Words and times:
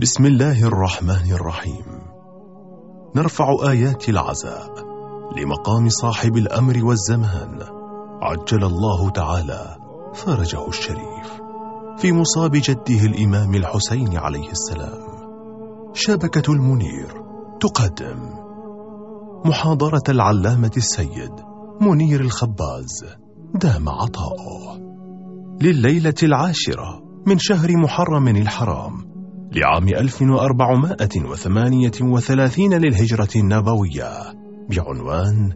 بسم 0.00 0.26
الله 0.26 0.64
الرحمن 0.64 1.32
الرحيم. 1.32 1.84
نرفع 3.16 3.70
آيات 3.70 4.08
العزاء 4.08 4.70
لمقام 5.36 5.88
صاحب 5.88 6.36
الأمر 6.36 6.84
والزمان. 6.84 7.58
عجل 8.22 8.64
الله 8.64 9.10
تعالى 9.10 9.76
فرجه 10.14 10.68
الشريف. 10.68 11.40
في 11.98 12.12
مصاب 12.12 12.50
جده 12.54 13.06
الإمام 13.06 13.54
الحسين 13.54 14.16
عليه 14.16 14.50
السلام. 14.50 15.02
شبكة 15.94 16.52
المنير 16.52 17.22
تقدم. 17.60 18.18
محاضرة 19.44 20.04
العلامة 20.08 20.72
السيد 20.76 21.32
منير 21.80 22.20
الخباز. 22.20 23.04
دام 23.54 23.88
عطاؤه. 23.88 24.78
لليلة 25.62 26.14
العاشرة 26.22 27.02
من 27.26 27.38
شهر 27.38 27.76
محرم 27.76 28.28
الحرام 28.28 29.07
لعام 29.52 29.88
1438 29.88 32.74
للهجرة 32.74 33.28
النبوية 33.36 34.12
بعنوان 34.70 35.52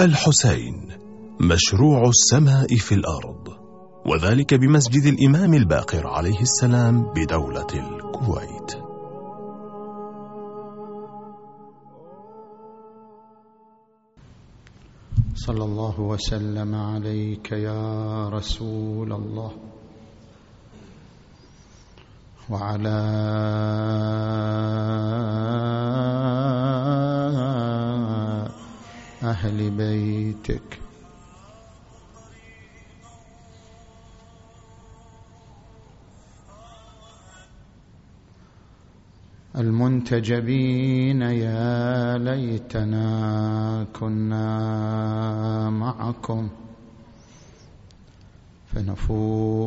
الحسين 0.00 0.88
مشروع 1.40 2.08
السماء 2.08 2.76
في 2.76 2.94
الأرض 2.94 3.48
وذلك 4.06 4.54
بمسجد 4.54 5.06
الإمام 5.06 5.54
الباقر 5.54 6.06
عليه 6.06 6.40
السلام 6.40 7.12
بدولة 7.16 7.66
الكويت. 7.74 8.72
صلى 15.34 15.64
الله 15.64 16.00
وسلم 16.00 16.74
عليك 16.74 17.52
يا 17.52 18.28
رسول 18.28 19.12
الله. 19.12 19.52
وعلى 22.50 22.88
أهل 29.22 29.70
بيتك. 29.70 30.78
المنتجبين 39.56 41.22
يا 41.22 42.18
ليتنا 42.18 43.86
كنا 44.00 45.70
معكم. 45.70 46.48
فنفوز. 48.66 49.60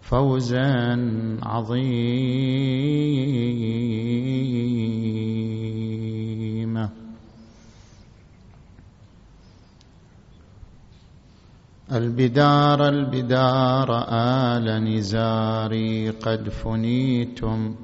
فوزا 0.00 0.96
عظيما. 1.42 2.68
البدار 11.92 12.88
البدار 12.88 14.06
آل 14.12 14.84
نزاري 14.84 16.10
قد 16.10 16.48
فنيتم. 16.48 17.74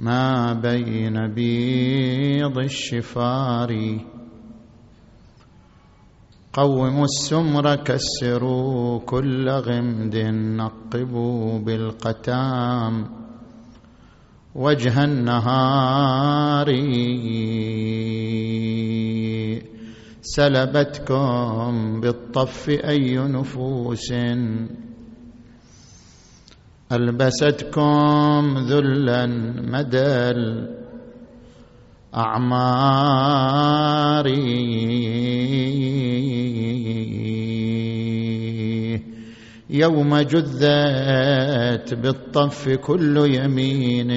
ما 0.00 0.52
بين 0.52 1.26
بيض 1.26 2.58
الشفار 2.58 4.00
قوموا 6.52 7.04
السمر 7.04 7.74
كسروا 7.76 8.98
كل 8.98 9.48
غمد 9.48 10.16
نقبوا 10.58 11.58
بالقتام 11.58 13.06
وجه 14.54 15.04
النهار 15.04 16.66
سلبتكم 20.22 22.00
بالطف 22.00 22.68
أي 22.68 23.18
نفوس 23.18 24.12
ألبستكم 26.92 28.58
ذلا 28.68 29.26
مدى 29.72 30.30
الأعمار 32.14 32.90
يوم 39.70 40.16
جذت 40.16 41.94
بالطف 41.94 42.68
كل 42.68 43.16
يمين. 43.34 44.10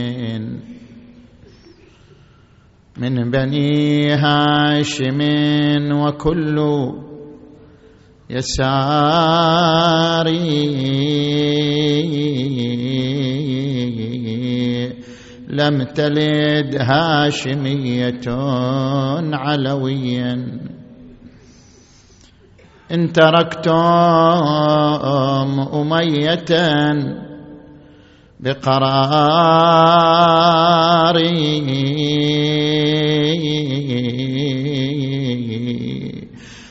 من 2.97 3.31
بني 3.31 4.11
هاشم 4.13 5.21
وكل 5.91 6.59
يساري. 8.29 9.13
لم 15.47 15.83
تلد 15.83 16.75
هاشمية 16.75 18.21
علويا. 19.33 20.59
إن 22.91 23.11
تركتم 23.11 23.73
أمية 25.73 26.45
بقراري 28.39 29.23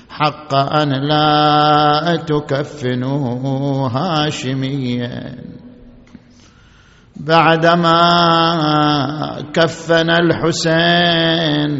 حق 0.08 0.54
أن 0.54 1.08
لا 1.08 2.16
تكفنوا 2.16 3.88
هاشميا. 3.88 5.51
بعدما 7.22 8.02
كفن 9.54 10.10
الحسين 10.10 11.72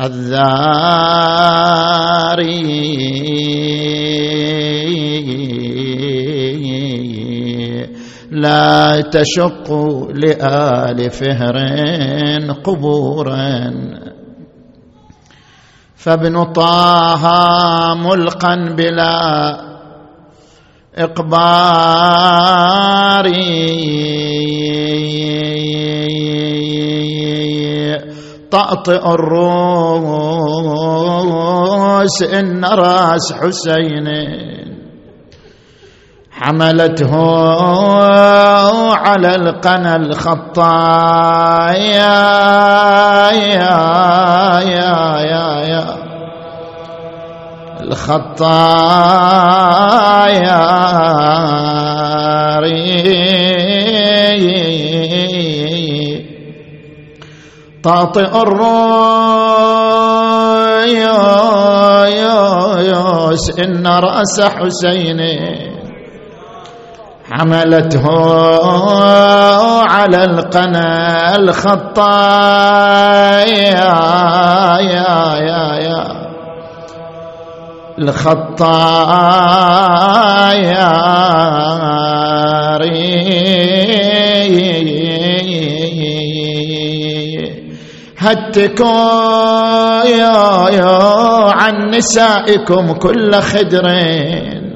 الذاري. 0.00 1.48
لا 8.30 9.00
تشق 9.00 9.66
لآل 10.14 11.10
فهر 11.10 11.56
قبورا 12.64 13.70
فابن 15.96 16.44
طه 16.52 17.24
ملقا 17.94 18.54
بلا 18.76 19.67
إقبار 20.98 21.68
طأطئ 28.50 29.14
الروس 29.14 29.82
إن 32.22 32.64
راس 32.64 33.32
حسين. 33.32 34.08
حملته 36.30 37.14
على 38.94 39.34
القنا 39.34 39.96
الخطايا. 39.96 40.48
يا 43.30 44.60
يا 44.60 45.20
يا 45.20 45.60
يا. 45.68 45.97
الخطايا 47.88 48.48
طاطئ 57.82 58.42
الروس 58.42 58.78
إن 63.64 63.86
رأس 63.86 64.40
حسين 64.40 65.20
حملته 67.30 68.04
على 69.90 70.24
القنا 70.24 71.36
الخطايا 71.36 72.08
يا 74.80 75.36
يا 75.36 75.76
يا 75.76 76.17
الخطايا 78.02 79.58
هتكوا 88.18 90.02
عن 91.52 91.90
نسائكم 91.90 92.92
كل 92.92 93.34
خدرين. 93.34 94.74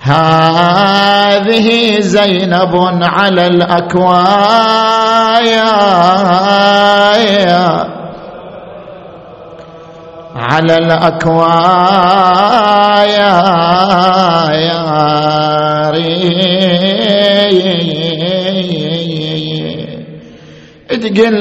هذه 0.00 2.00
زينب 2.00 2.76
على 3.02 3.46
الأكوايا. 3.46 4.80
على 10.40 10.74
الأكوايا 10.74 12.30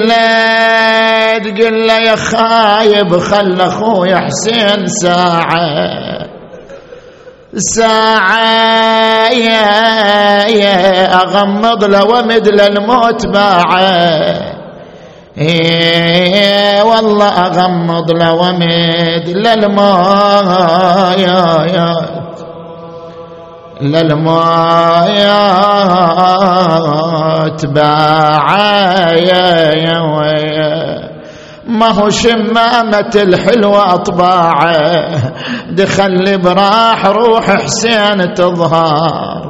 له 0.08 1.38
تقول 1.38 1.88
له 1.88 1.98
يا 1.98 2.16
خايب 2.16 3.18
خل 3.18 3.62
أخوي 3.62 4.16
حسين 4.16 4.88
ساعة. 4.88 6.30
ساعة 7.56 9.30
يا 9.30 10.48
يا 10.48 11.16
أغمض 11.16 11.84
له 11.84 12.04
ومد 12.06 12.48
للموت 12.48 13.28
باعة. 13.28 14.59
إيه 15.40 16.84
والله 16.84 17.28
أغمض 17.28 18.12
له 18.12 18.34
ومد 18.34 19.28
للموت 19.28 21.20
يا 21.20 21.66
يا 21.66 21.94
للموت 23.82 24.36
باعه 27.66 29.12
يا 29.12 29.74
يا 29.76 30.00
ما 31.70 31.92
هو 31.92 32.10
شمامة 32.10 33.12
الحلوة 33.16 33.94
أطباعه. 33.94 35.08
دخل 35.72 36.38
براح 36.42 37.06
روح 37.06 37.46
حسين 37.46 38.34
تظهر. 38.34 39.50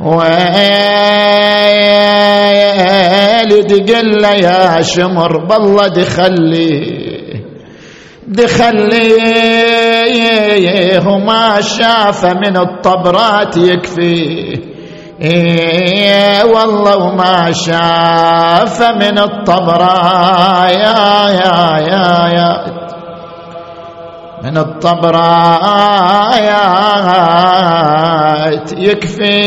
ويلي 0.00 1.46
تقل 3.60 4.24
يا 4.24 4.82
شمر 4.82 5.44
بالله 5.46 5.88
دخلي. 5.88 7.06
دخلي. 8.28 9.86
وما 11.06 11.60
شاف 11.60 12.24
من 12.24 12.56
الطبرات 12.56 13.56
يكفيه 13.56 14.76
إيه 15.22 16.44
والله 16.44 16.96
وما 16.96 17.52
شاف 17.52 18.82
من 18.82 19.18
الطبرا 19.18 20.66
يا 20.66 21.30
يا 21.30 21.78
يا 21.78 22.28
يا. 22.28 22.66
من 24.44 24.58
الطبرا 24.58 25.50
يا 26.36 26.62
يكفي. 28.78 29.46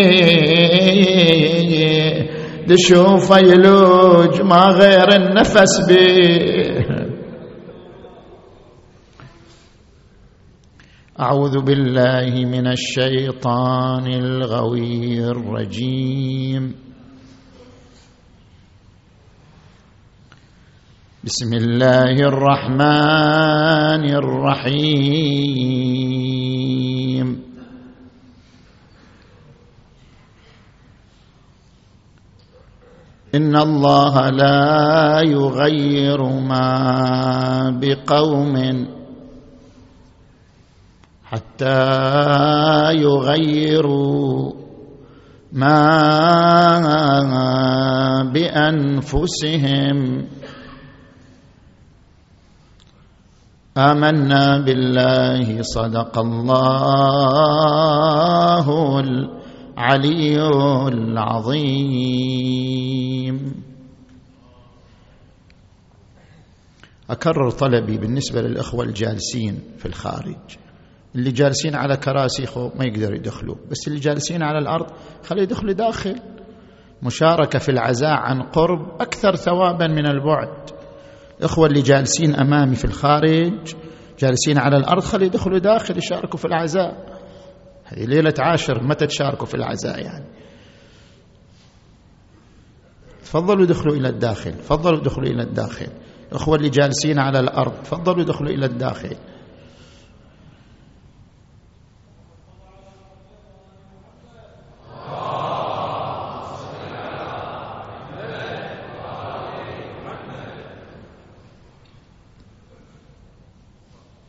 تشوف 2.70 3.32
يلوج 3.32 4.42
ما 4.42 4.62
غير 4.82 5.08
النفس 5.16 5.82
به 5.90 7.00
أعوذ 11.20 11.60
بالله 11.60 12.46
من 12.46 12.68
الشيطان 12.68 14.08
الغوي 14.08 15.20
الرجيم. 15.20 16.76
بسم 21.24 21.54
الله 21.54 22.16
الرحمن 22.32 24.04
الرحيم. 24.16 25.60
ان 33.36 33.56
الله 33.56 34.30
لا 34.30 35.22
يغير 35.22 36.24
ما 36.24 36.70
بقوم 37.82 38.88
حتى 41.24 41.78
يغيروا 42.94 44.54
ما 45.54 45.82
بانفسهم 48.34 49.98
امنا 53.78 54.58
بالله 54.58 55.62
صدق 55.62 56.20
الله 56.20 56.60
العلي 59.80 60.48
العظيم 61.68 62.44
أكرر 67.10 67.50
طلبي 67.52 67.98
بالنسبة 67.98 68.42
للإخوة 68.42 68.86
الجالسين 68.86 69.60
في 69.78 69.86
الخارج. 69.86 70.36
اللي 71.16 71.32
جالسين 71.32 71.76
على 71.76 71.98
كراسي 71.98 72.46
ما 72.76 72.86
يقدروا 72.86 73.16
يدخلوا 73.16 73.56
بس 73.72 73.88
اللي 73.88 74.00
جالسين 74.00 74.44
على 74.44 74.60
الأرض 74.60 74.86
خليه 75.24 75.42
يدخلوا 75.42 75.74
داخل. 75.74 76.16
مشاركة 77.04 77.60
في 77.60 77.70
العزاء 77.70 78.12
عن 78.12 78.42
قرب 78.42 79.02
أكثر 79.02 79.36
ثوابا 79.36 79.88
من 79.88 80.08
البعد. 80.08 80.70
إخوة 81.42 81.68
اللي 81.68 81.82
جالسين 81.82 82.36
أمامي 82.36 82.76
في 82.76 82.86
الخارج 82.86 83.76
جالسين 84.20 84.58
على 84.58 84.78
الأرض 84.78 85.04
خليه 85.04 85.26
يدخلوا 85.26 85.60
داخل 85.60 85.98
يشاركوا 85.98 86.40
في 86.40 86.46
العزاء. 86.46 87.19
هذه 87.90 88.06
ليلة 88.06 88.34
عاشر 88.40 88.84
متى 88.84 89.08
تشاركوا 89.08 89.46
في 89.46 89.56
العزاء 89.56 90.00
يعني؟ 90.00 90.26
تفضلوا 93.24 93.66
ادخلوا 93.66 93.96
إلى 93.96 94.10
الداخل 94.10 94.54
تفضلوا 94.54 95.02
ادخلوا 95.02 95.28
إلى 95.28 95.44
الداخل. 95.44 95.88
اخوه 96.32 96.56
اللي 96.56 96.70
جالسين 96.70 97.20
على 97.20 97.40
الأرض 97.40 97.84
تفضلوا 97.84 98.24
ادخلوا 98.24 98.50
إلى 98.50 98.66
الداخل. 98.66 99.16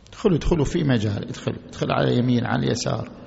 ادخلوا 0.09 0.37
ادخلوا 0.37 0.65
في 0.65 0.83
مجال 0.83 1.27
ادخل 1.27 1.55
ادخل 1.67 1.91
على 1.91 2.07
اليمين 2.07 2.45
على 2.45 2.65
اليسار. 2.65 3.20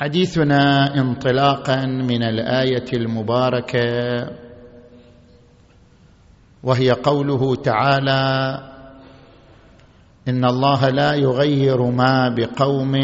حديثنا 0.00 0.94
انطلاقا 1.00 1.86
من 1.86 2.22
الآية 2.22 2.84
المباركة 2.92 4.30
وهي 6.62 6.90
قوله 6.90 7.54
تعالى 7.54 8.22
إن 10.28 10.44
الله 10.44 10.88
لا 10.88 11.14
يغير 11.14 11.82
ما 11.82 12.28
بقوم 12.28 12.94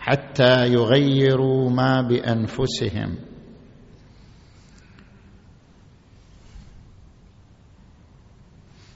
حتى 0.00 0.66
يغيروا 0.72 1.70
ما 1.70 2.00
بأنفسهم. 2.02 3.16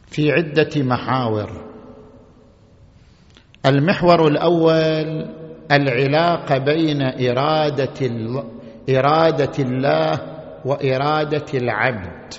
في 0.07 0.33
عدة 0.33 0.83
محاور. 0.83 1.69
المحور 3.67 4.29
الأول 4.29 5.38
العلاقة 5.73 6.59
بين 6.59 7.03
إرادة 7.03 8.11
إرادة 8.91 9.53
الله 9.59 10.21
وإرادة 10.65 11.45
العبد. 11.55 12.35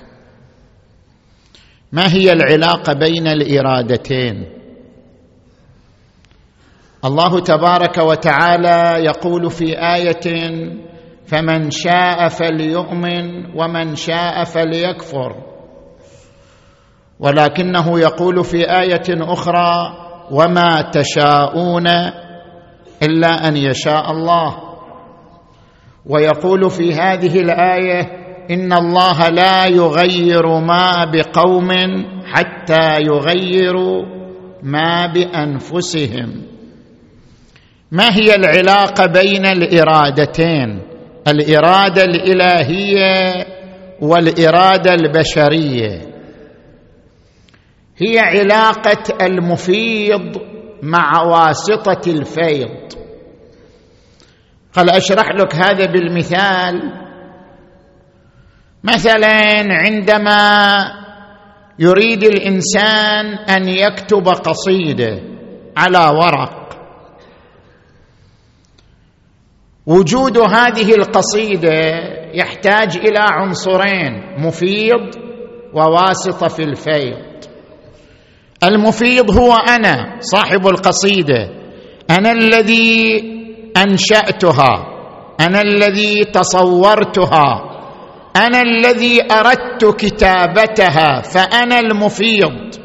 ما 1.92 2.14
هي 2.14 2.34
العلاقة 2.34 2.94
بين 2.94 3.28
الإرادتين؟ 3.28 4.46
الله 7.06 7.40
تبارك 7.40 7.98
وتعالى 7.98 9.06
يقول 9.06 9.50
في 9.52 9.78
آية 9.96 10.50
فمن 11.26 11.72
شاء 11.72 12.28
فليؤمن 12.28 13.46
ومن 13.56 13.96
شاء 13.96 14.44
فليكفر 14.44 15.36
ولكنه 17.20 18.00
يقول 18.00 18.44
في 18.44 18.72
آية 18.82 19.04
أخرى 19.10 19.94
وما 20.32 20.82
تشاءون 20.82 21.88
إلا 23.04 23.48
أن 23.48 23.58
يشاء 23.58 24.12
الله. 24.12 24.58
ويقول 26.06 26.70
في 26.70 26.94
هذه 26.94 27.40
الآية 27.40 28.02
إن 28.52 28.74
الله 28.74 29.30
لا 29.30 29.66
يغير 29.66 30.60
ما 30.60 31.06
بقوم 31.14 31.70
حتى 32.26 32.98
يغيروا 33.02 34.06
ما 34.64 35.06
بأنفسهم. 35.14 36.44
ما 37.92 38.16
هي 38.16 38.36
العلاقة 38.36 39.06
بين 39.06 39.46
الإرادتين؟ 39.46 40.82
الإرادة 41.28 42.04
الإلهية 42.04 43.46
والإرادة 44.02 44.94
البشرية. 44.94 46.02
هي 47.98 48.20
علاقة 48.20 49.26
المفيض 49.26 50.49
مع 50.84 51.22
واسطة 51.22 52.12
الفيض. 52.12 52.94
قال 54.74 54.90
أشرح 54.90 55.30
لك 55.32 55.56
هذا 55.56 55.86
بالمثال. 55.86 56.82
مثلا 58.84 59.66
عندما 59.70 60.40
يريد 61.80 62.24
الإنسان 62.24 63.26
أن 63.26 63.68
يكتب 63.70 64.28
قصيدة 64.28 65.22
على 65.78 66.18
ورق 66.20 66.70
وجود 69.86 70.38
هذه 70.38 70.96
القصيدة 70.96 71.74
يحتاج 72.34 72.98
إلى 72.98 73.20
عنصرين 73.20 74.36
مفيض 74.38 75.16
وواسطة 75.74 76.48
في 76.48 76.64
الفيض. 76.64 77.49
المفيض 78.64 79.38
هو 79.38 79.54
أنا 79.54 80.18
صاحب 80.20 80.68
القصيدة. 80.68 81.50
أنا 82.10 82.32
الذي 82.32 83.24
أنشأتها. 83.78 84.86
أنا 85.40 85.62
الذي 85.62 86.26
تصورتها. 86.26 87.66
أنا 88.36 88.62
الذي 88.62 89.22
أردت 89.32 89.86
كتابتها. 89.86 91.22
فأنا 91.22 91.80
المفيض. 91.80 92.76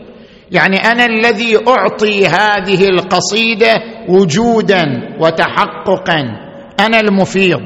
يعني 0.51 0.77
أنا 0.77 1.05
الذي 1.07 1.59
أعطي 1.69 2.27
هذه 2.27 2.89
القصيدة 2.89 3.75
وجودا 4.09 4.85
وتحققا. 5.21 6.21
أنا 6.81 7.01
المفيض. 7.01 7.61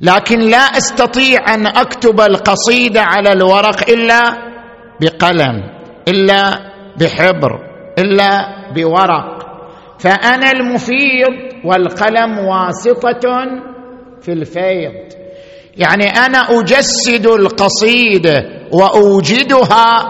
لكن 0.00 0.38
لا 0.38 0.58
أستطيع 0.58 1.54
أن 1.54 1.66
أكتب 1.66 2.20
القصيدة 2.20 3.02
على 3.02 3.32
الورق 3.32 3.90
إلا 3.90 4.22
بقلم. 5.00 5.73
إلا 6.08 6.60
بحبر 7.00 7.60
إلا 7.98 8.46
بورق. 8.74 9.44
فأنا 9.98 10.50
المفيض 10.50 11.34
والقلم 11.64 12.38
واسطة 12.38 13.20
في 14.20 14.32
الفيض. 14.32 14.92
يعني 15.76 16.04
أنا 16.04 16.38
أجسد 16.38 17.26
القصيده 17.26 18.44
وأوجدها 18.72 20.04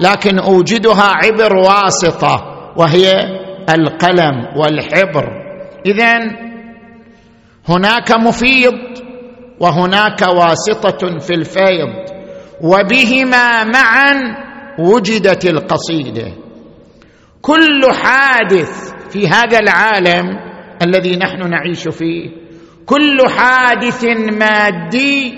لكن 0.00 0.38
أوجدها 0.38 1.12
عبر 1.24 1.56
واسطة 1.56 2.44
وهي 2.76 3.12
القلم 3.70 4.46
والحبر. 4.56 5.28
اذا 5.86 6.18
هناك 7.68 8.12
مفيض 8.12 8.74
وهناك 9.60 10.22
واسطة 10.22 11.18
في 11.18 11.34
الفيض 11.34 11.88
وبهما 12.62 13.64
معا 13.64 14.36
وجدت 14.78 15.44
القصيدة. 15.46 16.32
كل 17.42 17.82
حادث 17.92 18.92
في 19.10 19.28
هذا 19.28 19.58
العالم 19.58 20.26
الذي 20.82 21.16
نحن 21.16 21.50
نعيش 21.50 21.88
فيه 21.88 22.30
كل 22.86 23.18
حادث 23.28 24.04
مادي 24.32 25.34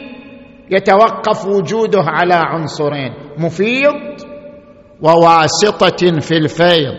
يتوقف 0.70 1.46
وجوده 1.46 2.02
على 2.06 2.34
عنصرين 2.34 3.12
مفيض 3.38 3.94
وواسطة 5.02 6.20
في 6.20 6.36
الفيض. 6.36 6.98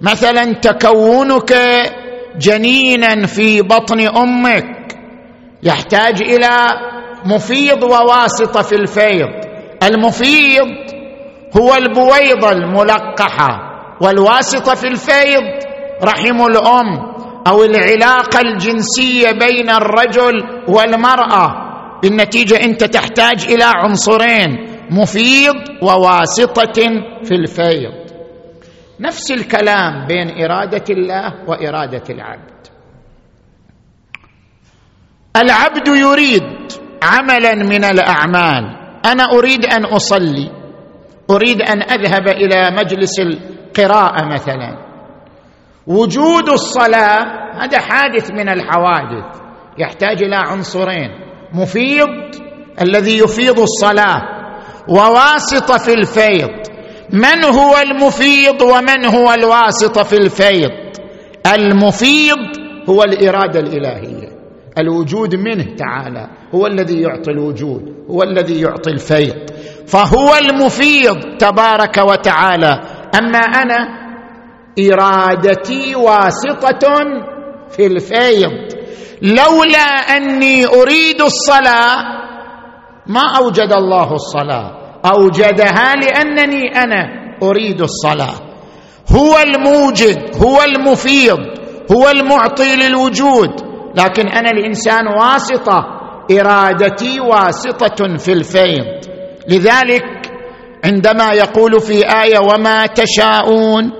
مثلا 0.00 0.52
تكونك 0.52 1.54
جنينا 2.38 3.26
في 3.26 3.62
بطن 3.62 4.00
أمك 4.00 4.96
يحتاج 5.62 6.22
إلى 6.22 6.50
مفيض 7.24 7.82
وواسطة 7.82 8.62
في 8.62 8.74
الفيض. 8.74 9.28
المفيض 9.82 10.93
هو 11.56 11.74
البويضه 11.74 12.52
الملقحه 12.52 13.74
والواسطه 14.00 14.74
في 14.74 14.86
الفيض 14.86 15.42
رحم 16.02 16.46
الأم 16.46 17.14
أو 17.46 17.64
العلاقه 17.64 18.40
الجنسيه 18.40 19.30
بين 19.30 19.70
الرجل 19.70 20.64
والمرأة. 20.68 21.64
بالنتيجة 22.02 22.64
أنت 22.64 22.84
تحتاج 22.84 23.44
إلى 23.44 23.64
عنصرين 23.64 24.50
مفيض 24.90 25.54
وواسطة 25.82 26.82
في 27.24 27.34
الفيض. 27.34 27.94
نفس 29.00 29.32
الكلام 29.32 30.06
بين 30.06 30.44
إرادة 30.44 30.84
الله 30.90 31.34
وإرادة 31.48 32.02
العبد. 32.10 32.54
العبد 35.36 35.88
يريد 35.88 36.72
عملا 37.02 37.54
من 37.54 37.84
الأعمال. 37.84 38.64
أنا 39.04 39.24
أريد 39.32 39.64
أن 39.66 39.84
أصلي. 39.84 40.63
أريد 41.30 41.62
أن 41.62 41.82
أذهب 41.82 42.28
إلى 42.28 42.70
مجلس 42.70 43.20
القراءة 43.20 44.24
مثلا. 44.32 44.78
وجود 45.86 46.48
الصلاة 46.48 47.24
هذا 47.64 47.78
حادث 47.78 48.30
من 48.30 48.48
الحوادث 48.48 49.40
يحتاج 49.78 50.22
إلى 50.22 50.36
عنصرين. 50.36 51.10
مفيض 51.52 52.08
الذي 52.82 53.18
يفيض 53.18 53.60
الصلاة 53.60 54.22
وواسطة 54.88 55.78
في 55.78 55.94
الفيض. 55.94 56.50
من 57.12 57.44
هو 57.44 57.76
المفيض 57.78 58.62
ومن 58.62 59.04
هو 59.04 59.32
الواسطة 59.32 60.02
في 60.02 60.16
الفيض؟ 60.16 60.70
المفيض 61.54 62.38
هو 62.88 63.02
الإرادة 63.02 63.60
الإلهية 63.60 64.28
الوجود 64.78 65.34
منه 65.34 65.64
تعالى. 65.76 66.28
هو 66.54 66.66
الذي 66.66 67.00
يعطي 67.00 67.30
الوجود 67.30 67.82
هو 68.10 68.22
الذي 68.22 68.60
يعطي 68.60 68.90
الفيض. 68.90 69.34
فهو 69.86 70.34
المفيض 70.36 71.36
تبارك 71.38 71.98
وتعالى. 71.98 72.80
أما 73.18 73.38
أنا 73.38 73.88
إرادتي 74.92 75.94
واسطة 75.94 76.88
في 77.70 77.86
الفيض. 77.86 78.52
لولا 79.22 79.88
أني 80.16 80.66
أريد 80.66 81.20
الصلاة 81.22 81.96
ما 83.06 83.22
أوجد 83.36 83.72
الله 83.72 84.12
الصلاة. 84.12 84.70
أوجدها 85.06 85.94
لأنني 85.94 86.76
أنا 86.76 87.06
أريد 87.42 87.80
الصلاة. 87.80 88.34
هو 89.12 89.38
الموجد 89.38 90.36
هو 90.44 90.62
المفيض 90.62 91.38
هو 91.92 92.10
المعطي 92.10 92.76
للوجود. 92.76 93.50
لكن 93.96 94.28
أنا 94.28 94.50
الإنسان 94.50 95.06
واسطة. 95.06 95.93
إرادتي 96.30 97.20
واسطة 97.20 98.16
في 98.16 98.32
الفيض. 98.32 98.86
لذلك 99.48 100.04
عندما 100.84 101.32
يقول 101.32 101.80
في 101.80 102.22
آية 102.22 102.38
وما 102.38 102.86
تشاءون 102.86 103.92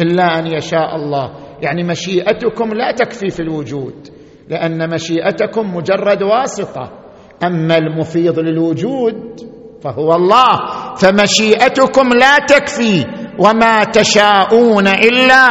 إلا 0.00 0.38
أن 0.38 0.46
يشاء 0.46 0.96
الله. 0.96 1.30
يعني 1.62 1.84
مشيئتكم 1.84 2.68
لا 2.74 2.90
تكفي 2.92 3.28
في 3.28 3.40
الوجود 3.40 4.08
لأن 4.48 4.90
مشيئتكم 4.90 5.74
مجرد 5.74 6.22
واسطة. 6.22 6.92
أما 7.44 7.76
المفيض 7.76 8.38
للوجود 8.38 9.14
فهو 9.84 10.14
الله. 10.14 10.58
فمشيئتكم 10.96 12.08
لا 12.08 12.38
تكفي 12.38 13.04
وما 13.38 13.84
تشاءون 13.84 14.88
إلا 14.88 15.46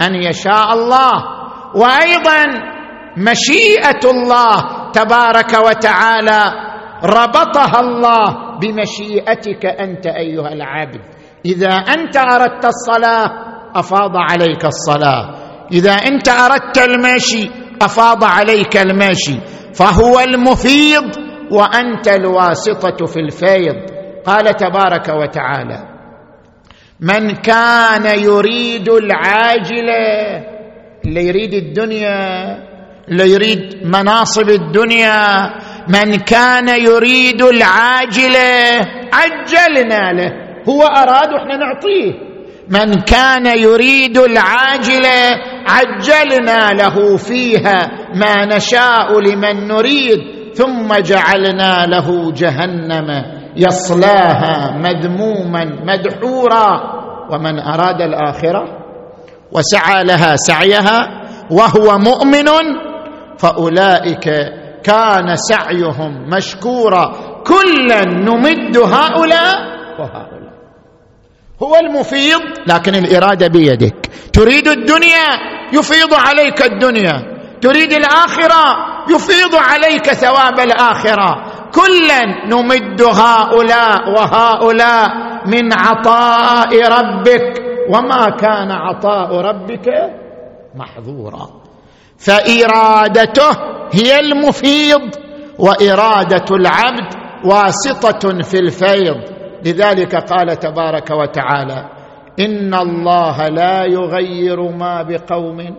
أن 0.00 0.14
يشاء 0.14 0.72
الله. 0.72 1.12
وأيضا 1.74 2.44
مشيئة 3.16 4.10
الله 4.10 4.79
تبارك 4.92 5.52
وتعالى 5.66 6.52
ربطها 7.04 7.80
الله 7.80 8.58
بمشيئتك 8.58 9.66
أنت 9.66 10.06
أيها 10.06 10.52
العبد. 10.52 11.00
إذا 11.46 11.72
أنت 11.74 12.16
أردت 12.16 12.64
الصلاة 12.64 13.30
أفاض 13.74 14.10
عليك 14.16 14.64
الصلاة. 14.64 15.34
إذا 15.72 15.92
أنت 15.92 16.28
أردت 16.28 16.78
المشي 16.78 17.50
أفاض 17.82 18.24
عليك 18.24 18.76
المشي. 18.76 19.40
فهو 19.74 20.20
المفيض 20.20 21.16
وأنت 21.52 22.08
الواسطة 22.08 23.06
في 23.06 23.20
الفيض. 23.20 23.76
قال 24.26 24.44
تبارك 24.44 25.08
وتعالى 25.08 25.90
من 27.00 27.30
كان 27.30 28.18
يريد 28.18 28.88
العاجله 28.88 30.44
اللي 31.06 31.26
يريد 31.26 31.54
الدنيا 31.54 32.69
اللي 33.10 33.30
يريد 33.30 33.80
مناصب 33.84 34.48
الدنيا 34.50 35.50
من 35.88 36.14
كان 36.14 36.68
يريد 36.68 37.42
العاجله 37.42 38.80
عجلنا 39.12 40.12
له 40.12 40.32
هو 40.68 40.82
أراد 40.82 41.32
وإحنا 41.32 41.56
نعطيه. 41.56 42.12
من 42.68 42.94
كان 42.94 43.46
يريد 43.46 44.18
العاجله 44.18 45.36
عجلنا 45.66 46.72
له 46.72 47.16
فيها 47.16 47.90
ما 48.14 48.56
نشاء 48.56 49.20
لمن 49.20 49.68
نريد 49.68 50.18
ثم 50.54 50.94
جعلنا 50.94 51.86
له 51.86 52.32
جهنم 52.32 53.24
يصلاها 53.56 54.78
مذموما 54.78 55.64
مدحورا. 55.64 57.00
ومن 57.30 57.58
أراد 57.58 58.02
الآخرة 58.02 58.64
وسعى 59.52 60.04
لها 60.04 60.36
سعيها 60.36 61.20
وهو 61.50 61.98
مؤمن 61.98 62.48
فأولئك 63.40 64.28
كان 64.84 65.36
سعيهم 65.36 66.28
مشكورا. 66.28 67.12
كلا 67.46 68.04
نمد 68.04 68.76
هؤلاء 68.76 69.56
وهؤلاء. 69.98 70.50
هو 71.62 71.76
المفيض 71.76 72.40
لكن 72.66 72.94
الإرادة 72.94 73.46
بيدك. 73.48 74.10
تريد 74.32 74.68
الدنيا 74.68 75.28
يفيض 75.72 76.14
عليك 76.14 76.62
الدنيا. 76.62 77.40
تريد 77.60 77.92
الآخرة 77.92 78.64
يفيض 79.10 79.54
عليك 79.54 80.12
ثواب 80.12 80.60
الآخرة. 80.60 81.44
كلا 81.74 82.46
نمد 82.46 83.02
هؤلاء 83.02 84.10
وهؤلاء 84.10 85.08
من 85.46 85.72
عطاء 85.72 86.88
ربك. 86.88 87.62
وما 87.88 88.30
كان 88.30 88.70
عطاء 88.70 89.40
ربك 89.40 89.88
محظورا. 90.74 91.59
فإرادته 92.20 93.50
هي 93.92 94.20
المفيض 94.20 95.10
وإرادة 95.58 96.56
العبد 96.56 97.14
واسطة 97.44 98.42
في 98.42 98.58
الفيض. 98.58 99.16
لذلك 99.64 100.14
قال 100.14 100.58
تبارك 100.58 101.10
وتعالى 101.10 101.90
إن 102.40 102.74
الله 102.74 103.48
لا 103.48 103.84
يغير 103.84 104.60
ما 104.72 105.02
بقوم. 105.02 105.76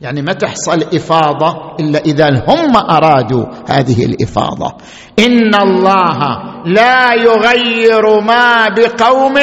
يعني 0.00 0.22
ما 0.22 0.32
تحصل 0.32 0.82
إفاضة 0.94 1.76
إلا 1.80 1.98
إذا 1.98 2.28
هم 2.28 2.76
أرادوا 2.76 3.46
هذه 3.68 4.04
الإفاضة. 4.04 4.74
إن 5.18 5.54
الله 5.54 6.18
لا 6.66 7.14
يغير 7.14 8.20
ما 8.20 8.68
بقوم 8.68 9.34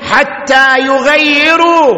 حتى 0.00 0.78
يغيروا 0.78 1.92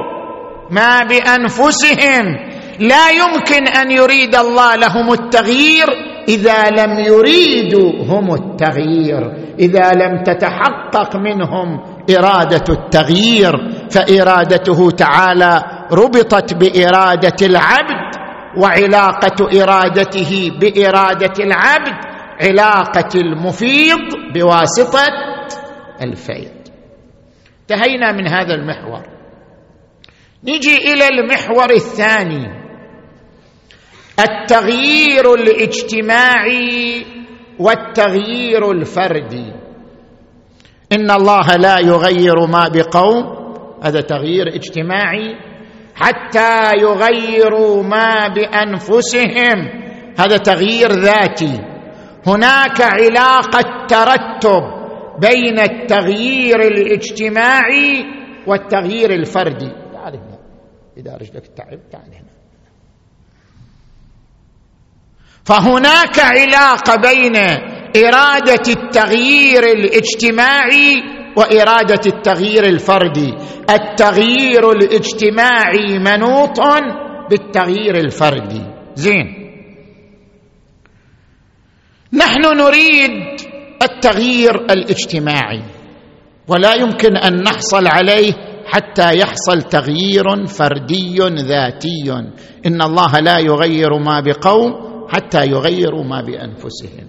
ما 0.70 1.02
بأنفسهم. 1.02 2.55
لا 2.80 3.10
يمكن 3.10 3.68
أن 3.68 3.90
يريد 3.90 4.34
الله 4.34 4.76
لهم 4.76 5.12
التغيير 5.12 5.86
إذا 6.28 6.70
لم 6.70 6.98
يريدوا 6.98 7.92
هم 8.04 8.34
التغيير. 8.34 9.46
إذا 9.58 9.92
لم 9.92 10.22
تتحقق 10.22 11.16
منهم 11.16 11.80
إرادة 12.10 12.64
التغيير 12.68 13.52
فإرادته 13.90 14.90
تعالى 14.90 15.62
ربطت 15.92 16.54
بإرادة 16.54 17.46
العبد 17.46 18.16
وعلاقة 18.58 19.62
إرادته 19.62 20.50
بإرادة 20.60 21.44
العبد 21.44 21.94
علاقة 22.42 23.08
المفيض 23.14 24.00
بواسطة 24.34 25.06
الفيض. 26.02 26.56
انتهينا 27.60 28.12
من 28.12 28.26
هذا 28.28 28.54
المحور. 28.54 29.02
نجي 30.44 30.76
إلى 30.92 31.08
المحور 31.08 31.70
الثاني. 31.70 32.55
التغيير 34.20 35.34
الاجتماعي 35.34 37.06
والتغيير 37.58 38.70
الفردي. 38.70 39.52
إن 40.92 41.10
الله 41.10 41.56
لا 41.56 41.78
يغير 41.78 42.46
ما 42.46 42.68
بقوم 42.68 43.36
هذا 43.82 44.00
تغيير 44.00 44.48
اجتماعي 44.48 45.36
حتى 45.94 46.70
يغيروا 46.80 47.82
ما 47.82 48.28
بأنفسهم 48.28 49.58
هذا 50.18 50.36
تغيير 50.36 50.90
ذاتي. 50.90 51.60
هناك 52.26 52.80
علاقة 52.80 53.86
ترتب 53.88 54.62
بين 55.20 55.60
التغيير 55.60 56.60
الاجتماعي 56.60 58.04
والتغيير 58.46 59.10
الفردي. 59.10 59.70
تعال 59.92 60.16
هنا 60.16 60.38
إذا 60.96 61.16
رجلك 61.16 61.46
تعب 61.46 61.80
تعال 61.90 62.14
هنا. 62.14 62.35
فهناك 65.46 66.18
علاقة 66.18 66.96
بين 66.96 67.36
إرادة 67.96 68.66
التغيير 68.68 69.62
الاجتماعي 69.62 70.94
وإرادة 71.36 72.00
التغيير 72.06 72.64
الفردي. 72.64 73.34
التغيير 73.70 74.70
الاجتماعي 74.70 75.98
منوط 75.98 76.60
بالتغيير 77.30 77.96
الفردي. 77.96 78.62
زين. 78.94 79.26
نحن 82.12 82.42
نريد 82.42 83.40
التغيير 83.82 84.54
الاجتماعي 84.54 85.62
ولا 86.48 86.74
يمكن 86.74 87.16
أن 87.16 87.42
نحصل 87.42 87.86
عليه 87.86 88.32
حتى 88.66 89.18
يحصل 89.18 89.62
تغيير 89.62 90.46
فردي 90.46 91.18
ذاتي. 91.18 92.10
إن 92.66 92.82
الله 92.82 93.20
لا 93.20 93.38
يغير 93.38 93.98
ما 93.98 94.20
بقوم 94.20 94.95
حتى 95.08 95.46
يغيروا 95.46 96.04
ما 96.04 96.20
بأنفسهم. 96.20 97.08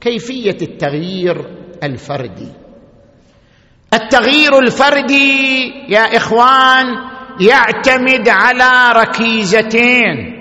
كيفية 0.00 0.56
التغيير 0.62 1.36
الفردي؟ 1.82 2.48
التغيير 3.94 4.58
الفردي 4.58 5.68
يا 5.88 6.16
إخوان 6.16 6.86
يعتمد 7.40 8.28
على 8.28 9.00
ركيزتين 9.00 10.40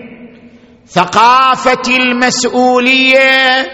ثقافة 0.86 1.96
المسؤولية 1.98 3.68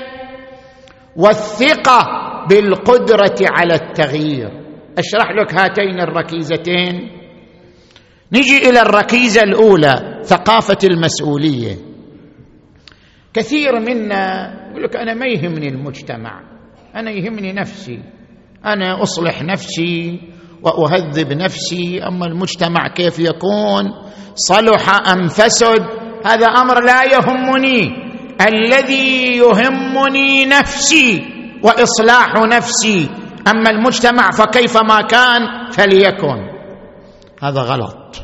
والثقة 1.15 2.07
بالقدرة 2.49 3.35
على 3.41 3.73
التغيير. 3.73 4.49
أشرح 4.97 5.31
لك 5.31 5.53
هاتين 5.53 5.99
الركيزتين. 5.99 7.11
نجي 8.31 8.69
إلى 8.69 8.81
الركيزة 8.81 9.41
الأولى 9.41 10.21
ثقافة 10.23 10.77
المسؤولية. 10.83 11.94
كثير 13.36 13.80
منا 13.80 14.54
يقول 14.69 14.84
لك 14.84 14.95
أنا 14.95 15.13
ما 15.13 15.26
يهمني 15.26 15.67
المجتمع 15.67 16.41
أنا 16.95 17.12
يهمني 17.12 17.54
نفسي 17.54 18.00
أنا 18.65 19.02
أصلح 19.04 19.41
نفسي 19.43 20.19
وأهذب 20.63 21.34
نفسي 21.34 22.04
أما 22.04 22.26
المجتمع 22.26 22.88
كيف 22.88 23.19
يكون؟ 23.19 23.84
صلح 24.36 25.10
أم 25.12 25.28
فسد؟ 25.28 25.84
هذا 26.26 26.45
أمر 26.45 26.84
لا 26.84 27.04
يهمني 27.04 28.06
الذي 28.41 29.38
يهمني 29.38 30.45
نفسي 30.45 31.24
وإصلاح 31.63 32.34
نفسي 32.36 33.10
أما 33.48 33.69
المجتمع 33.69 34.32
فكيفما 34.32 35.02
كان 35.02 35.41
فليكن. 35.71 36.39
هذا 37.41 37.62
غلط. 37.62 38.24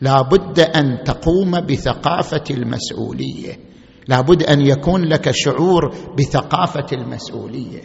لا 0.00 0.22
بد 0.22 0.60
أن 0.60 1.04
تقوم 1.04 1.50
بثقافة 1.60 2.44
المسؤولية. 2.50 3.69
لابد 4.08 4.42
أن 4.42 4.60
يكون 4.60 5.04
لك 5.04 5.30
شعور 5.30 5.94
بثقافة 6.18 6.86
المسؤولية. 6.92 7.80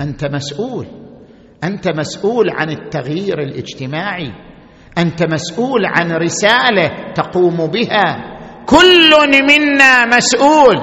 أنت 0.00 0.24
مسؤول. 0.24 0.86
أنت 1.64 1.88
مسؤول 1.88 2.50
عن 2.50 2.70
التغيير 2.70 3.38
الاجتماعي. 3.38 4.32
أنت 4.98 5.22
مسؤول 5.22 5.86
عن 5.86 6.12
رسالة 6.12 7.12
تقوم 7.14 7.66
بها. 7.66 8.36
كل 8.66 9.10
منا 9.42 10.06
مسؤول. 10.16 10.76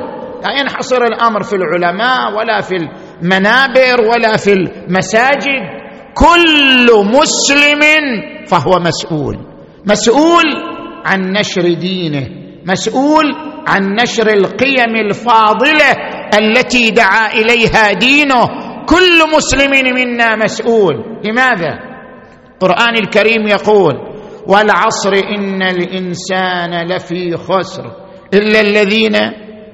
لا 0.43 0.59
ينحصر 0.59 1.03
الأمر 1.03 1.43
في 1.43 1.55
العلماء 1.55 2.37
ولا 2.37 2.61
في 2.61 2.75
المنابر 2.75 4.01
ولا 4.01 4.37
في 4.37 4.53
المساجد؟ 4.53 5.77
كل 6.13 6.87
مسلم 7.05 7.81
فهو 8.47 8.79
مسؤول. 8.79 9.37
مسؤول 9.85 10.45
عن 11.05 11.31
نشر 11.31 11.73
دينه. 11.73 12.46
مسؤول 12.67 13.25
عن 13.67 13.95
نشر 14.01 14.27
القيم 14.27 14.95
الفاضلة 14.95 15.91
التي 16.39 16.91
دعا 16.91 17.33
إليها 17.33 17.93
دينه. 17.93 18.47
كل 18.85 19.35
مسلم 19.35 19.71
منا 19.95 20.35
مسؤول. 20.35 20.95
لماذا؟ 21.25 21.79
القرآن 22.53 22.95
الكريم 22.97 23.47
يقول 23.47 23.93
والعصر 24.47 25.13
إن 25.13 25.61
الإنسان 25.61 26.87
لفي 26.87 27.37
خسر 27.37 27.83
إلا 28.33 28.61
الذين 28.61 29.15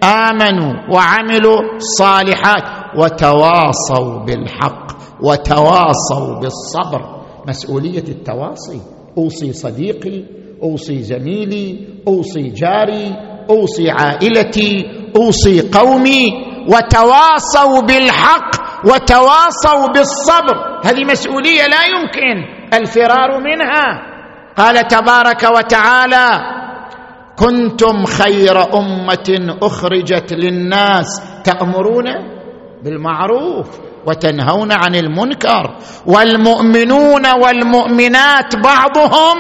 آمنوا 0.03 0.73
وعملوا 0.91 1.75
الصالحات 1.75 2.63
وتواصوا 2.97 4.19
بالحق 4.25 4.87
وتواصوا 5.23 6.39
بالصبر. 6.41 7.23
مسؤولية 7.47 8.07
التواصي. 8.09 8.81
أوصي 9.17 9.53
صديقي 9.53 10.42
أوصي 10.63 11.03
زميلي 11.03 11.87
أوصي 12.07 12.49
جاري 12.49 13.15
أوصي 13.49 13.89
عائلتي 13.89 14.85
أوصي 15.15 15.69
قومي 15.69 16.27
وتواصوا 16.67 17.81
بالحق 17.81 18.51
وتواصوا 18.85 19.87
بالصبر. 19.93 20.55
هذه 20.85 21.03
مسؤولية 21.11 21.67
لا 21.67 21.83
يمكن 21.85 22.35
الفرار 22.73 23.39
منها. 23.39 24.13
قال 24.57 24.87
تبارك 24.87 25.43
وتعالى 25.57 26.27
كنتم 27.35 28.05
خير 28.05 28.77
أمة 28.77 29.57
أخرجت 29.61 30.33
للناس 30.33 31.21
تأمرون 31.43 32.05
بالمعروف 32.83 33.79
وتنهون 34.07 34.71
عن 34.71 34.95
المنكر 34.95 35.77
والمؤمنون 36.07 37.25
والمؤمنات 37.27 38.55
بعضهم 38.55 39.37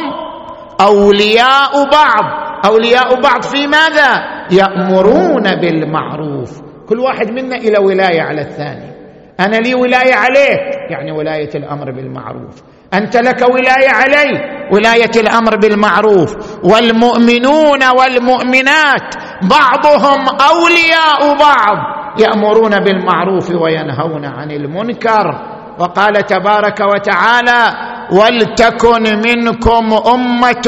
أولياء 0.81 1.89
بعض. 1.91 2.23
أولياء 2.65 3.21
بعض 3.21 3.41
في 3.41 3.67
ماذا؟ 3.67 4.23
يأمرون 4.51 5.43
بالمعروف. 5.61 6.61
كل 6.89 6.99
واحد 6.99 7.31
منا 7.31 7.55
إلى 7.55 7.77
ولاية 7.79 8.21
على 8.21 8.41
الثاني. 8.41 8.93
أنا 9.39 9.55
لي 9.55 9.75
ولاية 9.75 10.15
عليك. 10.15 10.59
يعني 10.89 11.11
ولاية 11.11 11.49
الأمر 11.55 11.91
بالمعروف. 11.91 12.63
أنت 12.93 13.17
لك 13.17 13.41
ولاية 13.49 13.89
علي. 13.89 14.39
ولاية 14.71 15.11
الأمر 15.15 15.57
بالمعروف. 15.57 16.35
والمؤمنون 16.63 17.83
والمؤمنات. 17.99 19.15
بعضهم 19.43 20.25
أولياء 20.51 21.37
بعض. 21.39 21.77
يأمرون 22.19 22.79
بالمعروف 22.79 23.51
وينهون 23.51 24.25
عن 24.25 24.51
المنكر. 24.51 25.53
وقال 25.79 26.25
تبارك 26.25 26.79
وتعالى 26.79 27.92
ولتكن 28.11 29.03
منكم 29.03 29.93
أمة 29.93 30.67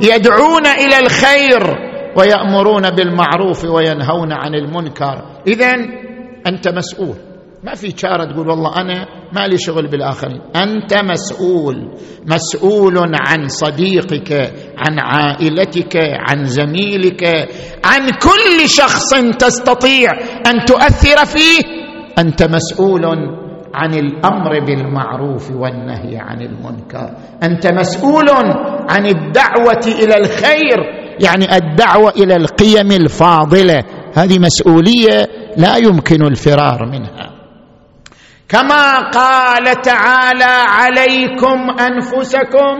يدعون 0.00 0.66
إلى 0.66 0.98
الخير 0.98 1.88
ويأمرون 2.16 2.90
بالمعروف 2.90 3.64
وينهون 3.64 4.32
عن 4.32 4.54
المنكر. 4.54 5.22
اذا 5.46 5.74
أنت 6.46 6.68
مسؤول. 6.68 7.14
ما 7.64 7.74
في 7.74 7.94
شارة 7.96 8.24
تقول 8.24 8.48
والله 8.48 8.80
أنا 8.80 9.06
ما 9.32 9.46
لي 9.46 9.58
شغل 9.58 9.86
بالآخرين. 9.86 10.40
أنت 10.56 10.94
مسؤول. 10.94 11.90
مسؤول 12.26 12.98
عن 12.98 13.48
صديقك 13.48 14.52
عن 14.78 14.98
عائلتك 14.98 15.96
عن 15.96 16.44
زميلك 16.44 17.24
عن 17.84 18.10
كل 18.10 18.68
شخص 18.68 19.14
تستطيع 19.38 20.12
أن 20.46 20.64
تؤثر 20.66 21.26
فيه. 21.26 21.62
أنت 22.18 22.42
مسؤول. 22.42 23.04
عن 23.74 23.94
الأمر 23.94 24.60
بالمعروف 24.60 25.50
والنهي 25.50 26.18
عن 26.18 26.42
المنكر. 26.42 27.10
أنت 27.42 27.66
مسؤول 27.66 28.30
عن 28.90 29.06
الدعوة 29.06 29.86
إلى 29.86 30.16
الخير 30.16 30.78
يعني 31.20 31.56
الدعوة 31.56 32.10
إلى 32.10 32.36
القيم 32.36 32.92
الفاضلة. 32.92 33.84
هذه 34.14 34.38
مسؤولية 34.38 35.28
لا 35.56 35.76
يمكن 35.76 36.22
الفرار 36.22 36.86
منها. 36.86 37.30
كما 38.48 39.10
قال 39.10 39.82
تعالى 39.82 40.64
عليكم 40.68 41.70
أنفسكم. 41.80 42.78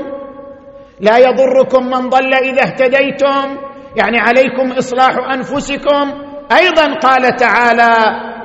لا 1.01 1.19
يضركم 1.19 1.87
من 1.87 2.09
ضل 2.09 2.35
إذا 2.35 2.63
اهتديتم. 2.63 3.57
يعني 3.97 4.19
عليكم 4.19 4.73
إصلاح 4.73 5.17
أنفسكم. 5.35 6.13
أيضا 6.53 6.95
قال 7.03 7.37
تعالى 7.37 7.95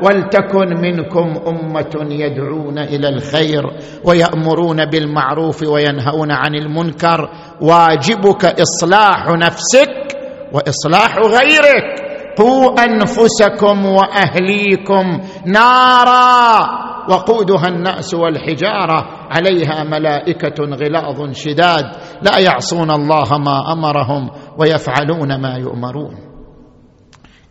ولتكن 0.06 0.82
منكم 0.82 1.34
أمة 1.48 2.08
يدعون 2.10 2.80
إلى 2.80 3.10
الخير 3.10 3.64
ويأمرون 4.06 4.86
بالمعروف 4.86 5.64
وينهون 5.64 6.32
عن 6.32 6.56
المنكر. 6.56 7.30
واجبك 7.62 8.46
إصلاح 8.46 9.28
نفسك 9.28 10.18
وإصلاح 10.54 11.18
غيرك. 11.18 12.04
قوا 12.38 12.84
أنفسكم 12.86 13.86
وأهليكم 13.86 15.22
نارا 15.46 16.84
وقودها 17.10 17.68
الناس 17.68 18.14
والحجارة. 18.14 19.06
عليها 19.32 19.84
ملائكة 19.84 20.64
غلاظ 20.64 21.32
شداد. 21.32 21.86
لا 22.22 22.40
يعصون 22.40 22.92
الله 22.92 23.38
ما 23.38 23.74
أمرهم 23.74 24.30
ويفعلون 24.58 25.42
ما 25.42 25.58
يؤمرون. 25.58 26.33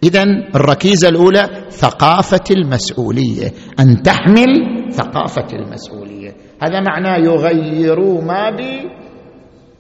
اذا 0.03 0.23
الركيزة 0.55 1.09
الأولى 1.09 1.67
ثقافة 1.71 2.45
المسؤولية 2.51 3.53
أن 3.81 4.03
تحمل 4.03 4.51
ثقافة 4.93 5.47
المسؤولية. 5.53 6.37
هذا 6.63 6.81
معناه 6.81 7.17
يغيروا 7.17 8.23
ما 8.23 8.51
بي 8.51 8.91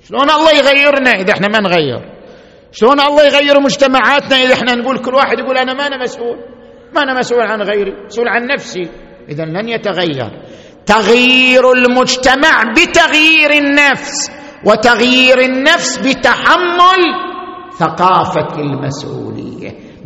شلون 0.08 0.30
الله 0.30 0.50
يغيرنا 0.50 1.10
إذا 1.10 1.32
إحنا 1.32 1.48
ما 1.48 1.60
نغير؟ 1.60 2.00
شلون 2.72 3.00
الله 3.00 3.24
يغير 3.24 3.60
مجتمعاتنا 3.60 4.36
إذا 4.36 4.54
إحنا 4.54 4.74
نقول 4.74 4.98
كل 4.98 5.14
واحد 5.14 5.38
يقول 5.38 5.58
أنا 5.58 5.74
ما 5.74 5.86
أنا 5.86 6.02
مسؤول؟ 6.02 6.36
ما 6.94 7.02
أنا 7.02 7.18
مسؤول 7.18 7.40
عن 7.40 7.62
غيري 7.62 7.92
مسؤول 8.06 8.28
عن 8.28 8.46
نفسي. 8.46 8.88
اذا 9.28 9.44
لن 9.44 9.68
يتغير. 9.68 10.30
تغيير 10.86 11.72
المجتمع 11.72 12.62
بتغيير 12.72 13.50
النفس 13.50 14.30
وتغيير 14.66 15.40
النفس 15.40 15.98
بتحمل 15.98 17.02
ثقافة 17.78 18.58
المسؤولية. 18.58 19.31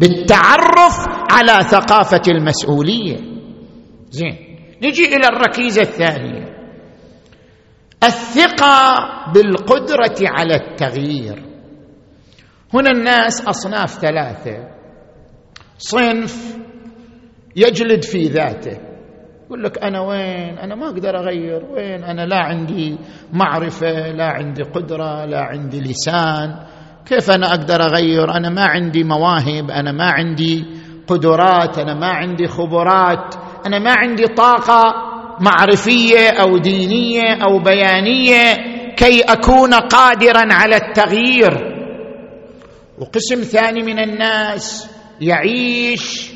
بالتعرف 0.01 1.07
على 1.33 1.63
ثقافة 1.63 2.23
المسؤولية. 2.29 3.17
زين 4.11 4.37
نجي 4.83 5.17
إلى 5.17 5.29
الركيزة 5.29 5.83
الثانية. 5.83 6.57
الثقة 8.05 9.07
بالقدرة 9.35 10.17
على 10.23 10.55
التغيير. 10.55 11.43
هنا 12.75 12.91
الناس 12.91 13.49
أصناف 13.49 13.91
ثلاثة. 13.91 14.69
صنف 15.79 16.57
يجلد 17.57 18.05
في 18.05 18.23
ذاته. 18.23 18.79
يقول 19.47 19.63
لك 19.65 19.79
أنا 19.79 20.01
وين؟ 20.01 20.59
أنا 20.59 20.75
ما 20.75 20.87
أقدر 20.87 21.19
أغير. 21.19 21.65
وين؟ 21.65 22.05
أنا 22.05 22.27
لا 22.27 22.37
عندي 22.37 22.99
معرفة 23.33 24.11
لا 24.11 24.27
عندي 24.27 24.63
قدرة 24.63 25.25
لا 25.25 25.41
عندي 25.41 25.81
لسان. 25.81 26.67
كيف 27.09 27.31
أنا 27.31 27.47
أقدر 27.47 27.83
أغير؟ 27.83 28.31
أنا 28.31 28.49
ما 28.49 28.65
عندي 28.65 29.05
مواهب 29.05 29.71
أنا 29.71 29.93
ما 29.93 30.11
عندي 30.11 30.65
قدرات 31.07 31.79
أنا 31.79 31.95
ما 31.95 32.07
عندي 32.07 32.47
خبرات 32.47 33.35
أنا 33.67 33.79
ما 33.79 33.95
عندي 33.97 34.27
طاقة 34.27 34.95
معرفية 35.41 36.31
أو 36.31 36.59
دينية 36.59 37.39
أو 37.49 37.59
بيانية 37.59 38.55
كي 38.97 39.21
أكون 39.21 39.75
قادرا 39.75 40.53
على 40.53 40.77
التغيير. 40.77 41.77
وقسم 42.99 43.43
ثاني 43.43 43.83
من 43.83 43.99
الناس 43.99 44.91
يعيش 45.21 46.33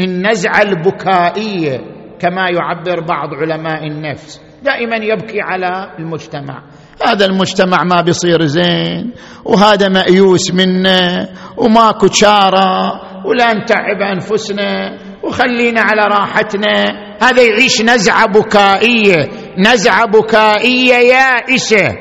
النزعه 0.00 0.62
البكائيه 0.62 1.80
كما 2.18 2.50
يعبر 2.50 3.00
بعض 3.00 3.34
علماء 3.34 3.86
النفس. 3.86 4.40
دائما 4.62 4.96
يبكي 4.96 5.40
على 5.40 5.94
المجتمع. 5.98 6.62
هذا 7.06 7.24
المجتمع 7.24 7.84
ما 7.84 8.00
بيصير 8.00 8.44
زين 8.44 9.12
وهذا 9.44 9.88
مأيوس 9.88 10.50
منا 10.54 11.28
وماكو 11.56 12.06
شارة 12.12 13.00
ولا 13.24 13.54
نتعب 13.54 14.02
أنفسنا 14.02 14.98
وخلينا 15.22 15.80
على 15.80 16.02
راحتنا. 16.02 16.86
هذا 17.22 17.42
يعيش 17.42 17.82
نزعة 17.82 18.26
بكائية 18.26 19.28
نزعة 19.58 20.06
بكائية 20.06 20.94
يائسة. 20.94 21.96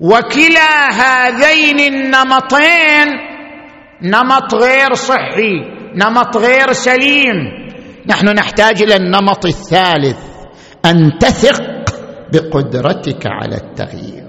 وكلا 0.00 0.88
هذين 0.90 1.80
النمطين 1.80 3.08
نمط 4.02 4.54
غير 4.54 4.94
صحي 4.94 5.54
نمط 5.94 6.36
غير 6.36 6.72
سليم. 6.72 7.64
نحن 8.06 8.28
نحتاج 8.28 8.82
إلى 8.82 8.96
النمط 8.96 9.46
الثالث 9.46 10.18
أن 10.84 11.18
تثق 11.20 11.73
بقدرتك 12.34 13.26
على 13.26 13.56
التغيير. 13.56 14.24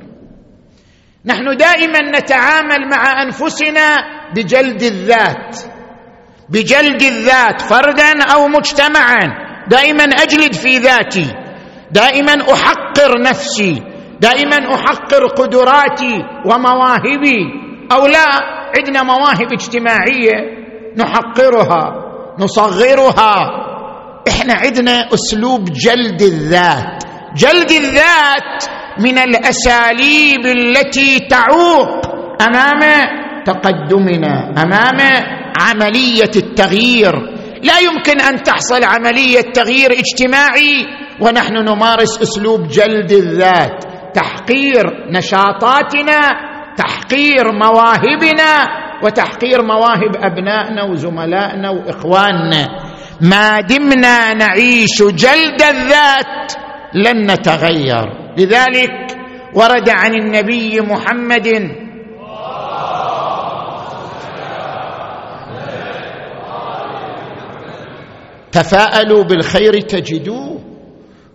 نحن 1.25 1.57
دائما 1.57 2.19
نتعامل 2.19 2.89
مع 2.91 3.23
أنفسنا 3.23 3.87
بجلد 4.35 4.81
الذات 4.81 5.57
بجلد 6.49 7.01
الذات 7.01 7.61
فردا 7.61 8.23
أو 8.33 8.47
مجتمعا. 8.47 9.45
دائما 9.67 10.03
أجلد 10.03 10.53
في 10.53 10.77
ذاتي 10.77 11.33
دائما 11.91 12.53
أحقر 12.53 13.21
نفسي 13.21 13.83
دائما 14.19 14.75
أحقر 14.75 15.27
قدراتي 15.27 16.23
ومواهبي. 16.45 17.41
أو 17.91 18.05
لا 18.07 18.25
عندنا 18.77 19.03
مواهب 19.03 19.53
اجتماعية 19.53 20.37
نحقرها 20.97 21.83
نصغرها. 22.39 23.35
إحنا 24.27 24.53
عندنا 24.53 25.13
أسلوب 25.13 25.63
جلد 25.63 26.21
الذات. 26.21 27.04
جلد 27.35 27.71
الذات 27.71 28.63
من 28.99 29.17
الأساليب 29.17 30.45
التي 30.45 31.19
تعوق 31.19 32.05
أمام 32.41 32.81
تقدمنا 33.45 34.53
أمام 34.57 34.99
عملية 35.61 36.31
التغيير. 36.35 37.13
لا 37.63 37.79
يمكن 37.79 38.21
أن 38.21 38.43
تحصل 38.43 38.83
عملية 38.83 39.41
تغيير 39.41 39.91
اجتماعي 39.91 40.85
ونحن 41.21 41.53
نمارس 41.53 42.21
أسلوب 42.21 42.67
جلد 42.67 43.11
الذات 43.11 43.85
تحقير 44.13 44.83
نشاطاتنا 45.09 46.19
تحقير 46.77 47.51
مواهبنا 47.51 48.67
وتحقير 49.03 49.61
مواهب 49.61 50.15
أبنائنا 50.15 50.83
وزملائنا 50.83 51.69
وإخواننا. 51.69 52.67
ما 53.21 53.61
دمنا 53.61 54.33
نعيش 54.33 55.03
جلد 55.03 55.61
الذات 55.61 56.53
لن 56.95 57.31
نتغير. 57.31 58.35
لذلك 58.37 59.17
ورد 59.55 59.89
عن 59.89 60.13
النبي 60.13 60.81
محمد 60.81 61.47
تفاءلوا 68.51 69.23
بالخير 69.23 69.81
تجدوه. 69.81 70.61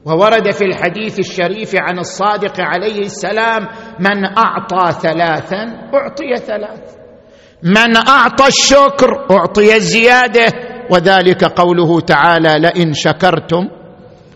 وورد 0.04 0.50
في 0.50 0.64
الحديث 0.64 1.18
الشريف 1.18 1.76
عن 1.76 1.98
الصادق 1.98 2.60
عليه 2.60 3.00
السلام 3.00 3.68
من 4.00 4.24
أعطى 4.24 4.92
ثلاثا 4.92 5.62
أعطي 5.94 6.36
ثلاث. 6.36 6.80
من 7.62 7.96
أعطى 7.96 8.46
الشكر 8.48 9.26
أعطي 9.30 9.76
الزيادة. 9.76 10.52
وذلك 10.90 11.44
قوله 11.44 12.00
تعالى 12.00 12.58
لئن 12.58 12.92
شكرتم 12.92 13.79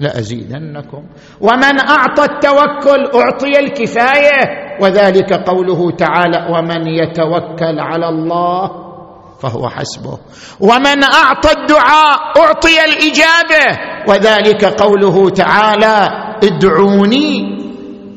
لأزيدنكم. 0.00 1.02
ومن 1.40 1.80
أعطى 1.80 2.24
التوكل 2.24 3.20
أعطي 3.20 3.61
الكفاية. 3.61 4.64
وذلك 4.80 5.33
قوله 5.33 5.90
تعالى 5.90 6.46
ومن 6.50 6.87
يتوكل 6.87 7.80
على 7.80 8.09
الله 8.09 8.70
فهو 9.42 9.68
حسبه. 9.68 10.18
ومن 10.61 11.04
أعطى 11.04 11.50
الدعاء 11.61 12.18
أعطي 12.38 12.85
الإجابة. 12.85 13.78
وذلك 14.09 14.64
قوله 14.64 15.30
تعالى 15.30 16.09
ادعوني 16.44 17.59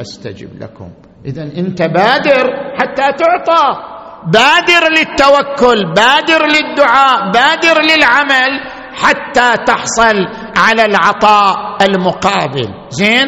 أستجب 0.01 0.49
لكم. 0.61 0.89
اذا 1.25 1.43
أنت 1.43 1.81
بادر 1.81 2.45
حتى 2.79 3.11
تعطى. 3.17 3.97
بادر 4.27 4.89
للتوكل 4.89 5.93
بادر 5.93 6.45
للدعاء 6.45 7.31
بادر 7.31 7.81
للعمل 7.81 8.51
حتى 8.93 9.63
تحصل 9.65 10.27
على 10.57 10.85
العطاء 10.85 11.85
المقابل. 11.85 12.89
زين؟ 12.89 13.27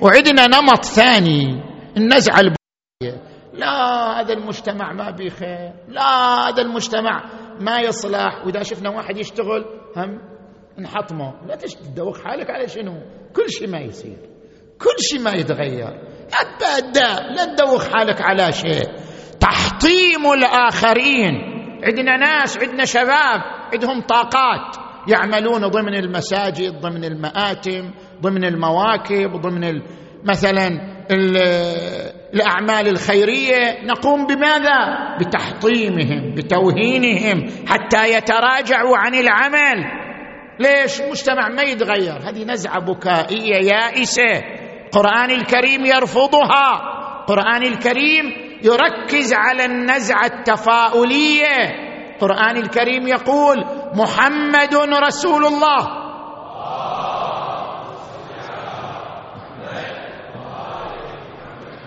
وعندنا 0.00 0.46
نمط 0.46 0.84
ثاني 0.84 1.62
النزعه 1.96 2.40
البوكائيه 2.40 3.30
لا 3.52 4.20
هذا 4.20 4.32
المجتمع 4.32 4.92
ما 4.92 5.10
بيه 5.10 5.30
خير. 5.30 5.72
لا 5.88 6.48
هذا 6.48 6.62
المجتمع 6.62 7.24
ما 7.60 7.80
يصلح. 7.80 8.46
وإذا 8.46 8.62
شفنا 8.62 8.90
واحد 8.90 9.16
يشتغل 9.18 9.64
هم 9.96 10.20
نحطمه 10.78 11.34
لا 11.46 11.56
تدوخ 11.56 12.24
حالك 12.24 12.50
على 12.50 12.68
شنو؟ 12.68 12.94
كل 13.36 13.50
شيء 13.50 13.68
ما 13.68 13.80
يصير. 13.80 14.18
كل 14.78 15.02
شيء 15.02 15.20
ما 15.20 15.30
يتغير. 15.30 15.90
لا 16.30 16.42
تبدا 16.58 17.20
لا 17.36 17.44
تدوخ 17.44 17.88
حالك 17.88 18.22
على 18.22 18.52
شيء. 18.52 18.84
تحطيم 19.40 20.32
الآخرين. 20.32 21.34
عندنا 21.84 22.16
ناس 22.16 22.58
عندنا 22.62 22.84
شباب 22.84 23.40
عندهم 23.72 24.00
طاقات. 24.00 24.89
يعملون 25.08 25.66
ضمن 25.66 25.94
المساجد 25.94 26.80
ضمن 26.80 27.04
المآتم 27.04 27.90
ضمن 28.22 28.44
المواكب 28.44 29.40
ضمن 29.40 29.82
مثلا 30.24 30.68
الأعمال 32.34 32.88
الخيرية. 32.88 33.84
نقوم 33.84 34.26
بماذا؟ 34.26 34.78
بتحطيمهم 35.20 36.34
بتوهينهم 36.34 37.46
حتى 37.66 38.14
يتراجعوا 38.14 38.96
عن 38.96 39.14
العمل. 39.14 39.84
ليش؟ 40.60 41.00
المجتمع 41.00 41.48
ما 41.48 41.62
يتغير. 41.62 42.18
هذه 42.28 42.44
نزعة 42.44 42.80
بكائية 42.80 43.72
يائسة. 43.72 44.42
القران 44.86 45.30
الكريم 45.30 45.86
يرفضها. 45.86 46.80
القران 47.20 47.62
الكريم 47.62 48.24
يركز 48.64 49.32
على 49.34 49.64
النزعة 49.64 50.26
التفاؤلية. 50.26 51.89
القرآن 52.22 52.56
الكريم 52.56 53.08
يقول 53.08 53.64
محمد 53.96 54.74
رسول 55.06 55.44
الله. 55.46 56.00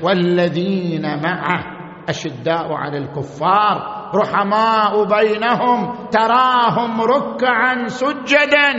والذين 0.01 1.21
معه 1.23 1.63
أشداء 2.09 2.73
على 2.73 2.97
الكفار 2.97 4.09
رحماء 4.15 5.03
بينهم 5.03 6.07
تراهم 6.11 7.01
ركعا 7.01 7.87
سجدا 7.87 8.69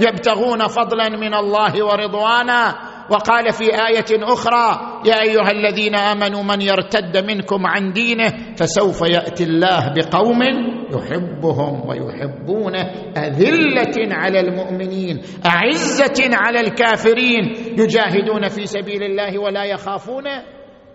يبتغون 0.00 0.66
فضلا 0.66 1.08
من 1.08 1.34
الله 1.34 1.84
ورضوانا. 1.84 2.74
وقال 3.10 3.52
في 3.52 3.64
آية 3.64 4.24
أخرى 4.32 5.00
يا 5.06 5.22
أيها 5.22 5.50
الذين 5.50 5.94
آمنوا 5.94 6.42
من 6.42 6.60
يرتد 6.60 7.16
منكم 7.16 7.66
عن 7.66 7.92
دينه 7.92 8.32
فسوف 8.56 9.02
يأتي 9.02 9.44
الله 9.44 9.92
بقوم 9.94 10.42
يحبهم 10.90 11.88
ويحبونه. 11.88 12.82
أذلة 13.16 14.14
على 14.14 14.40
المؤمنين 14.40 15.22
أعزة 15.46 16.30
على 16.32 16.60
الكافرين. 16.60 17.54
يجاهدون 17.78 18.48
في 18.48 18.66
سبيل 18.66 19.02
الله 19.02 19.38
ولا 19.38 19.64
يخافون 19.64 20.24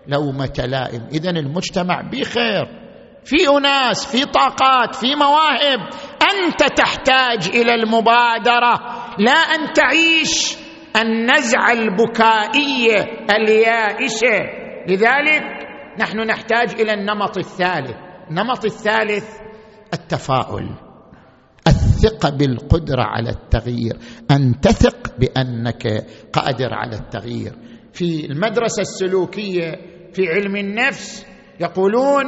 لومة 0.06 0.64
لائم. 0.68 1.08
اذا 1.12 1.30
المجتمع 1.30 2.00
بخير. 2.00 2.66
في 3.24 3.48
أناس 3.58 4.16
في 4.16 4.24
طاقات 4.24 4.94
في 4.94 5.14
مواهب. 5.14 5.80
أنت 6.32 6.62
تحتاج 6.78 7.48
إلى 7.54 7.74
المبادرة 7.74 8.80
لا 9.18 9.32
أن 9.32 9.72
تعيش 9.72 10.56
النزعه 10.96 11.72
البكائيه 11.72 13.26
اليائسه 13.30 14.38
لذلك 14.88 15.42
نحن 15.98 16.18
نحتاج 16.20 16.80
إلى 16.80 16.94
النمط 16.94 17.38
الثالث. 17.38 17.96
النمط 18.30 18.64
الثالث 18.64 19.40
التفاؤل. 19.94 20.70
الثقة 21.66 22.30
بالقدرة 22.30 23.02
على 23.02 23.30
التغيير. 23.30 23.96
أن 24.30 24.60
تثق 24.60 25.18
بأنك 25.18 26.06
قادر 26.32 26.74
على 26.74 26.96
التغيير. 26.96 27.52
في 27.92 28.26
المدرسة 28.26 28.80
السلوكية 28.80 29.72
في 30.12 30.28
علم 30.28 30.56
النفس 30.56 31.26
يقولون 31.60 32.24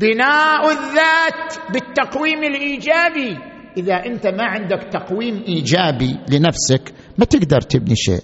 بناء 0.00 0.70
الذات 0.70 1.72
بالتقويم 1.72 2.42
الإيجابي. 2.44 3.55
إذا 3.76 3.94
أنت 3.94 4.26
ما 4.26 4.44
عندك 4.44 4.88
تقويم 4.92 5.44
إيجابي 5.48 6.18
لنفسك 6.32 6.94
ما 7.18 7.24
تقدر 7.24 7.60
تبني 7.60 7.96
شيء. 7.96 8.20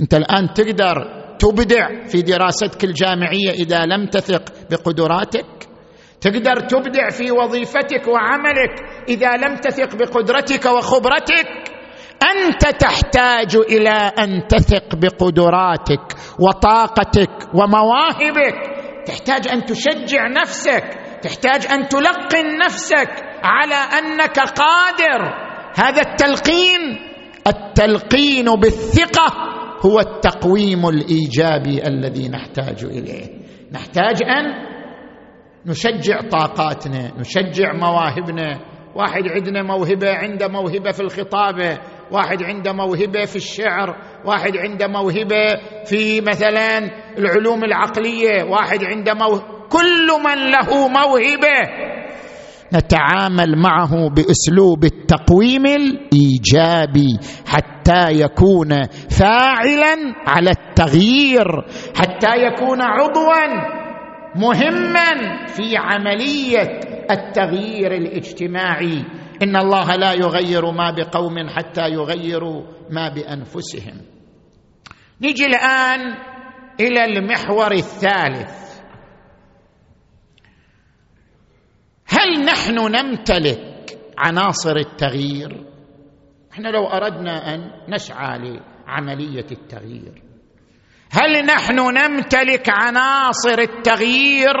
أنت 0.00 0.14
الآن 0.14 0.54
تقدر 0.54 1.24
تبدع 1.38 2.06
في 2.06 2.22
دراستك 2.22 2.84
الجامعية 2.84 3.50
إذا 3.50 3.86
لم 3.86 4.06
تثق 4.06 4.42
بقدراتك. 4.70 5.46
تقدر 6.20 6.60
تبدع 6.60 7.08
في 7.10 7.30
وظيفتك 7.30 8.08
وعملك 8.08 8.74
إذا 9.08 9.30
لم 9.36 9.56
تثق 9.56 9.96
بقدرتك 9.96 10.66
وخبرتك. 10.66 11.48
أنت 12.22 12.80
تحتاج 12.80 13.56
إلى 13.56 14.12
أن 14.18 14.46
تثق 14.48 14.94
بقدراتك 14.94 16.16
وطاقتك 16.38 17.54
ومواهبك. 17.54 18.56
تحتاج 19.06 19.48
أن 19.48 19.64
تشجع 19.64 20.28
نفسك 20.28 21.03
تحتاج 21.24 21.66
أن 21.72 21.88
تلقن 21.88 22.58
نفسك 22.64 23.10
على 23.42 23.74
أنك 23.74 24.38
قادر. 24.38 25.34
هذا 25.76 26.00
التلقين 26.00 26.80
التلقين 27.46 28.44
بالثقة 28.44 29.32
هو 29.86 30.00
التقويم 30.00 30.88
الإيجابي 30.88 31.86
الذي 31.86 32.28
نحتاج 32.28 32.84
إليه. 32.84 33.26
نحتاج 33.72 34.22
أن 34.22 34.44
نشجع 35.66 36.20
طاقاتنا 36.20 37.12
نشجع 37.18 37.72
مواهبنا. 37.72 38.60
واحد 38.94 39.22
عندنا 39.28 39.62
موهبة 39.62 40.10
عنده 40.14 40.48
موهبة 40.48 40.90
في 40.90 41.00
الخطابة. 41.00 41.78
واحد 42.10 42.42
عنده 42.42 42.72
موهبة 42.72 43.24
في 43.24 43.36
الشعر 43.36 43.96
واحد 44.24 44.56
عنده 44.56 44.86
موهبة 44.86 45.56
في 45.86 46.20
مثلا 46.20 46.78
العلوم 47.18 47.64
العقلية 47.64 48.42
واحد 48.42 48.84
عنده 48.84 49.14
موهبه 49.14 49.54
كل 49.68 50.08
من 50.24 50.50
له 50.50 50.88
موهبة. 50.88 51.84
نتعامل 52.74 53.58
معه 53.58 54.08
بأسلوب 54.08 54.84
التقويم 54.84 55.66
الإيجابي 55.66 57.18
حتى 57.46 58.20
يكون 58.20 58.68
فاعلا 59.10 60.14
على 60.26 60.50
التغيير 60.50 61.46
حتى 61.96 62.36
يكون 62.36 62.82
عضوا 62.82 63.74
مهما 64.36 65.46
في 65.46 65.76
عملية 65.76 66.80
التغيير 67.10 67.94
الاجتماعي. 67.94 69.04
إن 69.42 69.56
الله 69.56 69.96
لا 69.96 70.12
يغير 70.12 70.70
ما 70.70 70.90
بقوم 70.90 71.48
حتى 71.48 71.88
يغيروا 71.88 72.62
ما 72.90 73.08
بأنفسهم. 73.08 74.00
نجي 75.20 75.46
الآن 75.46 76.00
إلى 76.80 77.04
المحور 77.04 77.72
الثالث. 77.72 78.64
هل 82.06 82.44
نحن 82.44 82.74
نمتلك 82.74 83.98
عناصر 84.18 84.76
التغيير؟ 84.76 85.66
إحنا 86.52 86.68
لو 86.68 86.86
أردنا 86.86 87.54
أن 87.54 87.70
نسعى 87.88 88.38
لعملية 88.38 89.46
التغيير. 89.52 90.22
هل 91.10 91.46
نحن 91.46 91.76
نمتلك 91.76 92.68
عناصر 92.68 93.58
التغيير؟ 93.58 94.54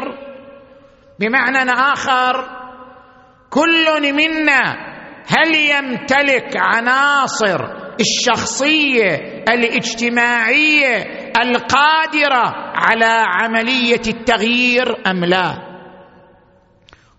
بمعنى 1.20 1.70
آخر 1.70 2.53
كل 3.54 4.12
منا 4.12 4.94
هل 5.26 5.54
يمتلك 5.54 6.56
عناصر 6.56 7.84
الشخصية 8.00 9.14
الاجتماعية 9.48 10.96
القادرة 11.42 12.54
على 12.74 13.24
عملية 13.26 14.00
التغيير 14.06 15.10
أم 15.10 15.24
لا؟ 15.24 15.74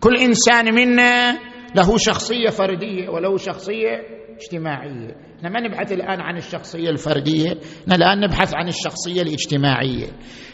كل 0.00 0.16
إنسان 0.16 0.74
منا 0.74 1.38
له 1.74 1.96
شخصية 1.96 2.48
فردية 2.48 3.08
وله 3.08 3.36
شخصية 3.36 4.02
اجتماعية. 4.40 5.16
إحنا 5.38 5.48
ما 5.48 5.60
نبحث 5.60 5.92
الآن 5.92 6.20
عن 6.20 6.36
الشخصية 6.36 6.90
الفردية 6.90 7.50
إحنا 7.82 7.94
الآن 7.94 8.20
نبحث 8.20 8.54
عن 8.54 8.68
الشخصية 8.68 9.22
الاجتماعية. 9.22 10.06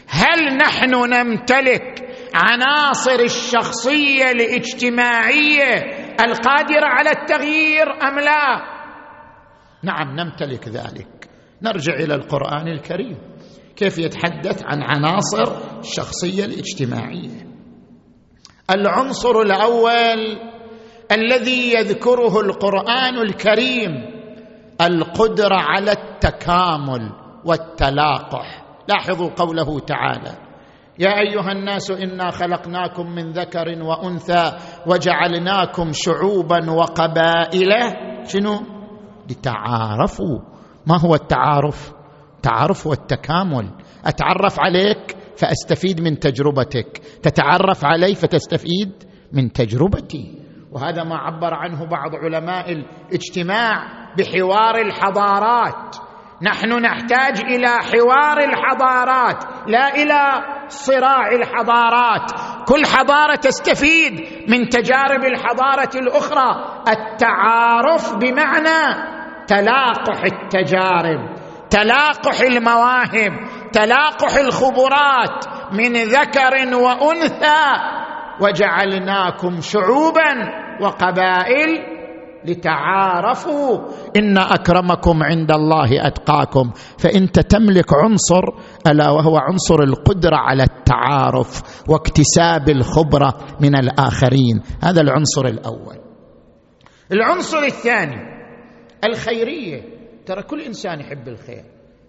هل 0.07 0.57
نحن 0.57 1.09
نمتلك 1.09 2.02
عناصر 2.33 3.19
الشخصية 3.19 4.31
الاجتماعية 4.31 5.75
القادرة 6.19 6.85
على 6.85 7.09
التغيير 7.09 7.91
أم 8.03 8.19
لا؟ 8.19 8.73
نعم 9.83 10.15
نمتلك 10.15 10.67
ذلك. 10.67 11.29
نرجع 11.61 11.93
إلى 11.93 12.15
القرآن 12.15 12.67
الكريم. 12.67 13.17
كيف 13.75 13.97
يتحدث 13.97 14.63
عن 14.65 14.83
عناصر 14.83 15.79
الشخصية 15.79 16.45
الاجتماعية؟ 16.45 17.47
العنصر 18.69 19.41
الأول 19.41 20.39
الذي 21.11 21.73
يذكره 21.73 22.39
القرآن 22.39 23.17
الكريم 23.17 23.91
القدرة 24.81 25.55
على 25.55 25.91
التكامل 25.91 27.11
والتلاقح. 27.45 28.63
لاحظوا 28.89 29.29
قوله 29.29 29.79
تعالى 29.79 30.42
يا 30.99 31.19
أيها 31.19 31.51
الناس 31.51 31.91
إنا 31.91 32.31
خلقناكم 32.31 33.09
من 33.15 33.31
ذكر 33.31 33.83
وأنثى 33.83 34.51
وجعلناكم 34.87 35.91
شعوبا 35.93 36.71
وقبائل. 36.71 37.71
شنو؟ 38.25 38.59
لتعارفوا. 39.29 40.39
ما 40.87 40.99
هو 40.99 41.15
التعارف؟ 41.15 41.93
تعارف 42.41 42.87
والتكامل 42.87 43.69
أتعرف 44.05 44.59
عليك 44.59 45.17
فأستفيد 45.37 46.01
من 46.01 46.19
تجربتك. 46.19 46.97
تتعرف 47.23 47.85
علي 47.85 48.15
فتستفيد 48.15 48.91
من 49.33 49.51
تجربتي. 49.51 50.39
وهذا 50.71 51.03
ما 51.03 51.15
عبر 51.15 51.53
عنه 51.53 51.85
بعض 51.85 52.15
علماء 52.15 52.71
الاجتماع 52.71 53.71
بحوار 54.17 54.75
الحضارات. 54.85 55.95
نحن 56.43 56.81
نحتاج 56.81 57.39
إلى 57.39 57.67
حوار 57.67 58.37
الحضارات 58.37 59.43
لا 59.67 59.95
إلى 59.95 60.21
صراع 60.67 61.27
الحضارات. 61.27 62.31
كل 62.67 62.85
حضارة 62.85 63.35
تستفيد 63.35 64.13
من 64.49 64.69
تجارب 64.69 65.23
الحضارة 65.23 65.89
الأخرى. 65.95 66.65
التعارف 66.87 68.15
بمعنى 68.15 69.13
تلاقح 69.47 70.23
التجارب 70.23 71.35
تلاقح 71.69 72.41
المواهب 72.41 73.31
تلاقح 73.71 74.35
الخبرات 74.35 75.45
من 75.71 75.93
ذكر 75.93 76.75
وأنثى. 76.75 77.93
وجعلناكم 78.41 79.61
شعوبا 79.61 80.49
وقبائل 80.81 82.02
لتعارفوا. 82.45 83.79
إن 84.15 84.37
أكرمكم 84.37 85.23
عند 85.23 85.51
الله 85.51 86.07
أتقاكم. 86.07 86.71
فانت 86.97 87.39
تملك 87.39 87.93
عنصر 87.93 88.43
ألا 88.87 89.09
وهو 89.09 89.37
عنصر 89.37 89.83
القدرة 89.83 90.35
على 90.35 90.63
التعارف 90.63 91.61
واكتساب 91.89 92.69
الخبرة 92.69 93.37
من 93.61 93.75
الآخرين. 93.75 94.61
هذا 94.83 95.01
العنصر 95.01 95.45
الأول. 95.45 95.97
العنصر 97.11 97.59
الثاني 97.59 98.33
الخيرية. 99.05 99.81
ترى 100.25 100.43
كل 100.43 100.61
إنسان 100.61 100.99
يحب 100.99 101.27
الخير. 101.27 101.63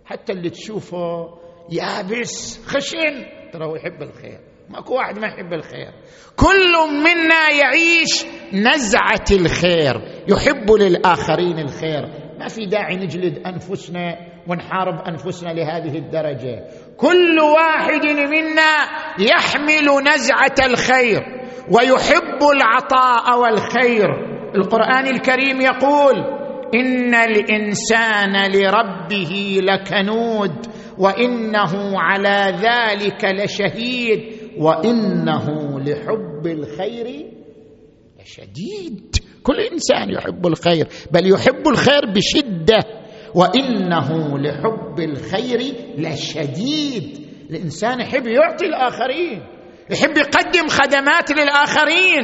حتى 0.05 0.33
اللي 0.33 0.51
تشوفه 0.51 1.39
يابس 1.73 2.67
خشن 2.67 3.25
ترى 3.53 3.67
هو 3.67 3.77
يحب 3.77 4.03
الخير. 4.03 4.54
ماكو 4.71 4.95
واحد 4.95 5.19
ما 5.19 5.27
يحب 5.27 5.53
الخير. 5.53 5.93
كل 6.37 6.73
منا 7.05 7.51
يعيش 7.51 8.25
نزعة 8.53 9.25
الخير 9.41 9.95
يحب 10.29 10.71
للآخرين 10.71 11.59
الخير. 11.59 12.03
ما 12.39 12.49
في 12.49 12.67
داعي 12.67 12.97
نجلد 12.97 13.39
أنفسنا 13.47 14.17
ونحارب 14.49 15.01
أنفسنا 15.09 15.53
لهذه 15.53 15.99
الدرجة. 15.99 16.65
كل 16.97 17.41
واحد 17.41 18.07
منا 18.07 18.77
يحمل 19.19 20.05
نزعة 20.15 20.67
الخير 20.67 21.23
ويحب 21.71 22.43
العطاء 22.57 23.39
والخير. 23.41 24.09
القرآن 24.57 25.07
الكريم 25.07 25.61
يقول 25.61 26.15
إن 26.75 27.15
الإنسان 27.15 28.53
لربه 28.53 29.61
لكنود 29.63 30.67
وإنه 30.99 32.01
على 32.01 32.55
ذلك 32.63 33.25
لشهيد. 33.25 34.34
وإنه 34.59 35.79
لحب 35.81 36.47
الخير 36.47 37.27
لشديد. 38.23 39.17
كل 39.43 39.61
إنسان 39.73 40.11
يحب 40.11 40.47
الخير 40.47 40.87
بل 41.11 41.33
يحب 41.33 41.69
الخير 41.69 42.13
بشدة. 42.15 42.85
وإنه 43.35 44.39
لحب 44.39 45.01
الخير 45.01 45.61
لشديد. 45.99 47.27
الإنسان 47.51 48.01
يحب 48.01 48.27
يعطي 48.27 48.67
الآخرين 48.67 49.43
يحب 49.91 50.17
يقدم 50.17 50.69
خدمات 50.69 51.31
للآخرين. 51.31 52.23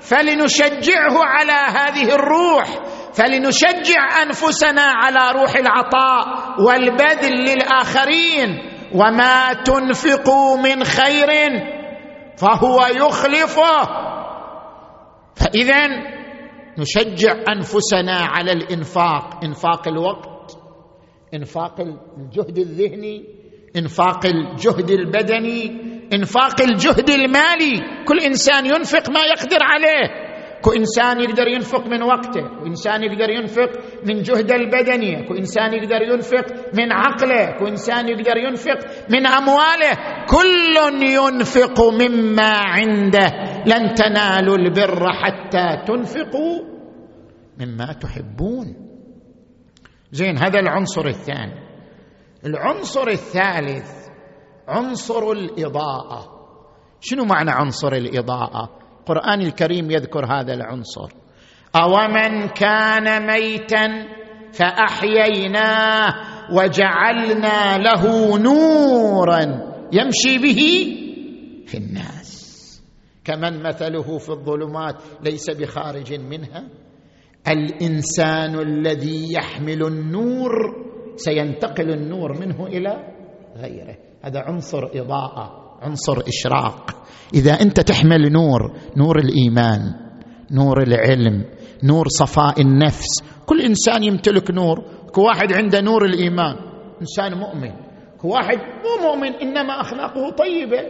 فلنشجعه 0.00 1.24
على 1.24 1.52
هذه 1.52 2.14
الروح 2.14 2.82
فلنشجع 3.14 4.22
أنفسنا 4.22 4.82
على 4.82 5.40
روح 5.40 5.56
العطاء 5.56 6.26
والبذل 6.60 7.32
للآخرين. 7.32 8.71
وما 8.94 9.52
تنفقوا 9.52 10.56
من 10.56 10.84
خير 10.84 11.28
فهو 12.36 12.86
يخلفه. 12.86 13.82
فاذا 15.34 15.86
نشجع 16.78 17.34
انفسنا 17.56 18.18
على 18.20 18.52
الانفاق. 18.52 19.44
انفاق 19.44 19.88
الوقت 19.88 20.58
انفاق 21.34 21.80
الجهد 21.80 22.58
الذهني 22.58 23.24
انفاق 23.76 24.26
الجهد 24.26 24.90
البدني 24.90 25.92
انفاق 26.12 26.60
الجهد 26.60 27.10
المالي. 27.10 28.04
كل 28.04 28.18
انسان 28.18 28.66
ينفق 28.66 29.10
ما 29.10 29.20
يقدر 29.24 29.58
عليه. 29.62 30.31
اكو 30.62 30.72
إنسان 30.72 31.20
يقدر 31.20 31.48
ينفق 31.48 31.86
من 31.86 32.02
وقته 32.02 32.44
وانسان 32.62 33.02
يقدر 33.02 33.30
ينفق 33.30 33.70
من 34.06 34.22
جهده 34.22 34.54
البدني 34.54 35.24
اكو 35.24 35.34
إنسان 35.34 35.74
يقدر 35.74 36.02
ينفق 36.02 36.46
من 36.74 36.92
عقله 36.92 37.48
اكو 37.48 37.66
إنسان 37.66 38.08
يقدر 38.08 38.36
ينفق 38.36 38.78
من 39.10 39.26
أمواله 39.26 39.92
كل 40.30 41.02
ينفق 41.02 41.80
مما 41.80 42.52
عنده 42.56 43.30
لن 43.66 43.94
تنالوا 43.94 44.56
البر 44.56 45.12
حتى 45.12 45.82
تنفقوا 45.86 46.58
مما 47.60 47.92
تحبون. 47.92 48.66
زين 50.12 50.38
هذا 50.38 50.58
العنصر 50.60 51.06
الثاني. 51.06 51.54
العنصر 52.46 53.08
الثالث 53.08 53.90
عنصر 54.68 55.32
الإضاءة. 55.32 56.28
شنو 57.00 57.24
معنى 57.24 57.50
عنصر 57.50 57.92
الإضاءة؟ 57.92 58.81
القرآن 59.02 59.40
الكريم 59.40 59.90
يذكر 59.90 60.26
هذا 60.26 60.54
العنصر. 60.54 61.10
اومن 61.76 62.48
كان 62.48 63.26
ميتا 63.26 64.06
فاحييناه 64.52 66.14
وجعلنا 66.52 67.78
له 67.78 68.38
نورا 68.38 69.42
يمشي 69.92 70.38
به 70.38 70.62
في 71.66 71.78
الناس. 71.78 72.32
كمن 73.24 73.62
مثله 73.62 74.18
في 74.18 74.30
الظلمات 74.30 74.96
ليس 75.24 75.50
بخارج 75.50 76.14
منها. 76.14 76.68
الانسان 77.48 78.58
الذي 78.58 79.32
يحمل 79.32 79.82
النور 79.86 80.50
سينتقل 81.16 81.90
النور 81.90 82.38
منه 82.40 82.66
إلى 82.66 83.14
غيره. 83.56 83.96
هذا 84.24 84.40
عنصر 84.40 84.84
إضاءة 84.94 85.78
عنصر 85.82 86.22
إشراق. 86.28 87.01
إذا 87.34 87.60
أنت 87.60 87.80
تحمل 87.80 88.32
نور 88.32 88.72
نور 88.96 89.18
الإيمان 89.18 89.80
نور 90.50 90.82
العلم 90.82 91.44
نور 91.84 92.08
صفاء 92.08 92.60
النفس. 92.60 93.22
كل 93.46 93.60
إنسان 93.60 94.04
يمتلك 94.04 94.50
نور. 94.50 94.76
كل 95.12 95.22
واحد 95.22 95.52
عنده 95.52 95.80
نور 95.80 96.04
الإيمان. 96.04 96.56
إنسان 97.00 97.34
مؤمن. 97.34 97.70
كل 98.22 98.28
واحد 98.28 98.58
مو 98.58 99.08
مؤمن 99.08 99.34
إنما 99.34 99.80
أخلاقه 99.80 100.30
طيبة. 100.30 100.80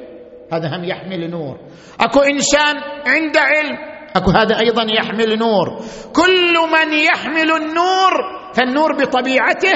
هذا 0.53 0.77
هم 0.77 0.85
يحمل 0.85 1.31
نور. 1.31 1.59
أكو 2.01 2.21
إنسان 2.21 2.77
عنده 3.07 3.41
علم. 3.41 3.77
أكو 4.17 4.31
هذا 4.31 4.59
أيضا 4.59 4.83
يحمل 4.83 5.39
نور. 5.39 5.67
كل 6.13 6.55
من 6.73 6.93
يحمل 6.93 7.51
النور 7.63 8.13
فالنور 8.55 8.93
بطبيعته 8.93 9.73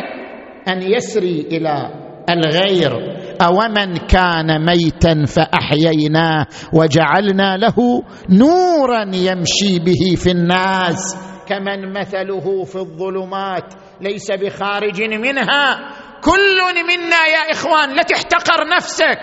أن 0.69 0.83
يسري 0.83 1.41
إلى 1.41 1.91
الغير. 2.31 3.16
اومن 3.43 3.97
كان 3.97 4.67
ميتا 4.67 5.25
فاحييناه 5.27 6.47
وجعلنا 6.73 7.57
له 7.57 8.03
نورا 8.31 9.03
يمشي 9.15 9.79
به 9.79 10.17
في 10.17 10.31
الناس 10.31 11.17
كمن 11.49 11.93
مثله 11.93 12.65
في 12.65 12.77
الظلمات 12.77 13.75
ليس 14.01 14.31
بخارج 14.31 15.03
منها 15.03 15.91
كل 16.21 16.59
منا 16.89 17.27
يا 17.27 17.53
إخوان 17.53 17.97
لا 17.97 18.03
تحتقر 18.03 18.69
نفسك 18.77 19.19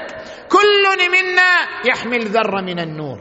كل 0.49 0.84
منا 1.11 1.51
يحمل 1.89 2.26
ذرة 2.26 2.61
من 2.61 2.80
النور 2.80 3.20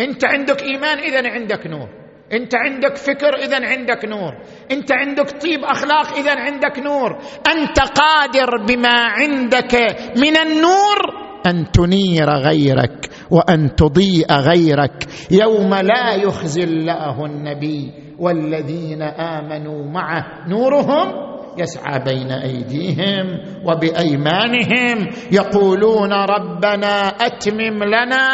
انت 0.00 0.24
عندك 0.24 0.62
إيمان 0.62 0.98
اذا 0.98 1.30
عندك 1.30 1.66
نور 1.66 1.88
انت 2.32 2.54
عندك 2.54 2.96
فكر 2.96 3.34
اذا 3.34 3.66
عندك 3.66 4.04
نور. 4.04 4.32
انت 4.72 4.92
عندك 4.92 5.30
طيب 5.42 5.64
أخلاق 5.64 6.16
اذا 6.16 6.34
عندك 6.40 6.78
نور. 6.78 7.18
أنت 7.52 7.80
قادر 7.80 8.66
بما 8.68 8.98
عندك 8.98 9.74
من 10.16 10.36
النور 10.36 10.98
أن 11.46 11.70
تنير 11.70 12.30
غيرك 12.30 13.10
وأن 13.30 13.74
تضيء 13.76 14.32
غيرك. 14.32 15.06
يوم 15.30 15.74
لا 15.74 16.14
يخزي 16.14 16.64
الله 16.64 17.26
النبي 17.26 17.92
والذين 18.18 19.02
آمنوا 19.02 19.84
معه. 19.90 20.24
نورهم 20.48 21.28
يسعى 21.58 21.98
بين 22.04 22.30
أيديهم 22.30 23.26
وبأيمانهم. 23.64 25.08
يقولون 25.32 26.12
ربنا 26.12 27.08
أتمم 27.08 27.84
لنا 27.84 28.26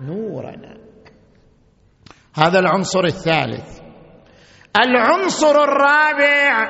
نورنا. 0.00 0.65
هذا 2.38 2.58
العنصر 2.58 3.04
الثالث. 3.04 3.80
العنصر 4.84 5.62
الرابع 5.64 6.68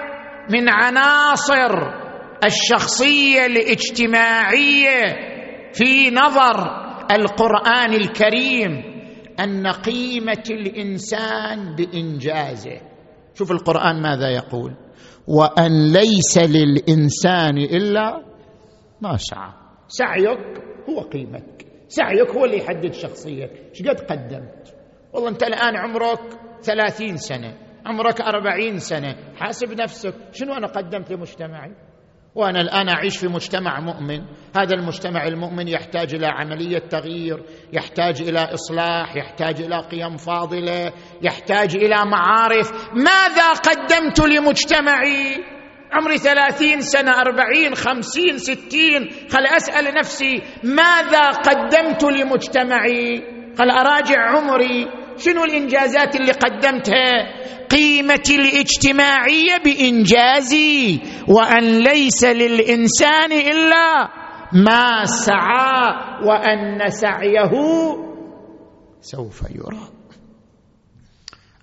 من 0.50 0.68
عناصر 0.68 2.06
الشخصية 2.44 3.46
الاجتماعية 3.46 5.00
في 5.72 6.10
نظر 6.10 6.86
القرآن 7.10 7.94
الكريم 7.94 8.82
أن 9.40 9.66
قيمة 9.66 10.44
الإنسان 10.50 11.74
بإنجازه. 11.76 12.80
شوف 13.34 13.52
القرآن 13.52 14.02
ماذا 14.02 14.30
يقول؟ 14.30 14.74
وأن 15.26 15.92
ليس 15.92 16.38
للإنسان 16.38 17.58
إلا 17.58 18.22
ما 19.00 19.16
سعى. 19.16 19.52
سعيك 19.88 20.62
هو 20.88 21.00
قيمتك 21.00 21.66
سعيك 21.88 22.30
هو 22.30 22.44
اللي 22.44 22.58
يحدد 22.58 22.92
شخصيتك. 22.92 23.70
إيش 23.70 23.82
قد 23.88 24.00
قدمت؟ 24.00 24.75
والله 25.16 25.30
انت 25.30 25.42
الآن 25.42 25.76
عمرك 25.76 26.20
ثلاثين 26.62 27.16
سنة 27.16 27.54
عمرك 27.86 28.20
أربعين 28.20 28.78
سنة 28.78 29.16
حاسب 29.36 29.80
نفسك 29.80 30.14
شنو 30.32 30.54
أنا 30.54 30.66
قدمت 30.66 31.12
لمجتمعي؟ 31.12 31.72
وأنا 32.34 32.60
الآن 32.60 32.88
أعيش 32.88 33.16
في 33.16 33.28
مجتمع 33.28 33.80
مؤمن 33.80 34.20
هذا 34.56 34.74
المجتمع 34.74 35.26
المؤمن 35.26 35.68
يحتاج 35.68 36.14
إلى 36.14 36.26
عملية 36.26 36.78
تغيير 36.78 37.42
يحتاج 37.72 38.22
إلى 38.22 38.38
إصلاح 38.38 39.16
يحتاج 39.16 39.62
إلى 39.62 39.80
قيم 39.80 40.16
فاضلة 40.16 40.92
يحتاج 41.22 41.76
إلى 41.76 41.96
معارف. 42.10 42.72
ماذا 42.94 43.52
قدمت 43.52 44.20
لمجتمعي؟ 44.20 45.44
عمري 45.92 46.18
ثلاثين 46.18 46.80
سنة 46.80 47.20
أربعين 47.20 47.74
خمسين 47.74 48.38
ستين. 48.38 49.08
خل 49.30 49.46
أسأل 49.46 49.94
نفسي 49.94 50.42
ماذا 50.64 51.30
قدمت 51.30 52.04
لمجتمعي؟ 52.04 53.22
خل 53.58 53.70
أراجع 53.70 54.20
عمري. 54.20 55.05
شنو 55.18 55.44
الإنجازات 55.44 56.16
اللي 56.16 56.32
قدمتها؟ 56.32 57.46
قيمتي 57.70 58.36
الاجتماعية 58.36 59.56
بإنجازي 59.64 61.00
وأن 61.28 61.64
ليس 61.78 62.24
للإنسان 62.24 63.32
إلا 63.32 64.08
ما 64.52 65.04
سعى 65.04 65.94
وأن 66.24 66.90
سعيه 66.90 67.50
سوف 69.00 69.42
يرى. 69.50 69.88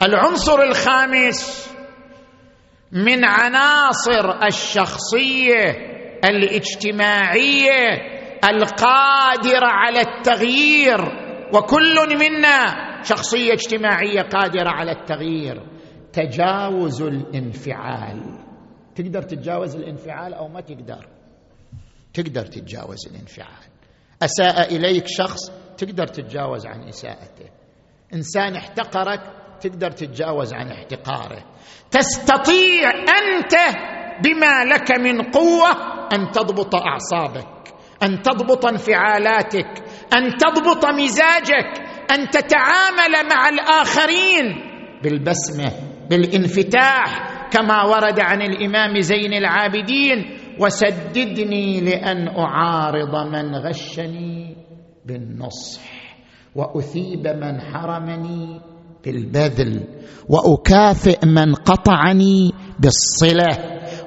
العنصر 0.01 0.61
الخامس 0.61 1.69
من 2.91 3.25
عناصر 3.25 4.45
الشخصية 4.47 5.65
الاجتماعية 6.25 8.13
القادرة 8.49 9.67
على 9.67 10.01
التغيير 10.01 10.99
وكل 11.53 12.17
منا 12.19 12.92
شخصية 13.03 13.53
اجتماعية 13.53 14.21
قادرة 14.21 14.69
على 14.69 14.91
التغيير. 14.91 15.63
تجاوز 16.13 17.01
الانفعال. 17.01 18.39
تقدر 18.95 19.21
تتجاوز 19.21 19.75
الانفعال 19.75 20.33
أو 20.33 20.47
ما 20.47 20.61
تقدر؟ 20.61 21.07
تقدر 22.13 22.45
تتجاوز 22.45 23.07
الانفعال. 23.07 23.69
أساء 24.23 24.75
إليك 24.75 25.07
شخص 25.07 25.51
تقدر 25.77 26.07
تتجاوز 26.07 26.65
عن 26.65 26.87
إساءته. 26.87 27.49
إنسان 28.13 28.55
احتقرك 28.55 29.21
تقدر 29.61 29.91
تتجاوز 29.91 30.53
عن 30.53 30.71
احتقاره. 30.71 31.43
تستطيع 31.91 32.89
أنت 32.91 33.53
بما 34.23 34.65
لك 34.65 34.91
من 34.99 35.21
قوة 35.21 35.71
أن 36.13 36.31
تضبط 36.31 36.75
أعصابك 36.75 37.73
أن 38.03 38.21
تضبط 38.21 38.65
انفعالاتك 38.65 39.83
أن 40.13 40.37
تضبط 40.37 40.85
مزاجك 40.85 41.92
أن 42.15 42.29
تتعامل 42.29 43.29
مع 43.31 43.49
الآخرين 43.49 44.45
بالبسمة 45.03 45.71
بالانفتاح 46.09 47.33
كما 47.51 47.83
ورد 47.83 48.19
عن 48.19 48.41
الإمام 48.41 48.99
زين 48.99 49.33
العابدين 49.33 50.37
وسددني 50.59 51.81
لأن 51.81 52.27
أعارض 52.27 53.15
من 53.27 53.55
غشني 53.55 54.55
بالنصح 55.05 55.81
وأثيب 56.55 57.27
من 57.27 57.61
حرمني 57.61 58.61
بالبذل 59.05 59.83
وأكافئ 60.29 61.25
من 61.25 61.53
قطعني 61.53 62.51
بالصلة 62.79 63.57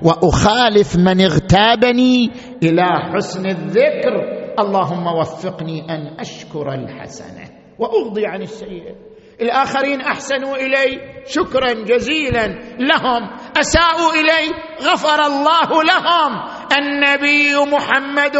وأخالف 0.02 0.96
من 0.96 1.20
اغتابني 1.20 2.30
إلى 2.62 2.86
حسن 3.14 3.46
الذكر 3.46 4.14
اللهم 4.58 5.06
وفقني 5.06 5.80
أن 5.90 6.20
أشكر 6.20 6.74
الحسنة. 6.74 7.55
واغضي 7.78 8.26
عن 8.26 8.42
السيئة. 8.42 8.94
الآخرين 9.40 10.00
أحسنوا 10.00 10.56
إلي 10.56 11.00
شكرا 11.26 11.72
جزيلا 11.72 12.46
لهم. 12.78 13.30
أساءوا 13.56 14.12
إلي 14.12 14.54
غفر 14.82 15.26
الله 15.26 15.82
لهم. 15.82 16.42
النبي 16.78 17.54
محمد. 17.72 18.36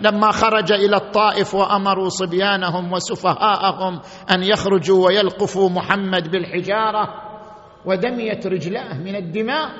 لما 0.00 0.30
خرج 0.30 0.72
إلى 0.72 0.96
الطائف 0.96 1.54
وأمروا 1.54 2.08
صبيانهم 2.08 2.92
وسفهاءهم 2.92 4.00
أن 4.30 4.42
يخرجوا 4.42 5.06
ويلقفوا 5.06 5.70
محمد 5.70 6.30
بالحجارة 6.30 7.08
ودميت 7.84 8.46
رجلاه 8.46 8.98
من 8.98 9.16
الدماء. 9.16 9.70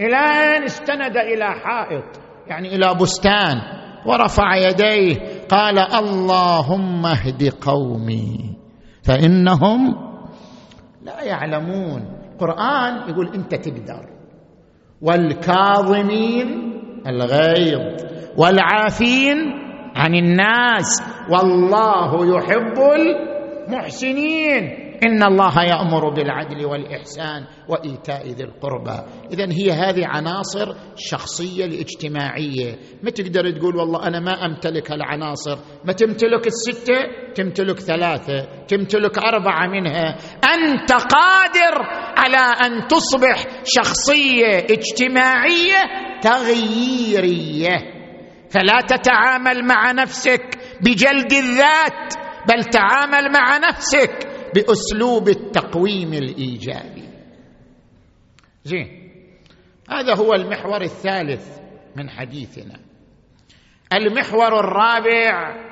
إلى 0.00 0.16
ان 0.56 0.62
استند 0.62 1.16
إلى 1.16 1.44
حائط؟ 1.44 2.23
يعني 2.46 2.74
إلى 2.74 2.94
بستان 3.00 3.60
ورفع 4.06 4.56
يديه 4.56 5.16
قال 5.48 5.78
اللهم 5.78 7.06
اهد 7.06 7.52
قومي. 7.60 8.56
فإنهم 9.02 9.94
لا 11.02 11.22
يعلمون. 11.22 12.02
القران 12.32 13.10
يقول 13.10 13.34
إنت 13.34 13.54
تقدر. 13.54 14.08
والكاظمين 15.02 16.80
الغيظ. 17.06 18.04
والعافين 18.36 19.36
عن 19.96 20.14
الناس. 20.14 21.02
والله 21.30 22.36
يحب 22.36 22.78
المحسنين. 23.68 24.83
إن 25.06 25.22
الله 25.22 25.62
يأمر 25.64 26.08
بالعدل 26.08 26.66
والإحسان 26.66 27.46
وإيتاء 27.68 28.26
ذي 28.28 28.44
القربى. 28.44 28.98
اذا 29.32 29.52
هي 29.52 29.70
هذه 29.70 30.06
عناصر 30.06 30.74
الشخصيه 30.94 31.64
الاجتماعيه 31.64 32.78
ما 33.02 33.10
تقدر 33.10 33.50
تقول 33.50 33.76
والله 33.76 34.06
أنا 34.06 34.20
ما 34.20 34.46
أمتلك 34.46 34.92
العناصر. 34.92 35.58
ما 35.84 35.92
تمتلك 35.92 36.46
الستة 36.46 36.94
تمتلك 37.34 37.80
ثلاثة 37.80 38.64
تمتلك 38.68 39.18
أربعة 39.18 39.66
منها. 39.66 40.16
أنت 40.54 40.92
قادر 40.92 41.74
على 42.16 42.54
أن 42.66 42.86
تصبح 42.86 43.44
شخصية 43.64 44.58
اجتماعية 44.58 45.82
تغييرية. 46.22 47.94
فلا 48.50 48.80
تتعامل 48.80 49.66
مع 49.66 49.92
نفسك 49.92 50.58
بجلد 50.80 51.32
الذات 51.32 52.14
بل 52.48 52.64
تعامل 52.64 53.32
مع 53.32 53.58
نفسك 53.58 54.23
بأسلوب 54.54 55.28
التقويم 55.28 56.12
الإيجابي. 56.12 57.08
زين. 58.64 59.10
هذا 59.90 60.16
هو 60.16 60.32
المحور 60.32 60.82
الثالث 60.82 61.58
من 61.96 62.10
حديثنا. 62.10 62.80
المحور 63.92 64.60
الرابع 64.60 65.64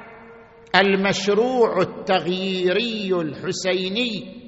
المشروع 0.77 1.81
التغييري 1.83 3.15
الحسيني 3.15 4.43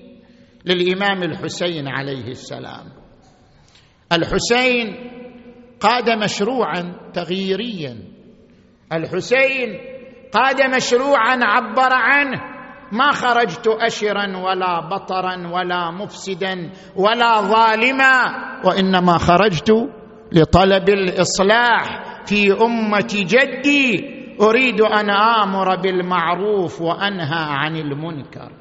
للإمام 0.65 1.23
الحسين 1.23 1.89
عليه 1.89 2.29
السلام. 2.29 2.93
الحسين 4.13 5.11
قاد 5.81 6.11
مشروعا 6.11 7.11
تغييريا. 7.15 7.99
الحسين 8.93 9.79
قاد 10.33 10.75
مشروعا 10.77 11.39
عبر 11.43 11.93
عنه. 11.93 12.54
ما 12.93 13.13
خرجت 13.13 13.67
أشرا 13.67 14.37
ولا 14.37 14.89
بطرا 14.89 15.49
ولا 15.49 15.91
مفسدا 15.91 16.73
ولا 16.97 17.41
ظالما 17.41 18.13
وإنما 18.65 19.19
خرجت 19.19 19.71
لطلب 20.33 20.89
الإصلاح 20.89 22.05
في 22.27 22.53
أمة 22.53 23.09
جدي. 23.13 24.15
أريد 24.41 24.81
أن 24.81 25.11
آمر 25.11 25.77
بالمعروف 25.77 26.81
وأنهى 26.81 27.45
عن 27.49 27.77
المنكر. 27.77 28.53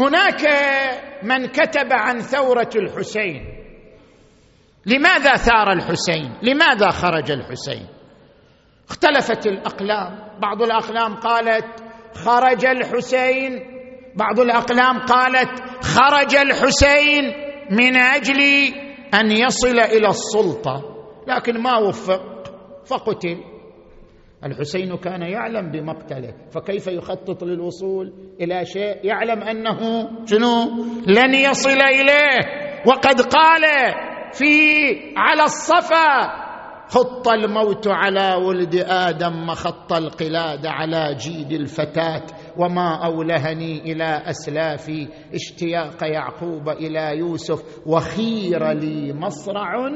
هناك 0.00 0.42
من 1.22 1.46
كتب 1.46 1.92
عن 1.92 2.18
ثورة 2.18 2.70
الحسين. 2.76 3.44
لماذا 4.86 5.34
ثار 5.34 5.72
الحسين؟ 5.72 6.32
لماذا 6.42 6.90
خرج 6.90 7.30
الحسين؟ 7.30 7.86
اختلفت 8.88 9.46
الأقلام. 9.46 10.31
بعض 10.42 10.62
الأقلام 10.62 11.14
قالت 11.14 11.82
خرج 12.14 12.66
الحسين 12.66 13.60
بعض 14.16 14.40
الأقلام 14.40 14.98
قالت 14.98 15.62
خرج 15.84 16.34
الحسين 16.36 17.24
من 17.70 17.96
أجل 17.96 18.40
أن 19.14 19.30
يصل 19.30 19.78
إلى 19.80 20.08
السلطة 20.08 20.82
لكن 21.26 21.58
ما 21.58 21.78
وفق 21.78 22.22
فقتل. 22.86 23.38
الحسين 24.44 24.96
كان 24.96 25.22
يعلم 25.22 25.70
بمقتله 25.70 26.34
فكيف 26.50 26.86
يخطط 26.86 27.44
للوصول 27.44 28.12
إلى 28.40 28.64
شيء؟ 28.64 29.06
يعلم 29.06 29.42
أنه 29.42 29.78
شنو؟ 30.26 30.84
لن 31.06 31.34
يصل 31.34 31.80
إليه 31.80 32.38
وقد 32.86 33.20
قال 33.20 33.62
في 34.32 34.54
على 35.16 35.42
الصفا 35.44 36.41
خط 36.92 37.28
الموت 37.28 37.88
على 37.88 38.34
ولد 38.34 38.74
آدم 38.88 39.46
مخط 39.46 39.92
القلاد 39.92 40.66
على 40.66 41.14
جيد 41.14 41.52
الفتاة 41.52 42.22
وما 42.58 43.04
أولهني 43.06 43.92
إلى 43.92 44.22
اسلافي 44.26 45.08
اشتياق 45.34 46.04
يعقوب 46.04 46.68
إلى 46.68 47.18
يوسف 47.18 47.62
وخير 47.86 48.72
لي 48.72 49.12
مصرع 49.12 49.88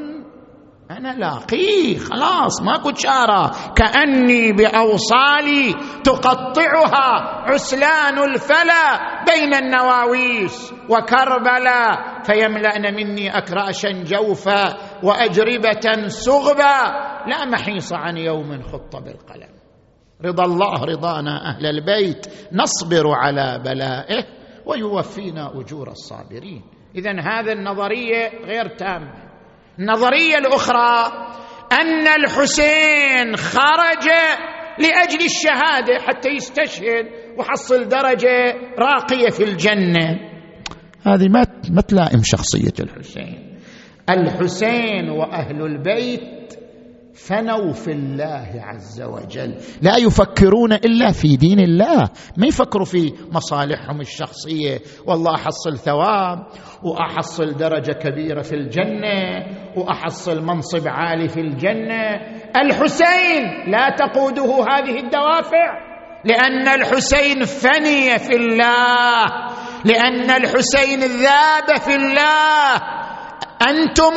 أنا 0.91 1.13
لاقيه 1.19 1.99
خلاص 1.99 2.63
ماكو 2.63 2.95
شارة. 2.95 3.51
كأني 3.75 4.53
بأوصالي 4.53 5.75
تقطعها 6.05 7.13
عسلان 7.51 8.19
الفلا 8.19 9.25
بين 9.25 9.55
النواويس 9.55 10.73
وكربلا 10.91 11.97
فيملأن 12.23 12.95
مني 12.95 13.39
أكراشا 13.39 13.91
جوفا 13.91 14.77
وأجربة 15.03 16.09
سغبا. 16.09 16.79
لا 17.27 17.45
محيص 17.45 17.93
عن 17.93 18.17
يوم 18.17 18.63
خط 18.63 18.97
بالقلم. 18.97 19.57
رضا 20.25 20.45
الله 20.45 20.85
رضانا 20.85 21.51
أهل 21.51 21.67
البيت 21.67 22.27
نصبر 22.53 23.11
على 23.11 23.63
بلائه 23.65 24.25
ويوفينا 24.67 25.61
أجور 25.61 25.89
الصابرين. 25.89 26.63
إذا 26.97 27.11
هذه 27.11 27.53
النظرية 27.53 28.29
غير 28.45 28.77
تامة. 28.77 29.26
النظريه 29.79 30.39
الأخرى 30.39 31.13
أن 31.73 32.07
الحسين 32.07 33.37
خرج 33.37 34.09
لأجل 34.79 35.25
الشهادة 35.25 35.99
حتى 36.09 36.29
يستشهد 36.29 37.07
وحصل 37.39 37.89
درجة 37.89 38.55
راقية 38.79 39.31
في 39.31 39.45
الجنة. 39.45 40.21
هذه 41.07 41.29
ما 41.29 41.47
ما 41.71 41.81
تلائم 41.81 42.21
شخصية 42.25 42.75
الحسين. 42.81 43.59
الحسين 44.11 45.11
وأهل 45.11 45.63
البيت 45.63 46.36
فنوا 47.17 47.73
في 47.73 47.93
الله 47.93 48.53
عز 48.57 49.03
وجل. 49.03 49.55
لا 49.83 49.97
يفكرون 49.97 50.73
إلا 50.73 51.13
في 51.13 51.37
دين 51.37 51.61
الله. 51.61 52.09
ما 52.37 52.47
يفكروا 52.47 52.85
في 52.85 53.13
مصالحهم 53.33 54.01
الشخصية. 54.01 54.79
والله 55.07 55.35
أحصل 55.35 55.79
ثواب 55.79 56.39
وأحصل 56.83 57.57
درجة 57.57 57.93
كبيرة 57.93 58.43
في 58.43 58.55
الجنة 58.55 59.47
وأحصل 59.77 60.43
منصب 60.43 60.89
عالي 60.89 61.29
في 61.29 61.41
الجنة. 61.41 62.21
الحسين 62.57 63.71
لا 63.71 63.97
تقوده 63.99 64.45
هذه 64.45 65.01
الدوافع. 65.01 65.87
لأن 66.25 66.69
الحسين 66.69 67.45
فني 67.45 68.19
في 68.19 68.37
الله. 68.37 69.27
لأن 69.85 70.31
الحسين 70.31 71.01
ذاب 71.01 71.79
في 71.81 71.97
الله. 71.97 72.77
أنتم 73.69 74.15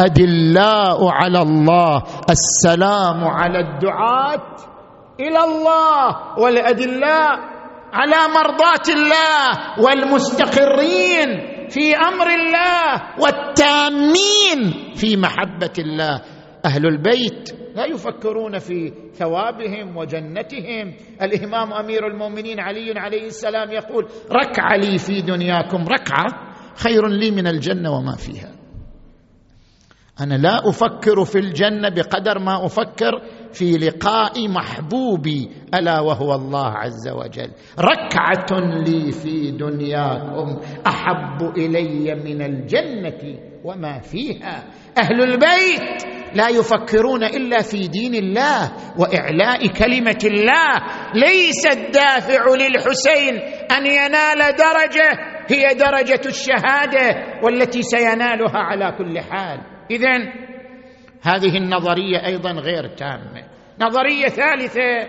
الأدلاء 0.00 1.08
على 1.08 1.42
الله 1.42 2.02
السلام 2.30 3.24
على 3.24 3.58
الدعاة 3.60 4.56
إلى 5.20 5.44
الله 5.44 6.38
والأدلاء 6.38 7.30
على 7.92 8.16
مرضاة 8.34 8.86
الله 8.88 9.82
والمستقرين 9.84 11.28
في 11.68 11.96
أمر 11.96 12.26
الله 12.26 13.02
والتامين 13.18 14.92
في 14.94 15.16
محبة 15.16 15.72
الله. 15.78 16.20
أهل 16.64 16.86
البيت 16.86 17.50
لا 17.76 17.86
يفكرون 17.86 18.58
في 18.58 18.92
ثوابهم 19.14 19.96
وجنتهم. 19.96 20.94
الإمام 21.22 21.72
أمير 21.72 22.06
المؤمنين 22.06 22.60
علي 22.60 22.92
عليه 22.96 23.26
السلام 23.26 23.70
يقول 23.72 24.06
ركعه 24.30 24.76
لي 24.76 24.98
في 24.98 25.20
دنياكم 25.20 25.84
ركعة 25.88 26.26
خير 26.76 27.06
لي 27.08 27.30
من 27.30 27.46
الجنة 27.46 27.90
وما 27.90 28.16
فيها. 28.16 28.53
أنا 30.20 30.34
لا 30.34 30.68
أفكر 30.68 31.24
في 31.24 31.38
الجنة 31.38 31.88
بقدر 31.88 32.38
ما 32.38 32.66
أفكر 32.66 33.12
في 33.52 33.72
لقاء 33.78 34.48
محبوبي 34.48 35.50
ألا 35.74 36.00
وهو 36.00 36.34
الله 36.34 36.66
عز 36.66 37.08
وجل. 37.08 37.50
ركعة 37.78 38.60
لي 38.86 39.12
في 39.12 39.50
دنياكم 39.50 40.60
أحب 40.86 41.42
إلي 41.56 42.14
من 42.14 42.42
الجنة 42.42 43.38
وما 43.64 44.00
فيها. 44.00 44.64
أهل 44.98 45.22
البيت 45.22 46.04
لا 46.34 46.48
يفكرون 46.48 47.24
إلا 47.24 47.62
في 47.62 47.88
دين 47.88 48.14
الله 48.14 48.72
وإعلاء 48.98 49.66
كلمة 49.66 50.18
الله. 50.24 50.82
ليس 51.14 51.66
الدافع 51.66 52.44
للحسين 52.54 53.34
أن 53.76 53.86
ينال 53.86 54.38
درجة 54.56 55.18
هي 55.48 55.74
درجة 55.74 56.20
الشهادة 56.26 57.16
والتي 57.42 57.82
سينالها 57.82 58.58
على 58.58 58.92
كل 58.98 59.20
حال. 59.20 59.73
اذا 59.90 60.32
هذه 61.22 61.56
النظرية 61.56 62.26
أيضا 62.26 62.50
غير 62.52 62.86
تامة. 62.86 63.44
نظرية 63.80 64.26
ثالثة 64.28 65.08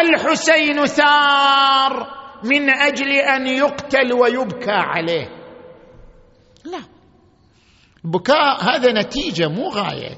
الحسين 0.00 0.86
ثار 0.86 2.20
من 2.44 2.70
أجل 2.70 3.12
أن 3.12 3.46
يقتل 3.46 4.12
ويبكى 4.12 4.70
عليه. 4.70 5.28
لا. 6.64 6.80
البكاء 8.04 8.64
هذا 8.64 8.92
نتيجة 8.92 9.48
مو 9.48 9.68
غاية. 9.68 10.16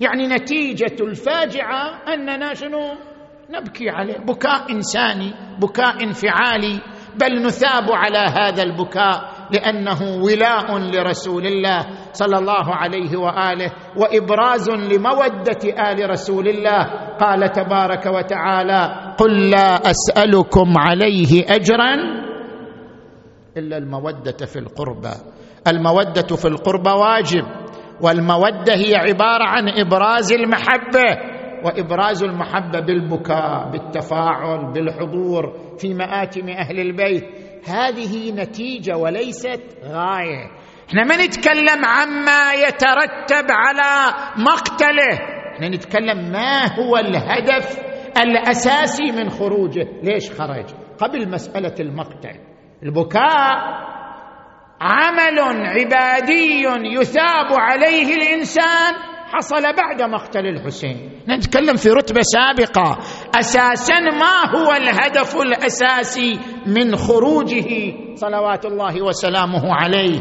يعني 0.00 0.26
نتيجة 0.26 0.96
الفاجعة 1.00 2.02
أننا 2.14 2.54
شنو؟ 2.54 2.94
نبكي 3.50 3.90
عليه. 3.90 4.18
بكاء 4.18 4.72
إنساني 4.72 5.34
بكاء 5.58 6.04
انفعالي 6.04 6.80
بل 7.14 7.42
نثاب 7.42 7.92
على 7.92 8.18
هذا 8.18 8.62
البكاء. 8.62 9.37
لأنه 9.52 10.24
ولاء 10.24 10.78
لرسول 10.78 11.46
الله 11.46 11.86
صلى 12.12 12.38
الله 12.38 12.74
عليه 12.74 13.16
وآله 13.16 13.72
وإبراز 13.96 14.70
لمودة 14.70 15.90
آل 15.92 16.10
رسول 16.10 16.48
الله. 16.48 17.08
قال 17.20 17.52
تبارك 17.52 18.06
وتعالى 18.06 19.14
قل 19.18 19.50
لا 19.50 19.74
أسألكم 19.90 20.74
عليه 20.78 21.44
أجرا 21.48 21.94
إلا 23.56 23.76
المودة 23.76 24.46
في 24.46 24.58
القربى 24.58 25.14
المودة 25.68 26.36
في 26.36 26.48
القربى 26.48 26.90
واجب 26.90 27.44
والمودة 28.00 28.74
هي 28.74 28.94
عبارة 28.96 29.44
عن 29.44 29.68
إبراز 29.68 30.32
المحبة 30.32 31.18
وإبراز 31.64 32.22
المحبة 32.22 32.80
بالبكاء 32.80 33.70
بالتفاعل 33.70 34.72
بالحضور 34.72 35.52
في 35.78 35.94
مآتم 35.94 36.48
أهل 36.48 36.80
البيت. 36.80 37.24
هذه 37.66 38.32
نتيجة 38.32 38.96
وليست 38.96 39.62
غاية. 39.84 40.50
إحنا 40.88 41.04
ما 41.04 41.26
نتكلم 41.26 41.84
عما 41.84 42.52
يترتب 42.52 43.46
على 43.50 44.14
مقتله. 44.36 45.18
إحنا 45.54 45.68
نتكلم 45.68 46.32
ما 46.32 46.74
هو 46.74 46.96
الهدف 46.96 47.78
الأساسي 48.16 49.12
من 49.12 49.30
خروجه. 49.30 49.88
ليش 50.02 50.30
خرج؟ 50.30 50.64
قبل 50.98 51.30
مسألة 51.30 51.74
المقتل. 51.80 52.40
البكاء 52.82 53.58
عمل 54.80 55.66
عبادي 55.66 56.62
يثاب 57.00 57.52
عليه 57.52 58.14
الإنسان. 58.14 58.94
حصل 59.32 59.62
بعد 59.62 60.02
مقتل 60.02 60.46
الحسين. 60.46 61.20
نتكلم 61.28 61.76
في 61.76 61.90
رتبة 61.90 62.20
سابقة. 62.20 62.98
أساسا 63.34 64.00
ما 64.00 64.58
هو 64.58 64.72
الهدف 64.72 65.36
الأساسي 65.36 66.38
من 66.66 66.96
خروجه 66.96 67.94
صلوات 68.14 68.64
الله 68.64 69.02
وسلامه 69.02 69.62
عليه؟ 69.74 70.20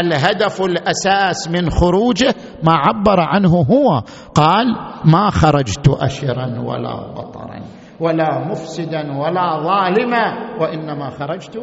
الهدف 0.00 0.62
الأساس 0.62 1.48
من 1.48 1.70
خروجه 1.70 2.34
ما 2.62 2.72
عبر 2.72 3.20
عنه 3.20 3.48
هو. 3.50 4.02
قال 4.34 4.66
ما 5.04 5.30
خرجت 5.30 5.88
اشرا 5.88 6.62
ولا 6.66 7.12
بطرا 7.12 7.60
ولا 8.00 8.48
مفسدا 8.50 9.16
ولا 9.18 9.62
ظالما 9.62 10.56
وإنما 10.60 11.10
خرجت 11.10 11.62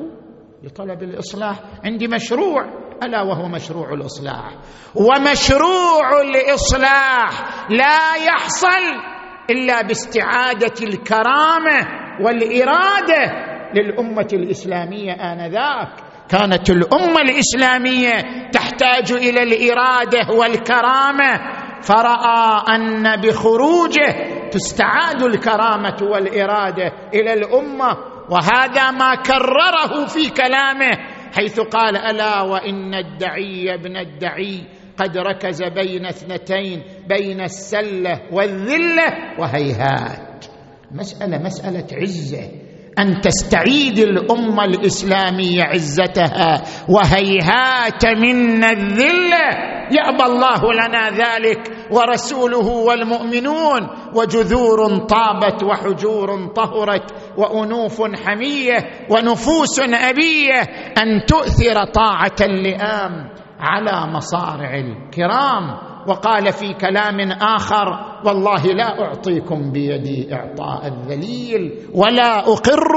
لطلب 0.64 1.04
الإصلاح. 1.04 1.60
عندي 1.84 2.08
مشروع 2.08 2.66
ألا 3.04 3.22
وهو 3.22 3.48
مشروع 3.48 3.94
الإصلاح. 3.94 4.52
ومشروع 4.96 6.22
الإصلاح 6.22 7.30
لا 7.70 8.16
يحصل 8.28 9.15
إلا 9.50 9.82
باستعادة 9.82 10.74
الكرامة 10.88 11.88
والإرادة 12.22 13.32
للأمة 13.74 14.28
الإسلامية 14.34 15.12
آنذاك. 15.12 15.90
كانت 16.30 16.70
الأمة 16.70 17.22
الإسلامية 17.22 18.12
تحتاج 18.52 19.12
إلى 19.12 19.44
الإرادة 19.44 20.34
والكرامة. 20.34 21.40
فرأى 21.82 22.76
أن 22.76 23.22
بخروجه 23.22 24.16
تستعاد 24.52 25.24
الكرامة 25.24 25.98
والإرادة 26.02 26.92
إلى 27.14 27.34
الأمة. 27.34 27.98
وهذا 28.30 28.92
ما 28.92 29.16
كرره 29.16 30.06
في 30.06 30.30
كلامه 30.30 30.98
حيث 31.36 31.60
قال 31.60 31.98
ألا 31.98 32.42
وإن 32.42 32.94
الدعي 32.94 33.74
ابن 33.74 33.98
الدعي 33.98 34.64
قد 34.98 35.18
ركز 35.18 35.64
بين 35.64 36.06
اثنتين 36.06 36.84
بين 37.10 37.42
السلة 37.42 38.22
والذلة 38.32 39.06
وهيهات. 39.40 40.46
مسألة 40.92 41.38
مسألة 41.38 41.88
عزة. 42.02 42.52
أن 43.00 43.22
تستعيد 43.22 44.00
الأمة 44.00 44.66
الإسلامية 44.66 45.64
عزتها 45.64 46.64
وهيهات 46.90 48.06
منا 48.06 48.72
الذلة. 48.72 49.76
يأبى 49.92 50.24
الله 50.24 50.74
لنا 50.74 51.10
ذلك 51.10 51.72
ورسوله 51.92 52.68
والمؤمنون. 52.68 53.90
وجذور 54.16 54.98
طابت 54.98 55.64
وحجور 55.64 56.54
طهرت 56.56 57.14
وأنوف 57.38 58.02
حمية 58.26 58.78
ونفوس 59.10 59.80
أبية. 59.80 60.62
أن 60.98 61.26
تؤثر 61.26 61.84
طاعة 61.94 62.36
اللئام. 62.42 63.45
على 63.60 64.12
مصارع 64.14 64.76
الكرام 64.76 65.78
وقال 66.08 66.54
في 66.54 66.74
كلام 66.74 67.32
آخر 67.32 67.88
والله 68.26 68.64
لا 68.64 69.02
أعطيكم 69.02 69.72
بيدي 69.72 70.34
إعطاء 70.34 70.88
الذليل 70.88 71.90
ولا 71.94 72.40
أقر 72.40 72.94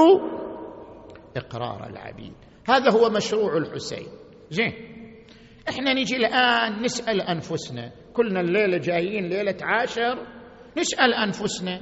إقرار 1.37 1.87
العبيد. 1.91 2.33
هذا 2.69 2.91
هو 2.91 3.11
مشروع 3.11 3.57
الحسين. 3.57 4.07
زين 4.51 4.73
إحنا 5.69 5.95
نجي 5.95 6.17
الآن 6.17 6.83
نسأل 6.83 7.21
أنفسنا. 7.21 7.93
كلنا 8.13 8.41
الليلة 8.41 8.79
جايين 8.79 9.29
ليلة 9.29 9.57
عاشر 9.63 10.19
نسأل 10.79 11.15
أنفسنا 11.15 11.81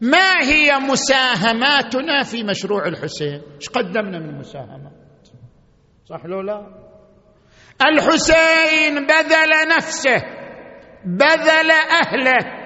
ما 0.00 0.42
هي 0.42 0.78
مساهماتنا 0.90 2.22
في 2.22 2.42
مشروع 2.44 2.86
الحسين؟ 2.86 3.42
إيش 3.56 3.68
قدمنا 3.68 4.18
من 4.18 4.38
مساهمات 4.38 4.92
صح 6.04 6.26
لو 6.26 6.40
لا؟ 6.40 6.85
الحسين 7.82 9.06
بذل 9.06 9.68
نفسه 9.76 10.22
بذل 11.04 11.70
أهله 11.70 12.56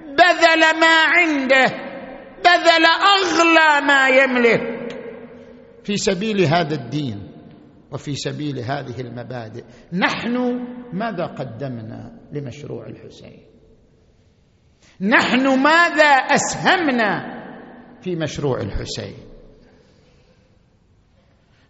بذل 0.00 0.80
ما 0.80 1.04
عنده 1.04 1.66
بذل 2.44 2.86
أغلى 2.86 3.86
ما 3.86 4.08
يملك. 4.08 4.80
في 5.84 5.96
سبيل 5.96 6.40
هذا 6.40 6.74
الدين 6.74 7.30
وفي 7.90 8.14
سبيل 8.14 8.58
هذه 8.58 9.00
المبادئ 9.00 9.64
نحن 9.92 10.36
ماذا 10.92 11.26
قدمنا 11.26 12.18
لمشروع 12.32 12.86
الحسين؟ 12.86 13.46
نحن 15.00 15.62
ماذا 15.62 16.06
أسهمنا 16.06 17.40
في 18.02 18.16
مشروع 18.16 18.60
الحسين؟ 18.60 19.29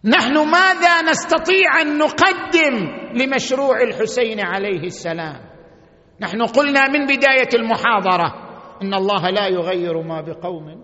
نحن 0.05 0.33
ماذا 0.33 1.01
نستطيع 1.11 1.81
أن 1.81 1.97
نقدم 1.97 2.87
لمشروع 3.15 3.81
الحسين 3.81 4.39
عليه 4.39 4.83
السلام؟ 4.83 5.41
نحن 6.21 6.41
قلنا 6.41 6.87
من 6.87 7.05
بداية 7.05 7.49
المحاضرة 7.53 8.33
إن 8.81 8.93
الله 8.93 9.29
لا 9.29 9.47
يغير 9.47 10.01
ما 10.01 10.21
بقوم 10.21 10.83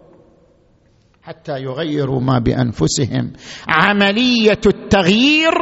حتى 1.24 1.62
يغيروا 1.62 2.22
ما 2.22 2.40
بأنفسهم. 2.40 3.34
عملية 3.70 4.62
التغيير 4.66 5.54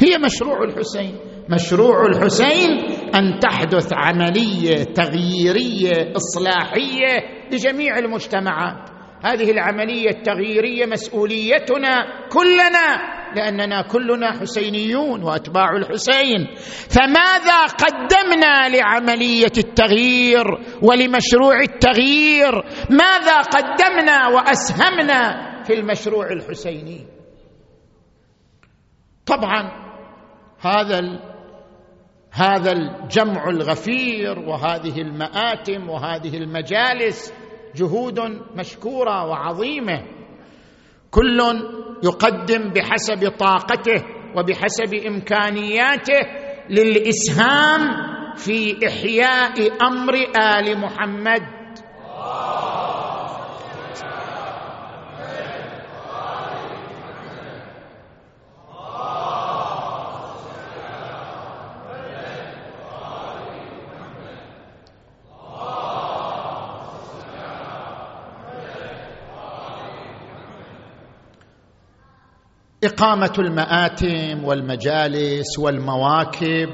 هي 0.00 0.18
مشروع 0.18 0.64
الحسين. 0.64 1.18
مشروع 1.50 2.06
الحسين 2.06 2.70
أن 3.14 3.38
تحدث 3.40 3.92
عملية 3.92 4.84
تغييرية 4.84 6.12
إصلاحية 6.16 7.14
لجميع 7.52 7.98
المجتمعات. 7.98 8.93
هذه 9.24 9.50
العملية 9.50 10.10
التغييرية 10.10 10.86
مسؤوليتنا 10.86 12.06
كلنا 12.28 13.14
لأننا 13.36 13.82
كلنا 13.82 14.32
حسينيون 14.32 15.22
وأتباع 15.22 15.76
الحسين. 15.76 16.54
فماذا 16.90 17.66
قدمنا 17.66 18.68
لعملية 18.68 19.52
التغيير 19.58 20.44
ولمشروع 20.82 21.60
التغيير؟ 21.60 22.52
ماذا 22.90 23.40
قدمنا 23.40 24.28
وأسهمنا 24.28 25.52
في 25.64 25.74
المشروع 25.74 26.26
الحسيني؟ 26.32 27.06
طبعا 29.26 29.84
هذا 30.60 31.00
هذا 32.32 32.72
الجمع 32.72 33.48
الغفير 33.48 34.38
وهذه 34.38 35.00
المآتم 35.00 35.88
وهذه 35.88 36.36
المجالس 36.36 37.32
جهود 37.76 38.20
مشكورة 38.56 39.24
وعظيمة. 39.26 40.02
كل 41.10 41.38
يقدم 42.04 42.70
بحسب 42.70 43.28
طاقته 43.38 44.04
وبحسب 44.36 44.94
إمكانياته 44.94 46.20
للإسهام 46.70 47.80
في 48.36 48.86
إحياء 48.86 49.82
أمر 49.86 50.14
آل 50.36 50.78
محمد. 50.80 51.42
إقامة 72.84 73.32
المآتم 73.38 74.44
والمجالس 74.44 75.58
والمواكب 75.58 76.68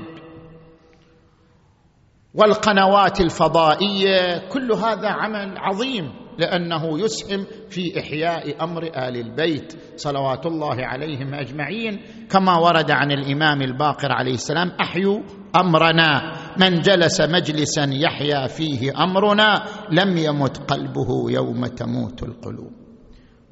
والقنوات 2.35 3.21
الفضائية 3.21 4.49
كل 4.49 4.73
هذا 4.73 5.09
عمل 5.09 5.59
عظيم 5.59 6.13
لأنه 6.39 7.01
يسهم 7.01 7.47
في 7.71 8.01
إحياء 8.01 8.65
أمر 8.65 8.83
آل 8.83 9.17
البيت 9.17 9.73
صلوات 9.97 10.47
الله 10.47 10.77
عليهم 10.87 11.35
أجمعين. 11.35 12.01
كما 12.31 12.59
ورد 12.59 12.91
عن 12.91 13.13
الإمام 13.13 13.63
الباقر 13.63 14.13
عليه 14.13 14.35
السلام 14.35 14.73
أحيوا 14.81 15.21
أمرنا. 15.57 16.33
من 16.61 16.81
جلس 16.81 17.21
مجلسا 17.21 17.91
يحيا 17.93 18.47
فيه 18.47 19.05
أمرنا 19.05 19.65
لم 19.91 20.17
يمت 20.17 20.71
قلبه 20.73 21.31
يوم 21.31 21.67
تموت 21.67 22.23
القلوب. 22.23 22.80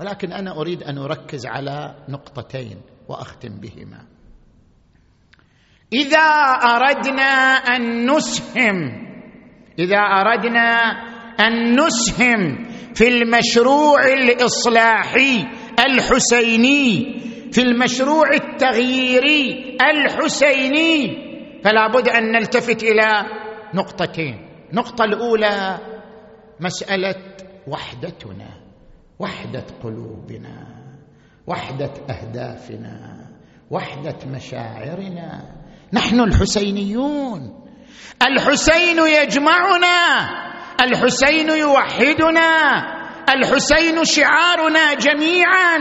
ولكن 0.00 0.32
أنا 0.32 0.60
أريد 0.60 0.82
أن 0.82 0.98
أركز 0.98 1.46
على 1.46 1.94
نقطتين 2.08 2.80
وأختم 3.08 3.48
بهما. 3.48 4.06
إذا 5.92 6.28
أردنا 6.64 7.54
أن 7.76 8.10
نسهم 8.10 9.08
إذا 9.78 9.98
أردنا 9.98 10.90
أن 11.40 11.80
نسهم 11.80 12.68
في 12.94 13.08
المشروع 13.08 14.04
الإصلاحي 14.04 15.46
الحسيني 15.86 17.18
في 17.52 17.62
المشروع 17.62 18.34
التغييري 18.34 19.76
الحسيني 19.80 21.28
فلا 21.64 21.88
بد 21.88 22.08
أن 22.08 22.32
نلتفت 22.32 22.82
إلى 22.82 23.06
نقطتين. 23.74 24.48
النقطة 24.70 25.04
الأولى 25.04 25.78
مسألة 26.60 27.14
وحدتنا. 27.66 28.57
وحده 29.18 29.64
قلوبنا 29.82 30.66
وحده 31.46 31.90
أهدافنا 32.10 33.26
وحده 33.70 34.16
مشاعرنا. 34.26 35.42
نحن 35.92 36.20
الحسينيون. 36.20 37.64
الحسين 38.22 38.98
يجمعنا 38.98 39.98
الحسين 40.80 41.48
يوحدنا 41.50 42.50
الحسين 43.28 44.04
شعارنا 44.04 44.94
جميعا. 44.94 45.78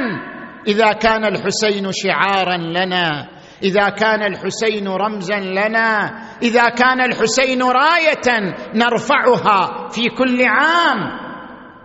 إذا 0.68 0.92
كان 0.94 1.26
الحسين 1.26 1.92
شعارا 1.92 2.58
لنا 2.58 3.30
إذا 3.64 3.90
كان 3.90 4.24
الحسين 4.24 4.88
رمزا 4.88 5.40
لنا 5.40 6.22
إذا 6.42 6.70
كان 6.70 7.02
الحسين 7.02 7.64
راية 7.64 8.56
نرفعها 8.76 9.90
في 9.90 10.10
كل 10.10 10.46
عام. 10.46 11.27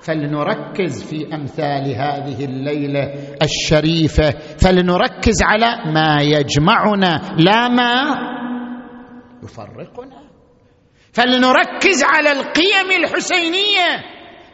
فلنركز 0.03 1.05
في 1.05 1.35
أمثال 1.35 1.95
هذه 1.95 2.45
الليلة 2.45 3.15
الشريفة 3.43 4.31
فلنركز 4.59 5.43
على 5.43 5.93
ما 5.93 6.23
يجمعنا 6.23 7.21
لا 7.39 7.69
ما 7.69 7.93
يفرقنا. 9.43 10.23
فلنركز 11.13 12.05
على 12.05 12.33
القيم 12.33 13.03
الحسينية 13.05 13.89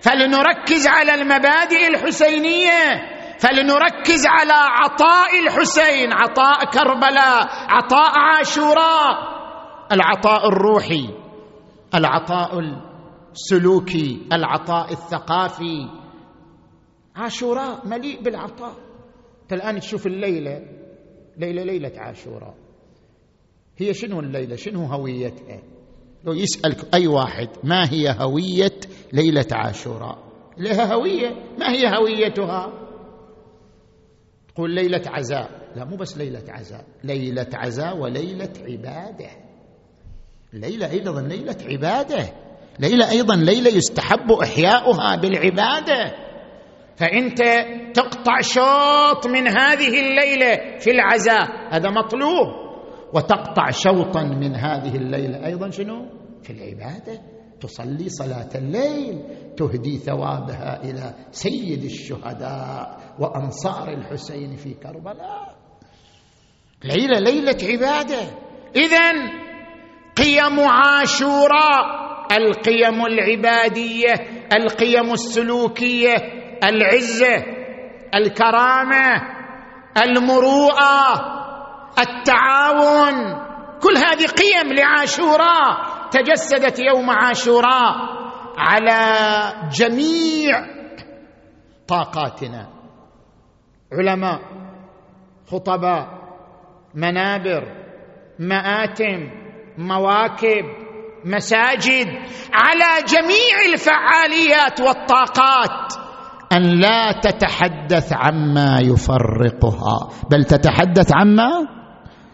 فلنركز 0.00 0.86
على 0.86 1.14
المبادئ 1.14 1.88
الحسينية 1.88 3.18
فلنركز 3.38 4.26
على 4.26 4.52
عطاء 4.52 5.40
الحسين 5.40 6.12
عطاء 6.12 6.64
كربلاء 6.64 7.48
عطاء 7.68 8.18
عاشوراء 8.18 9.38
العطاء 9.92 10.48
الروحي 10.48 11.08
العطاء 11.94 12.58
السلوكي 13.38 14.26
العطاء 14.32 14.92
الثقافي. 14.92 15.88
عاشوراء 17.16 17.86
مليء 17.86 18.22
بالعطاء. 18.22 18.74
انت 19.42 19.52
الآن 19.52 19.80
تشوف 19.80 20.06
الليلة 20.06 20.62
ليلة 21.36 21.62
ليلة 21.62 21.92
عاشوراء. 21.96 22.54
هي 23.76 23.94
شنو 23.94 24.20
الليلة؟ 24.20 24.56
شنو 24.56 24.84
هويتها؟ 24.84 25.62
لو 26.24 26.32
يسألك 26.32 26.94
أي 26.94 27.06
واحد 27.06 27.48
ما 27.64 27.92
هي 27.92 28.16
هوية 28.20 28.80
ليلة 29.12 29.46
عاشوراء؟ 29.52 30.18
لها 30.58 30.94
هوية. 30.94 31.28
ما 31.58 31.72
هي 31.72 31.96
هويتها؟ 31.98 32.72
تقول 34.54 34.74
ليلة 34.74 35.02
عزاء. 35.06 35.72
لا 35.76 35.84
مو 35.84 35.96
بس 35.96 36.18
ليلة 36.18 36.44
عزاء. 36.48 36.84
ليلة 37.04 37.46
عزاء 37.54 37.96
وليلة 37.96 38.52
عبادة. 38.60 39.30
ليلة 40.52 40.90
أيضا 40.90 41.20
ليلة 41.20 41.56
عبادة. 41.64 42.47
ليلة 42.80 43.10
أيضا 43.10 43.36
ليلة 43.36 43.70
يستحب 43.70 44.32
إحياؤها 44.32 45.16
بالعبادة. 45.16 46.14
فأنت 46.96 47.42
تقطع 47.94 48.40
شوط 48.40 49.26
من 49.26 49.48
هذه 49.48 50.00
الليلة 50.00 50.78
في 50.78 50.90
العزاء. 50.90 51.48
هذا 51.70 51.90
مطلوب. 51.90 52.46
وتقطع 53.14 53.70
شوطا 53.70 54.22
من 54.22 54.54
هذه 54.54 54.96
الليلة 54.96 55.46
أيضا 55.46 55.70
شنو؟ 55.70 56.06
في 56.42 56.50
العبادة. 56.50 57.20
تصلي 57.60 58.08
صلاة 58.08 58.48
الليل 58.54 59.22
تهدي 59.56 59.98
ثوابها 59.98 60.82
إلى 60.84 61.14
سيد 61.30 61.84
الشهداء 61.84 62.98
وأنصار 63.18 63.88
الحسين 63.88 64.56
في 64.56 64.74
كربلاء. 64.74 65.56
ليلة 66.84 67.18
ليلة 67.20 67.58
عبادة. 67.62 68.20
اذا 68.76 69.10
قيم 70.16 70.60
عاشوراء. 70.60 71.97
القيم 72.32 73.06
العبادية 73.06 74.14
القيم 74.52 75.12
السلوكية 75.12 76.16
العزة 76.64 77.44
الكرامة 78.14 79.22
المروءة 80.02 81.14
التعاون. 81.98 83.48
كل 83.82 83.96
هذه 83.96 84.26
قيم 84.26 84.72
لعاشوراء 84.72 85.88
تجسدت 86.10 86.78
يوم 86.78 87.10
عاشوراء 87.10 87.94
على 88.58 89.00
جميع 89.72 90.66
طاقاتنا. 91.88 92.68
علماء 93.92 94.40
خطباء 95.50 96.08
منابر 96.94 97.62
مآتم 98.38 99.30
مواكب 99.78 100.64
مساجد 101.24 102.06
على 102.54 103.04
جميع 103.08 103.72
الفعاليات 103.72 104.80
والطاقات 104.80 105.92
أن 106.52 106.62
لا 106.80 107.12
تتحدث 107.12 108.12
عما 108.12 108.80
يفرقها 108.80 110.08
بل 110.30 110.44
تتحدث 110.44 111.12
عما 111.14 111.66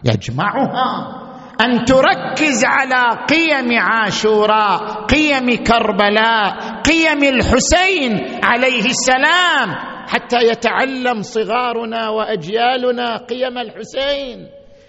يجمعها. 0.03 1.21
أن 1.61 1.85
تركز 1.85 2.65
على 2.65 3.25
قيم 3.29 3.79
عاشوراء 3.79 5.05
قيم 5.05 5.63
كربلاء 5.63 6.55
قيم 6.81 7.23
الحسين 7.23 8.11
عليه 8.43 8.85
السلام 8.85 9.75
حتى 10.07 10.37
يتعلم 10.47 11.21
صغارنا 11.21 12.09
وأجيالنا 12.09 13.17
قيم 13.17 13.57
الحسين. 13.57 14.47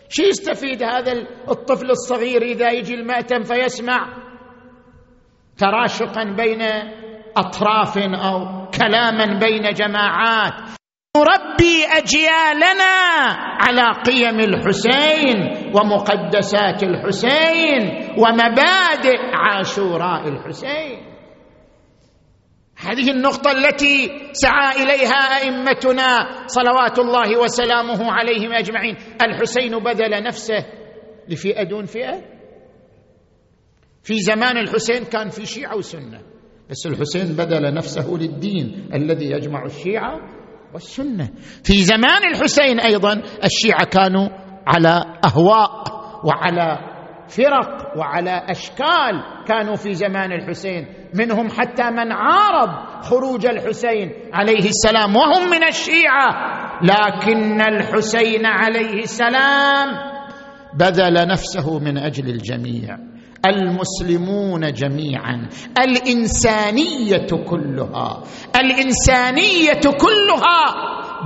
شو 0.09 0.23
يستفيد 0.23 0.83
هذا 0.83 1.13
الطفل 1.51 1.91
الصغير 1.91 2.43
إذا 2.43 2.71
يجي 2.71 2.95
المأتم 2.95 3.43
فيسمع 3.43 4.09
تراشقا 5.59 6.25
بين 6.25 6.63
أطراف 7.37 7.99
أو 7.99 8.67
كلاما 8.81 9.39
بين 9.39 9.73
جماعات. 9.73 10.53
نربي 11.17 11.85
أجيالنا 11.85 12.95
على 13.61 14.03
قيم 14.07 14.41
الحسين 14.41 15.37
ومقدسات 15.75 16.83
الحسين 16.83 18.13
ومبادئ 18.19 19.21
عاشوراء 19.35 20.29
الحسين. 20.29 21.06
هذه 22.77 23.11
النقطة 23.11 23.51
التي 23.51 24.11
سعى 24.33 24.83
إليها 24.83 25.21
أئمتنا 25.41 26.29
صلوات 26.47 26.99
الله 26.99 27.41
وسلامه 27.41 28.13
عليهم 28.13 28.53
أجمعين. 28.53 28.97
الحسين 29.23 29.79
بذل 29.79 30.23
نفسه 30.23 30.67
لفئة 31.29 31.63
دون 31.63 31.85
فئة. 31.85 32.23
في 34.03 34.19
زمان 34.19 34.59
الحسين 34.59 35.05
كان 35.05 35.29
في 35.29 35.47
شيعة 35.47 35.77
وسنة 35.77 36.21
بس 36.71 36.87
الحسين 36.87 37.37
بذل 37.37 37.75
نفسه 37.75 38.11
للدين 38.11 38.89
الذي 38.95 39.31
يجمع 39.31 39.65
الشيعة 39.65 40.21
والسنة. 40.75 41.31
في 41.65 41.73
زمان 41.73 42.25
الحسين 42.35 42.81
أيضا 42.81 43.23
الشيعة 43.45 43.85
كانوا 43.85 44.29
على 44.67 45.19
أهواء 45.25 45.71
وعلى 46.25 46.79
فرق 47.29 47.99
وعلى 47.99 48.47
أشكال 48.51 49.45
كانوا 49.49 49.75
في 49.75 49.95
زمان 49.95 50.33
الحسين. 50.33 50.87
منهم 51.15 51.49
حتى 51.51 51.91
من 51.91 52.13
عارض 52.13 52.71
خروج 53.03 53.47
الحسين 53.47 54.13
عليه 54.33 54.69
السلام 54.69 55.17
وهم 55.17 55.51
من 55.51 55.65
الشيعة. 55.69 56.57
لكن 56.83 57.61
الحسين 57.61 58.47
عليه 58.47 59.03
السلام 59.03 59.89
بذل 60.75 61.29
نفسه 61.29 61.79
من 61.79 61.99
أجل 61.99 62.29
الجميع 62.29 62.99
المسلمون 63.47 64.73
جميعا 64.73 65.49
الإنسانية 65.79 67.27
كلها 67.51 68.23
الإنسانية 68.61 69.81
كلها 69.81 70.65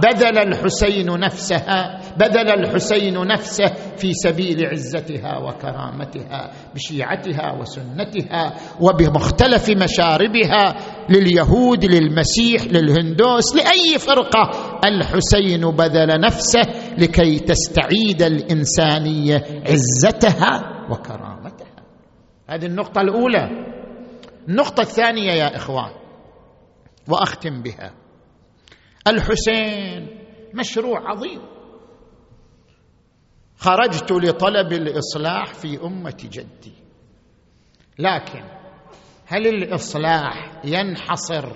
بذل 0.03 0.39
الحسين 0.39 1.21
نفسها 1.21 2.01
بذل 2.17 2.51
الحسين 2.51 3.27
نفسه 3.27 3.67
في 3.97 4.13
سبيل 4.13 4.67
عزتها 4.67 5.39
وكرامتها 5.39 6.51
بشيعتها 6.75 7.53
وسنتها 7.61 8.55
وبمختلف 8.81 9.71
مشاربها 9.71 10.77
لليهود 11.11 11.85
للمسيح 11.85 12.65
للهندوس 12.65 13.57
لأي 13.57 13.99
فرقة. 13.99 14.51
الحسين 14.85 15.71
بذل 15.71 16.21
نفسه 16.21 16.63
لكي 16.99 17.39
تستعيد 17.39 18.23
الإنسانية 18.23 19.45
عزتها 19.69 20.63
وكرامتها. 20.91 21.67
هذه 22.49 22.67
النقطة 22.67 23.01
الأولى. 23.01 23.51
النقطة 24.49 24.81
الثانية 24.81 25.33
يا 25.33 25.57
إخوان 25.57 25.91
وأختم 27.09 27.63
بها. 27.63 28.00
الحسين 29.07 30.19
مشروع 30.55 31.11
عظيم. 31.11 31.41
خرجت 33.59 34.13
لطلب 34.13 34.73
الإصلاح 34.73 35.55
في 35.55 35.85
أمة 35.85 36.17
جدي. 36.25 36.73
لكن 37.99 38.43
هل 39.27 39.47
الإصلاح 39.47 40.61
ينحصر 40.65 41.47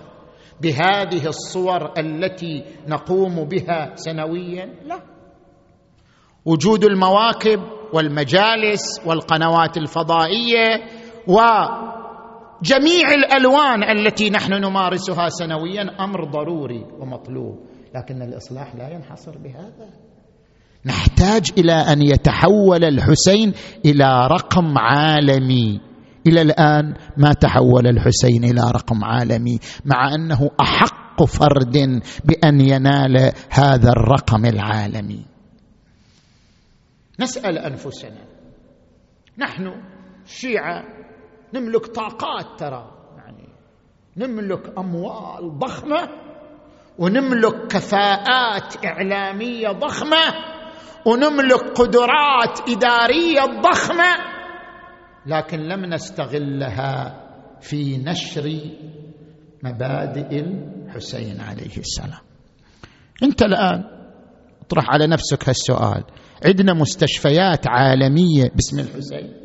بهذه 0.61 1.27
الصور 1.27 1.93
التي 1.99 2.65
نقوم 2.89 3.45
بها 3.45 3.93
سنويا؟ 3.97 4.67
لا. 4.85 5.01
وجود 6.45 6.85
المواكب 6.85 7.61
والمجالس 7.93 9.01
والقنوات 9.07 9.77
الفضائية 9.77 10.87
وجميع 12.65 13.09
الألوان 13.15 13.83
التي 13.99 14.31
نحن 14.31 14.53
نمارسها 14.53 15.29
سنويا 15.29 16.05
أمر 16.05 16.25
ضروري 16.25 16.85
ومطلوب 17.01 17.59
لكن 17.95 18.23
الإصلاح 18.23 18.75
لا 18.75 18.89
ينحصر 18.89 19.39
بهذا. 19.39 19.89
نحتاج 20.87 21.53
إلى 21.59 21.73
أن 21.73 22.03
يتحول 22.03 22.85
الحسين 22.85 23.53
إلى 23.85 24.27
رقم 24.27 24.79
عالمي. 24.79 25.81
إلى 26.27 26.43
الآن 26.43 26.95
ما 27.17 27.33
تحول 27.33 27.87
الحسين 27.87 28.45
إلى 28.45 28.63
رقم 28.75 29.05
عالمي 29.05 29.59
مع 29.85 30.15
أنه 30.15 30.51
أحق 30.61 31.25
فرد 31.25 32.03
بأن 32.25 32.61
ينال 32.61 33.33
هذا 33.51 33.91
الرقم 33.91 34.45
العالمي. 34.45 35.25
نسأل 37.21 37.59
أنفسنا 37.59 38.25
نحن 39.39 39.75
الشيعه 40.25 40.94
نملك 41.55 41.87
طاقات 41.87 42.59
ترى. 42.59 42.91
يعني 43.17 43.49
نملك 44.17 44.79
أموال 44.79 45.59
ضخمة 45.59 46.09
ونملك 46.99 47.67
كفاءات 47.67 48.85
إعلامية 48.85 49.69
ضخمة 49.69 50.35
ونملك 51.07 51.63
قدرات 51.79 52.69
إدارية 52.69 53.61
ضخمة 53.61 54.35
لكن 55.27 55.59
لم 55.59 55.85
نستغلها 55.95 57.21
في 57.61 57.99
نشر 57.99 58.61
مبادئ 59.63 60.41
الحسين 60.41 61.41
عليه 61.41 61.77
السلام. 61.77 62.21
انت 63.23 63.43
الآن 63.43 63.85
اطرح 64.63 64.91
على 64.91 65.07
نفسك 65.07 65.49
هالسؤال. 65.49 66.05
عندنا 66.47 66.75
مستشفيات 66.75 67.69
عالمية 67.69 68.51
باسم 68.55 68.79
الحسين. 68.79 69.44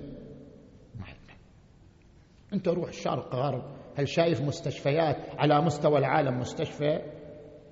انت 2.54 2.68
روح 2.68 2.92
شرق 2.92 3.36
غرب 3.36 3.64
هل 3.98 4.08
شايف 4.08 4.42
مستشفيات 4.42 5.18
على 5.38 5.62
مستوى 5.62 6.00
العالم 6.00 6.40
مستشفى 6.40 7.00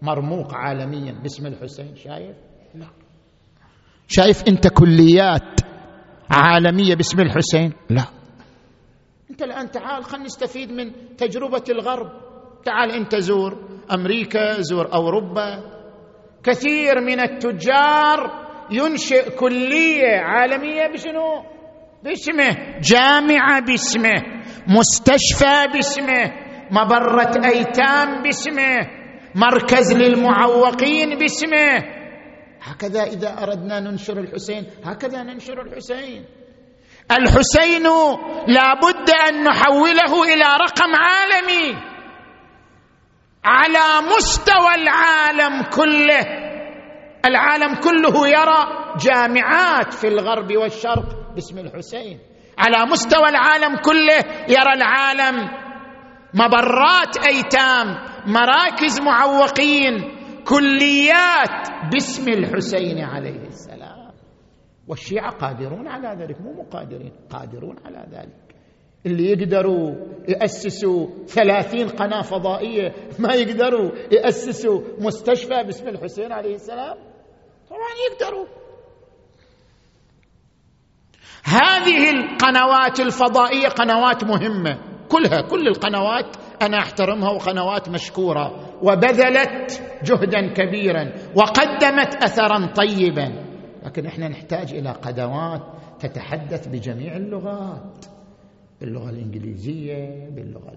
مرموق 0.02 0.54
عالميا 0.54 1.12
باسم 1.12 1.46
الحسين؟ 1.46 1.96
شايف؟ 1.96 2.36
لا. 2.76 2.88
شايف 4.08 4.44
انت 4.48 4.68
كليات 4.68 5.62
عالمية 6.32 6.96
باسم 6.96 7.20
الحسين؟ 7.20 7.74
لا. 7.90 8.04
انت 9.32 9.42
الآن 9.42 9.72
تعال 9.72 10.04
خلينا 10.04 10.26
نستفيد 10.26 10.72
من 10.72 11.16
تجربة 11.18 11.64
الغرب. 11.70 12.12
تعال 12.66 12.92
انت 12.92 13.16
زور 13.16 13.80
أمريكا 13.92 14.62
زور 14.62 14.94
أوروبا. 14.94 15.64
كثير 16.44 17.02
من 17.02 17.20
التجار 17.20 18.48
ينشئ 18.72 19.36
كلية 19.36 20.18
عالمية 20.20 20.88
بشنو؟ 20.94 21.44
باسمه 22.04 22.80
جامعة 22.80 23.66
باسمه. 23.66 24.37
مستشفى 24.68 25.68
باسمه 25.74 26.32
مبرة 26.72 27.46
أيتام 27.46 28.22
باسمه 28.24 28.88
مركز 29.36 29.94
للمعوقين 29.94 31.18
باسمه. 31.18 31.98
هكذا 32.62 33.04
إذا 33.04 33.44
أردنا 33.44 33.80
ننشر 33.80 34.20
الحسين 34.20 34.66
هكذا 34.84 35.24
ننشر 35.24 35.62
الحسين. 35.62 36.26
الحسين 37.12 37.84
لابد 38.48 39.10
أن 39.30 39.44
نحوله 39.44 40.24
إلى 40.34 40.46
رقم 40.62 40.92
عالمي. 40.96 41.78
على 43.46 44.08
مستوى 44.16 44.76
العالم 44.76 45.64
كله. 45.64 46.26
العالم 47.26 47.76
كله 47.76 48.28
يرى 48.28 48.68
جامعات 49.00 49.94
في 49.94 50.08
الغرب 50.08 50.52
والشرق 50.52 51.34
باسم 51.36 51.58
الحسين. 51.58 52.20
على 52.58 52.92
مستوى 52.92 53.30
العالم 53.30 53.78
كله 53.78 54.20
يرى 54.50 54.74
العالم 54.76 55.50
مبرات 56.34 57.18
أيتام 57.28 57.88
مراكز 58.28 59.02
معوقين 59.02 59.94
كليات. 60.46 61.68
باسم 61.92 62.30
الحسين 62.30 63.04
عليه 63.04 63.48
السلام. 63.48 64.12
والشيعة 64.88 65.32
قادرون 65.32 65.88
على 65.88 66.24
ذلك 66.24 66.42
مو 66.42 66.54
مقادرين 66.54 67.12
قادرون 67.30 67.76
على 67.86 68.08
ذلك. 68.12 68.56
اللي 69.06 69.32
يقدروا 69.32 69.96
يأسسوا 70.30 71.08
ثلاثين 71.26 71.88
قناة 71.88 72.22
فضائية 72.22 72.94
ما 73.20 73.34
يقدروا 73.34 73.92
يأسسوا 74.12 74.82
مستشفى 75.00 75.64
باسم 75.64 75.88
الحسين 75.88 76.32
عليه 76.32 76.56
السلام؟ 76.56 76.98
طبعا 77.70 77.92
يقدروا. 78.12 78.46
هذه 81.48 82.10
القنوات 82.10 83.00
الفضائية 83.00 83.68
قنوات 83.68 84.24
مهمة. 84.24 84.78
كلها 85.10 85.42
كل 85.42 85.68
القنوات 85.68 86.38
أنا 86.62 86.78
أحترمها 86.80 87.30
وقنوات 87.32 87.90
مشكورة. 87.90 88.76
وبذلت 88.84 89.82
جهدا 90.04 90.54
كبيرا 90.54 91.14
وقدمت 91.36 92.24
أثرا 92.24 92.66
طيبا. 92.66 93.44
لكن 93.84 94.06
إحنا 94.06 94.28
نحتاج 94.28 94.74
إلى 94.74 94.92
قنوات 94.92 95.62
تتحدث 96.00 96.68
بجميع 96.68 97.16
اللغات. 97.16 98.06
باللغة 98.82 99.10
الإنجليزية 99.10 100.30
باللغة 100.30 100.74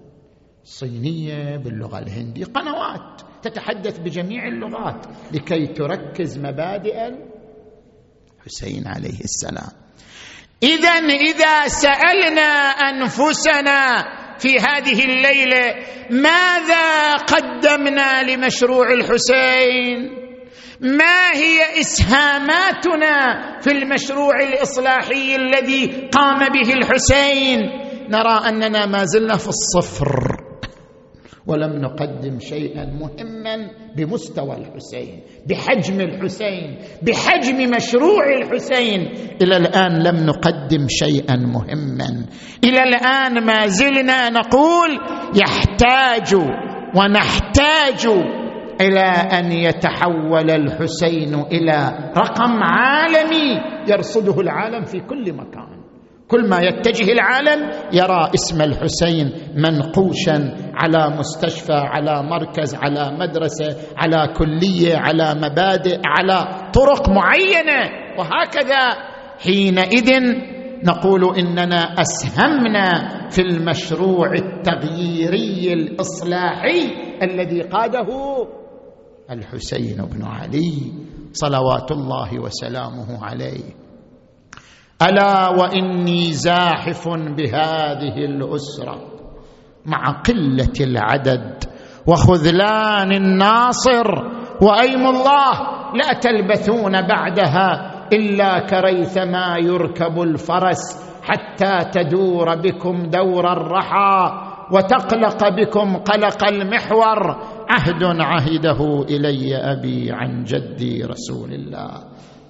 الصينية 0.62 1.56
باللغة 1.56 1.98
الهنديه 1.98 2.44
قنوات 2.44 3.22
تتحدث 3.42 3.98
بجميع 3.98 4.48
اللغات 4.48 5.06
لكي 5.32 5.66
تركز 5.66 6.38
مبادئ 6.38 7.14
الحسين 8.38 8.86
عليه 8.86 9.20
السلام. 9.20 9.89
اذا 10.62 10.90
إذا 11.10 11.68
سألنا 11.68 12.70
أنفسنا 12.90 14.04
في 14.38 14.58
هذه 14.58 15.04
الليلة 15.04 15.74
ماذا 16.10 17.16
قدمنا 17.16 18.22
لمشروع 18.22 18.92
الحسين؟ 18.92 20.20
ما 20.80 21.32
هي 21.34 21.80
إسهاماتنا 21.80 23.40
في 23.60 23.70
المشروع 23.70 24.40
الإصلاحي 24.40 25.36
الذي 25.36 26.08
قام 26.12 26.38
به 26.38 26.72
الحسين؟ 26.72 27.58
نرى 28.08 28.48
أننا 28.48 28.86
ما 28.86 29.04
زلنا 29.04 29.36
في 29.36 29.48
الصفر. 29.48 30.39
ولم 31.50 31.82
نقدم 31.82 32.38
شيئا 32.38 32.84
مهما 32.84 33.70
بمستوى 33.96 34.56
الحسين 34.56 35.20
بحجم 35.46 36.00
الحسين 36.00 36.78
بحجم 37.02 37.70
مشروع 37.76 38.24
الحسين. 38.38 39.00
إلى 39.42 39.56
الآن 39.56 40.02
لم 40.02 40.26
نقدم 40.26 40.86
شيئا 40.88 41.36
مهما. 41.36 42.26
إلى 42.64 42.82
الآن 42.82 43.46
ما 43.46 43.66
زلنا 43.66 44.30
نقول 44.30 44.90
يحتاج 45.34 46.34
ونحتاج 46.96 48.06
إلى 48.80 49.08
أن 49.38 49.52
يتحول 49.52 50.50
الحسين 50.50 51.34
إلى 51.34 52.10
رقم 52.16 52.62
عالمي 52.62 53.60
يرصده 53.88 54.40
العالم 54.40 54.84
في 54.84 55.00
كل 55.00 55.32
مكان. 55.32 55.79
كل 56.30 56.48
ما 56.48 56.60
يتجه 56.60 57.12
العالم 57.12 57.70
يرى 57.92 58.30
اسم 58.34 58.62
الحسين 58.62 59.32
منقوشا 59.54 60.54
على 60.74 61.16
مستشفى 61.18 61.72
على 61.72 62.22
مركز 62.22 62.74
على 62.74 63.16
مدرسة 63.18 63.76
على 63.96 64.34
كلية 64.38 64.96
على 64.96 65.34
مبادئ 65.34 66.00
على 66.04 66.70
طرق 66.72 67.08
معينة. 67.08 67.80
وهكذا 68.18 68.82
حينئذ 69.38 70.10
نقول 70.84 71.38
إننا 71.38 72.00
أسهمنا 72.00 73.08
في 73.30 73.42
المشروع 73.42 74.32
التغييري 74.32 75.72
الإصلاحي 75.72 76.80
الذي 77.22 77.62
قاده 77.62 78.08
الحسين 79.30 79.96
بن 79.96 80.24
علي 80.24 80.92
صلوات 81.32 81.92
الله 81.92 82.40
وسلامه 82.40 83.24
عليه. 83.24 83.89
ألا 85.02 85.48
وإني 85.48 86.32
زاحف 86.32 87.08
بهذه 87.08 88.16
الأسرة 88.24 88.98
مع 89.86 90.10
قلة 90.10 90.72
العدد 90.80 91.64
وخذلان 92.06 93.12
الناصر 93.12 94.06
وأيم 94.62 95.06
الله 95.06 95.52
لا 95.94 96.12
تلبثون 96.20 97.06
بعدها 97.06 97.90
إلا 98.12 98.58
كريثما 98.58 99.56
يركب 99.58 100.22
الفرس 100.22 101.10
حتى 101.22 101.78
تدور 101.92 102.54
بكم 102.54 103.02
دور 103.02 103.52
الرحى 103.52 104.46
وتقلق 104.72 105.48
بكم 105.48 105.96
قلق 105.96 106.44
المحور. 106.44 107.36
عهد 107.70 108.04
عهده 108.20 109.04
إلي 109.10 109.56
أبي 109.56 110.12
عن 110.12 110.44
جدي 110.44 111.04
رسول 111.04 111.52
الله 111.52 111.90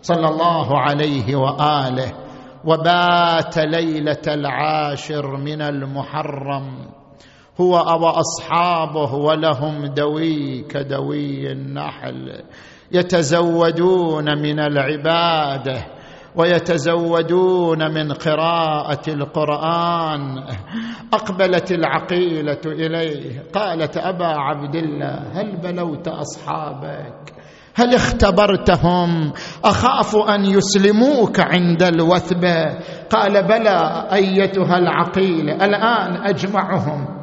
صلى 0.03 0.29
الله 0.29 0.79
عليه 0.79 1.37
وآله 1.37 2.13
وبات 2.65 3.59
ليلة 3.59 4.23
العاشر 4.29 5.37
من 5.37 5.63
المحرم. 5.63 6.89
هو 7.61 7.73
واصحابه 7.75 9.15
ولهم 9.15 9.87
دوي 9.87 10.63
كدوي 10.63 11.53
النحل. 11.53 12.43
يتزودون 12.93 14.39
من 14.43 14.61
العبادة 14.61 15.87
ويتزودون 16.37 17.95
من 17.95 18.13
قراءة 18.13 19.11
القرآن. 19.11 20.45
أقبلت 21.13 21.73
العقيلة 21.73 22.61
إليه. 22.67 23.43
قالت 23.55 23.97
أبا 23.97 24.27
عبد 24.27 24.75
الله 24.75 25.41
هل 25.41 25.57
بلوت 25.57 26.09
أصحابك؟ 26.09 27.40
هل 27.81 27.95
اختبرتهم؟ 27.95 29.33
أخاف 29.65 30.17
أن 30.17 30.45
يسلموك 30.45 31.41
عند 31.41 31.83
الوثبه 31.83 32.79
قال 33.11 33.43
بلى 33.43 34.09
أيتها 34.13 34.79
العقيله 34.79 35.65
الآن 35.65 36.27
أجمعهم. 36.27 37.20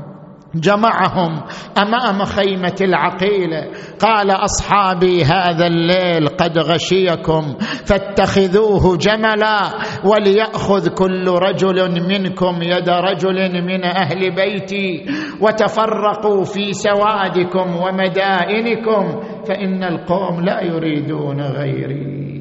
جمعهم 0.56 1.42
أمام 1.78 2.24
خيمة 2.26 2.76
العقيله 2.82 3.68
قال 4.00 4.32
أصحابي 4.32 5.24
هذا 5.24 5.68
الليل 5.68 6.28
قد 6.28 6.58
غشيكم 6.58 7.58
فاتخذوه 7.86 8.98
جملا 8.98 9.60
وليأخذ 10.06 10.88
كل 10.90 11.28
رجل 11.28 12.08
منكم 12.10 12.62
يد 12.62 12.90
رجل 12.90 13.64
من 13.64 13.84
أهل 13.84 14.36
بيتي 14.36 15.06
وتفرقوا 15.42 16.44
في 16.44 16.74
سوادكم 16.74 17.76
ومدائنكم 17.76 19.22
فإن 19.48 19.84
القوم 19.84 20.42
لا 20.42 20.64
يريدون 20.64 21.42
غيري. 21.42 22.37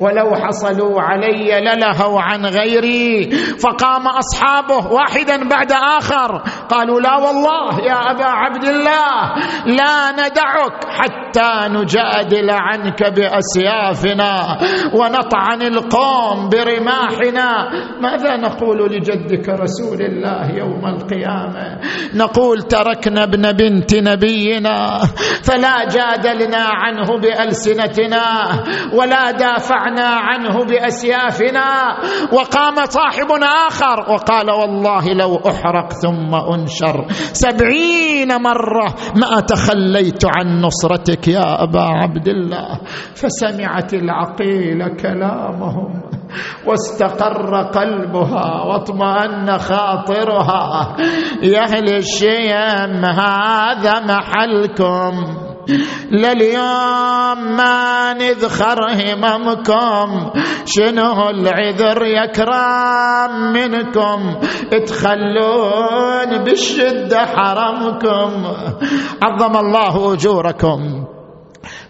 ولو 0.00 0.34
حصلوا 0.34 1.00
علي 1.02 1.60
للهوا 1.60 2.20
عن 2.20 2.46
غيري. 2.46 3.30
فقام 3.62 4.06
أصحابه 4.06 4.92
واحدا 4.92 5.48
بعد 5.48 5.72
آخر. 5.72 6.42
قالوا 6.68 7.00
لا 7.00 7.16
والله 7.16 7.80
يا 7.80 8.10
أبا 8.10 8.24
عبد 8.24 8.64
الله 8.64 9.34
لا 9.66 10.12
ندعك 10.12 10.84
حتى 10.88 11.68
نجادل 11.68 12.50
عنك 12.50 13.02
بأسيافنا 13.02 14.58
ونطعن 14.94 15.62
القوم 15.62 16.48
برماحنا. 16.48 17.70
ماذا 18.00 18.36
نقول 18.36 18.92
لجدك 18.92 19.48
رسول 19.48 20.02
الله 20.02 20.56
يوم 20.56 20.86
القيامة؟ 20.86 21.78
نقول 22.14 22.62
تركنا 22.62 23.24
ابن 23.24 23.52
بنت 23.52 23.94
نبينا 23.94 25.00
فلا 25.42 25.88
جادلنا 25.88 26.64
عنه 26.64 27.18
بألسنتنا 27.18 28.24
ولا 28.92 29.30
دافعنا 29.30 29.85
عنه 30.00 30.64
بأسيافنا 30.64 31.96
وقام 32.32 32.74
صاحب 32.84 33.26
آخر 33.68 34.12
وقال 34.12 34.50
والله 34.50 35.04
لو 35.14 35.36
أحرق 35.36 35.92
ثم 35.92 36.34
أنشر 36.34 37.06
سبعين 37.32 38.42
مرة 38.42 38.94
ما 39.16 39.40
تخليت 39.40 40.24
عن 40.24 40.60
نصرتك 40.60 41.28
يا 41.28 41.62
أبا 41.62 41.82
عبد 41.82 42.28
الله 42.28 42.80
فسمعت 43.14 43.94
العقيل 43.94 44.96
كلامهم 44.96 46.02
واستقر 46.66 47.62
قلبها 47.62 48.62
واطمأن 48.62 49.58
خاطرها 49.58 50.96
يا 51.42 51.62
أهل 51.62 51.94
الشيم 51.94 53.04
هذا 53.04 54.00
محلكم. 54.00 55.55
لليوم 56.10 57.56
ما 57.56 58.12
نذخر 58.12 58.78
هممكم 58.92 60.30
شنو 60.66 61.30
العذر 61.30 62.04
يكرام 62.04 63.52
منكم؟ 63.52 64.40
تخلون 64.86 66.38
بالشدة 66.44 67.26
حرمكم. 67.26 68.30
عظم 69.22 69.56
الله 69.56 70.12
أجوركم. 70.12 71.04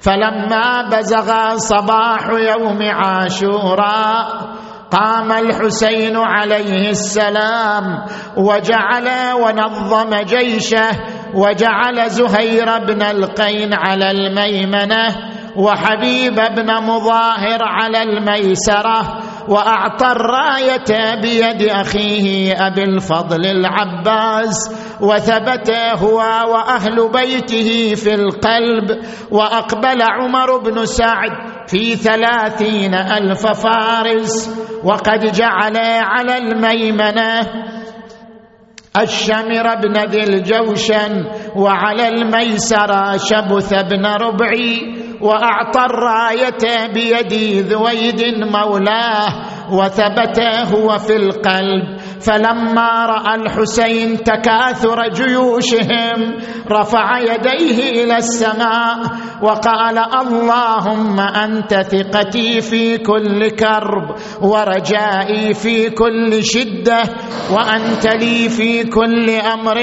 فلما 0.01 0.89
بزغ 0.93 1.57
صباح 1.57 2.29
يوم 2.29 2.79
عاشوراء 2.83 4.57
قام 4.91 5.33
الحسين 5.33 6.17
عليه 6.17 6.91
السلام 6.91 8.05
وجعل 8.37 9.09
ونظم 9.35 10.15
جيشه 10.15 10.89
وجعل 11.35 12.11
زهير 12.11 12.79
بن 12.79 13.03
القين 13.03 13.75
على 13.75 14.11
الميمنة 14.11 15.17
وحبيب 15.57 16.35
بن 16.35 16.75
مظاهر 16.83 17.59
على 17.63 18.03
الميسرة 18.03 19.19
وأعطى 19.49 20.07
الراية 20.07 21.21
بيد 21.21 21.63
أخيه 21.63 22.67
أبي 22.67 22.83
الفضل 22.83 23.47
العباس 23.47 24.55
وثبت 25.01 25.71
هو 26.03 26.19
وأهل 26.53 27.09
بيته 27.13 27.95
في 27.95 28.15
القلب 28.15 28.99
وأقبل 29.31 30.03
عمر 30.03 30.59
بن 30.59 30.87
سعد 30.87 31.31
في 31.67 31.97
ثلاثين 31.97 32.95
ألف 32.95 33.47
فارس 33.47 34.51
وقد 34.85 35.33
جعل 35.33 35.77
على 36.03 36.39
الميمنة 36.39 37.41
الشمر 39.03 39.75
بن 39.83 39.97
ذي 40.05 40.23
الجوشن 40.23 41.25
وعلى 41.57 42.09
الميسرة 42.09 43.17
شبث 43.17 43.75
بن 43.75 44.07
ربعي 44.07 44.97
وأعطى 45.21 45.81
الراية 45.81 46.87
بيد 46.95 47.33
ذويد 47.67 48.23
مولاه 48.39 49.29
وثبت 49.73 50.41
هو 50.75 50.99
في 50.99 51.17
القلب. 51.17 51.96
فلما 52.21 53.07
رأى 53.07 53.35
الحسين 53.35 54.23
تكاثر 54.25 55.09
جيوشهم 55.09 56.35
رفع 56.71 57.19
يديه 57.19 57.91
إلى 58.05 58.17
السماء 58.17 58.99
وقال 59.43 59.99
اللهم 59.99 61.21
أنت 61.21 61.75
ثقتي 61.75 62.61
في 62.61 62.99
كل 62.99 63.51
كرب 63.51 64.17
ورجائي 64.43 65.55
في 65.55 65.91
كل 65.91 66.45
شدة 66.45 67.03
وأنت 67.53 68.07
لي 68.07 68.49
في 68.49 68.85
كل 68.85 69.31
أمر 69.31 69.79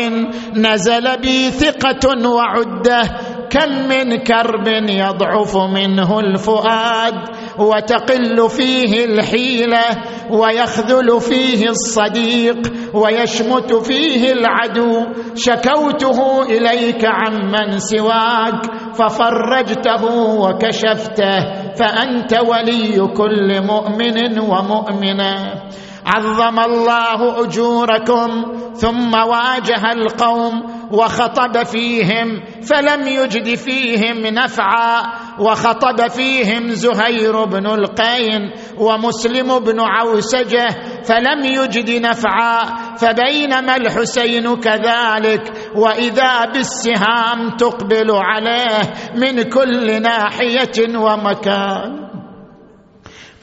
نزل 0.56 1.18
بي 1.22 1.52
ثقة 1.52 2.30
وعدة 2.30 3.02
كم 3.50 3.70
من 3.90 4.16
كرب 4.18 4.68
يضعف 4.90 5.58
منه 5.58 6.20
الفؤاد 6.20 7.14
وتقل 7.60 8.50
فيه 8.50 9.06
الحيلة 9.06 9.84
ويخذل 10.32 11.22
فيه 11.22 11.70
الصديق 11.70 12.74
ويشمت 12.94 13.74
فيه 13.74 14.32
العدو. 14.32 15.06
شكوته 15.36 16.44
إليك 16.44 17.06
عمن 17.06 17.78
سواك 17.78 18.66
ففرجته 18.94 20.04
وكشفته 20.40 21.40
فأنت 21.76 22.34
ولي 22.50 23.08
كل 23.08 23.62
مؤمن 23.68 24.40
ومؤمنة. 24.40 25.64
عظم 26.06 26.60
الله 26.60 27.44
أجوركم 27.44 28.30
ثم 28.74 29.14
واجه 29.14 29.92
القوم 29.92 30.73
وخطب 30.92 31.64
فيهم 31.64 32.44
فلم 32.62 33.08
يجد 33.08 33.56
فيهم 33.56 34.18
نفعا 34.26 35.04
وخطب 35.40 36.08
فيهم 36.08 36.68
زهير 36.70 37.46
بن 37.46 37.66
القين 37.68 38.52
ومسلم 38.78 39.60
بن 39.60 39.80
عوسجة 39.80 40.68
فلم 41.04 41.46
يجد 41.46 42.06
نفعا 42.06 42.60
فبينما 42.98 43.76
الحسين 43.76 44.56
كذلك 44.56 45.52
وإذا 45.76 46.46
بالسهام 46.46 47.50
تقبل 47.58 48.12
عليه 48.12 48.94
من 49.16 49.42
كل 49.44 50.02
ناحية 50.02 50.98
ومكان 50.98 52.03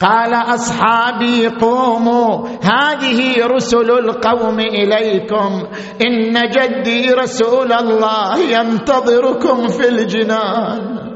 قال 0.01 0.33
أصحابي 0.33 1.47
قوموا 1.47 2.47
هذه 2.47 3.45
رسل 3.45 3.91
القوم 3.91 4.59
إليكم. 4.59 5.63
إن 6.07 6.33
جدي 6.49 7.11
رسول 7.13 7.73
الله 7.73 8.39
ينتظركم 8.39 9.67
في 9.67 9.89
الجنان. 9.89 11.11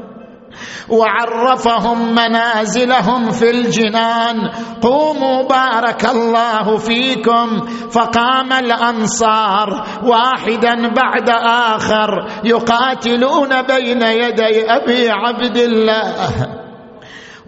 وعرفهم 0.88 2.14
منازلهم 2.14 3.30
في 3.30 3.50
الجنان. 3.50 4.50
قوموا 4.82 5.42
بارك 5.42 6.04
الله 6.04 6.76
فيكم. 6.76 7.60
فقام 7.90 8.52
الأنصار 8.52 9.86
واحدا 10.04 10.88
بعد 10.88 11.30
آخر 11.74 12.26
يقاتلون 12.44 13.62
بين 13.62 14.02
يدي 14.02 14.70
أبي 14.70 15.10
عبد 15.10 15.56
الله. 15.56 16.65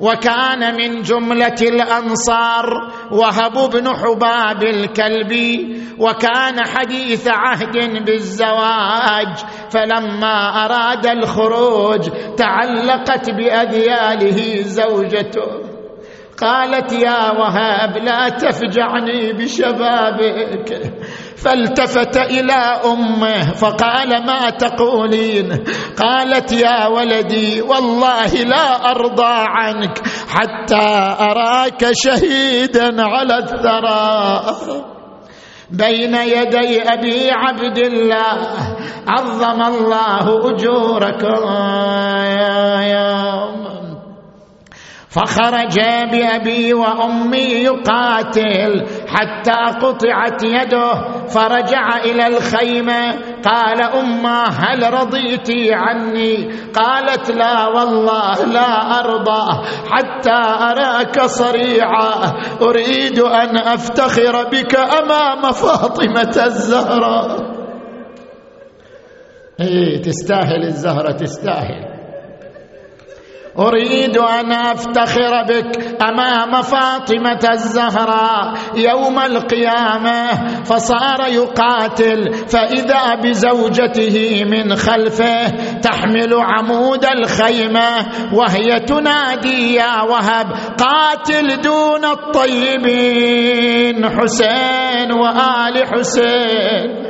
وكان 0.00 0.76
من 0.76 1.02
جملة 1.02 1.60
الأنصار 1.62 2.66
وهب 3.12 3.70
بن 3.70 3.88
حباب 3.96 4.62
الكلبي 4.62 5.82
وكان 5.98 6.66
حديث 6.66 7.28
عهد 7.28 8.04
بالزواج 8.04 9.36
فلما 9.70 10.64
أراد 10.64 11.06
الخروج 11.06 12.08
تعلقت 12.36 13.30
بأذياله 13.30 14.62
زوجته. 14.62 15.68
قالت 16.40 16.92
يا 16.92 17.30
وهاب 17.30 17.96
لا 17.96 18.28
تفجعني 18.28 19.32
بشبابك. 19.32 20.82
فالتفت 21.44 22.16
إلى 22.16 22.80
أمه 22.84 23.52
فقال 23.52 24.26
ما 24.26 24.50
تقولين؟ 24.50 25.64
قالت 25.96 26.52
يا 26.52 26.86
ولدي 26.86 27.62
والله 27.62 28.26
لا 28.26 28.90
أرضى 28.90 29.34
عنك 29.48 29.98
حتى 30.28 31.14
أراك 31.20 31.86
شهيدا 31.92 33.02
على 33.02 33.38
الثرى. 33.38 34.42
بين 35.70 36.14
يدي 36.14 36.82
أبي 36.82 37.30
عبد 37.30 37.78
الله 37.78 38.38
عظم 39.08 39.62
الله 39.62 40.50
أجوركم. 40.50 41.44
فخرج 45.10 45.80
بأبي 46.12 46.74
وأمي 46.74 47.38
يقاتل 47.38 48.86
حتى 49.06 49.78
قطعت 49.80 50.42
يده 50.42 50.94
فرجع 51.26 51.96
إلى 52.04 52.26
الخيمة 52.26 53.14
قال 53.44 53.82
أمه 53.82 54.44
هل 54.44 54.94
رضيت 54.94 55.50
عني؟ 55.72 56.50
قالت 56.74 57.30
لا 57.30 57.66
والله 57.66 58.44
لا 58.44 59.00
أرضى 59.00 59.66
حتى 59.90 60.40
أراك 60.70 61.20
صريعا 61.20 62.32
أريد 62.62 63.18
أن 63.18 63.56
أفتخر 63.56 64.44
بك 64.48 64.76
أمام 64.76 65.52
فاطمة 65.52 66.44
الزهراء. 66.46 67.58
إيه 69.60 70.02
تستاهل 70.02 70.64
الزهرة 70.64 71.12
تستاهل. 71.12 71.97
أريد 73.58 74.18
أن 74.18 74.52
أفتخر 74.52 75.42
بك 75.48 76.02
أمام 76.02 76.62
فاطمة 76.62 77.48
الزهراء 77.52 78.54
يوم 78.76 79.18
القيامة 79.18 80.30
فصار 80.64 81.26
يقاتل 81.28 82.32
فإذا 82.32 83.14
بزوجته 83.14 84.44
من 84.44 84.76
خلفه 84.76 85.48
تحمل 85.82 86.34
عمود 86.34 87.04
الخيمة 87.04 87.88
وهي 88.32 88.80
تنادي 88.80 89.74
يا 89.74 90.02
وهب 90.02 90.46
قاتل 90.78 91.60
دون 91.60 92.04
الطيبين 92.98 94.08
حسين 94.08 95.12
وآل 95.12 95.86
حسين. 95.86 97.07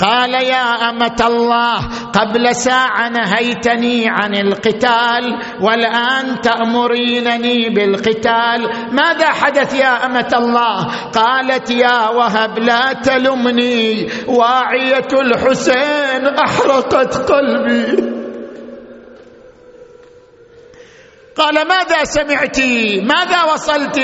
قال 0.00 0.34
يا 0.34 0.90
أمة 0.90 1.20
الله 1.26 1.78
قبل 2.12 2.54
ساعة 2.54 3.08
نهيتني 3.08 4.08
عن 4.08 4.34
القتال 4.34 5.38
والآن 5.60 6.40
تأمرينني 6.40 7.68
بالقتال. 7.68 8.60
ماذا 8.92 9.28
حدث 9.30 9.74
يا 9.74 10.06
أمة 10.06 10.30
الله؟ 10.34 10.86
قالت 11.14 11.70
يا 11.70 12.08
وهب 12.08 12.58
لا 12.58 12.92
تلمني 12.92 14.08
واعية 14.28 15.08
الحسين 15.12 16.26
أحرقت 16.26 17.30
قلبي. 17.32 18.19
قال 21.40 21.56
ماذا 21.68 22.04
سمعت؟ 22.04 22.60
ماذا 23.02 23.40
وصلت؟ 23.52 23.98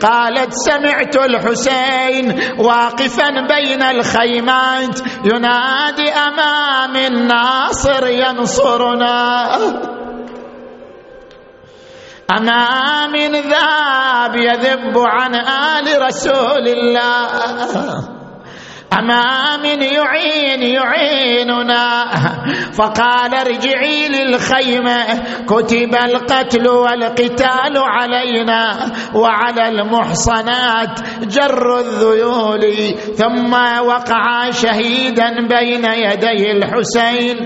قالت 0.00 0.52
سمعت 0.52 1.16
الحسين 1.16 2.24
واقفا 2.58 3.28
بين 3.52 3.82
الخيمات 3.82 5.00
ينادي 5.24 6.08
أمام 6.10 6.96
الناصر 6.96 8.06
ينصرنا. 8.06 9.56
أمام 12.38 13.16
ذاب 13.52 14.36
يذب 14.36 14.98
عن 14.98 15.34
آل 15.34 16.02
رسول 16.02 16.68
الله. 16.68 18.21
امام 18.98 19.64
يعين 19.64 20.62
يعيننا. 20.62 22.04
فقال 22.72 23.34
ارجعي 23.34 24.08
للخيمة. 24.08 25.04
كتب 25.46 25.94
القتل 25.94 26.68
والقتال 26.68 27.74
علينا 27.78 28.92
وعلى 29.14 29.68
المحصنات 29.68 31.00
جر 31.22 31.78
الذيول. 31.78 32.94
ثم 33.14 33.52
وقع 33.86 34.50
شهيدا 34.50 35.46
بين 35.48 35.84
يدي 35.84 36.52
الحسين. 36.52 37.36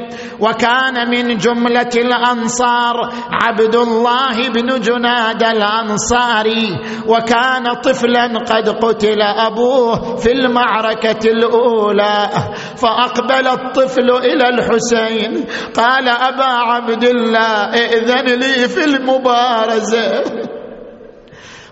وكان 0.40 1.10
من 1.10 1.36
جملة 1.36 1.90
الأنصار 1.96 2.94
عبد 3.32 3.74
الله 3.74 4.48
بن 4.48 4.80
جناد 4.80 5.42
الأنصاري. 5.42 6.78
وكان 7.06 7.64
طفلا 7.84 8.26
قد 8.38 8.68
قتل 8.68 9.22
أبوه 9.22 10.16
في 10.16 10.32
المعركة 10.32 11.35
الأولى 11.36 12.28
فأقبل 12.76 13.46
الطفل 13.46 14.10
إلى 14.10 14.48
الحسين 14.48 15.44
قال 15.74 16.08
أبا 16.08 16.44
عبد 16.44 17.04
الله 17.04 17.74
ائذن 17.74 18.24
لي 18.24 18.68
في 18.68 18.84
المبارزة. 18.84 20.22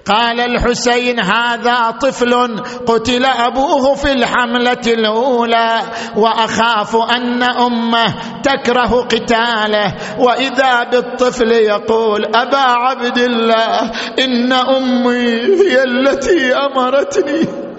قال 0.07 0.41
الحسين 0.41 1.21
هذا 1.21 1.91
طفل 1.91 2.61
قتل 2.87 3.25
أبوه 3.25 3.95
في 3.95 4.13
الحملة 4.13 4.85
الأولى 4.87 5.81
وأخاف 6.17 6.97
أن 6.97 7.43
أمه 7.43 8.15
تكره 8.43 9.03
قتاله. 9.03 9.95
وإذا 10.19 10.85
بالطفل 10.85 11.53
يقول 11.53 12.25
أبا 12.35 12.59
عبد 12.59 13.19
الله 13.19 13.91
إن 14.19 14.53
أمي 14.53 15.41
هي 15.41 15.83
التي 15.83 16.55
أمرتني. 16.55 17.74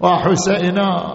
وحسينا. 0.00 1.14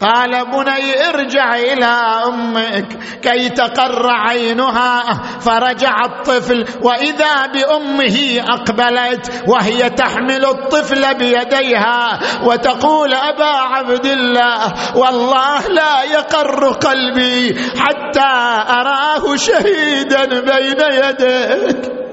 قال 0.00 0.30
بني 0.50 1.08
ارجع 1.08 1.54
إلى 1.56 1.92
أمك 2.26 2.98
كي 3.22 3.48
تقر 3.48 4.06
عينها. 4.10 5.02
فرجع 5.40 6.04
الطفل 6.04 6.64
وإذا 6.82 7.46
بأمه 7.46 8.40
أقبلت 8.40 9.44
وهي 9.48 9.90
تحمل 9.90 10.44
الطفل 10.44 11.14
بيديها 11.14 12.20
وتقول 12.44 13.14
أبا 13.14 13.44
عبد 13.56 14.06
الله 14.06 14.74
والله 14.96 15.68
لا 15.68 16.02
يقر 16.02 16.72
قلبي 16.72 17.56
حتى 17.78 18.32
أراه 18.68 19.36
شهيدا 19.36 20.24
بين 20.40 20.80
يديك. 21.04 22.05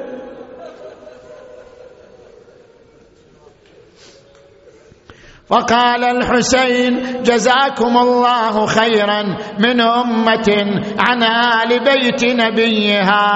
وقال 5.53 6.03
الحسين 6.03 7.21
جزاكم 7.21 7.97
الله 7.97 8.65
خيرا 8.65 9.21
من 9.59 9.81
أمة 9.81 10.49
عن 10.99 11.23
آل 11.23 11.69
بيت 11.79 12.25
نبيها. 12.25 13.29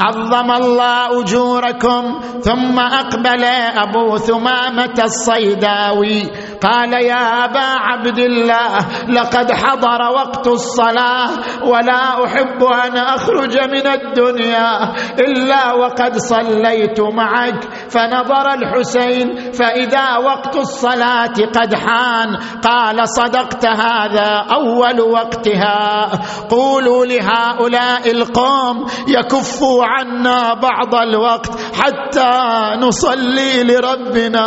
عظم 0.00 0.50
الله 0.52 1.20
أجوركم 1.20 2.20
ثم 2.40 2.78
أقبل 2.78 3.44
أبو 3.80 4.16
ثمامة 4.16 4.96
الصيداوي. 5.04 6.22
قال 6.60 6.92
يا 6.92 7.44
أبا 7.44 7.68
عبد 7.88 8.18
الله 8.18 8.78
لقد 9.08 9.52
حضر 9.52 10.00
وقت 10.16 10.46
الصلاة 10.46 11.30
ولا 11.64 12.24
أحب 12.24 12.60
أن 12.64 12.96
أخرج 12.96 13.58
من 13.58 13.86
الدنيا 13.86 14.92
إلا 15.18 15.72
وقد 15.72 16.16
صليت 16.16 17.00
معك. 17.00 17.64
فنظر 17.88 18.46
الحسين 18.54 19.52
فإذا 19.52 20.16
وقت 20.16 20.56
الصلاة 20.74 21.34
قد 21.54 21.74
حان. 21.74 22.36
قال 22.62 23.08
صدقت 23.08 23.66
هذا 23.66 24.46
أول 24.54 25.00
وقتها. 25.00 26.10
قولوا 26.50 27.06
لهؤلاء 27.06 28.10
القوم 28.10 28.86
يكفوا 29.08 29.84
عنا 29.84 30.54
بعض 30.54 30.94
الوقت 30.94 31.50
حتى 31.74 32.30
نصلي 32.78 33.62
لربنا. 33.62 34.44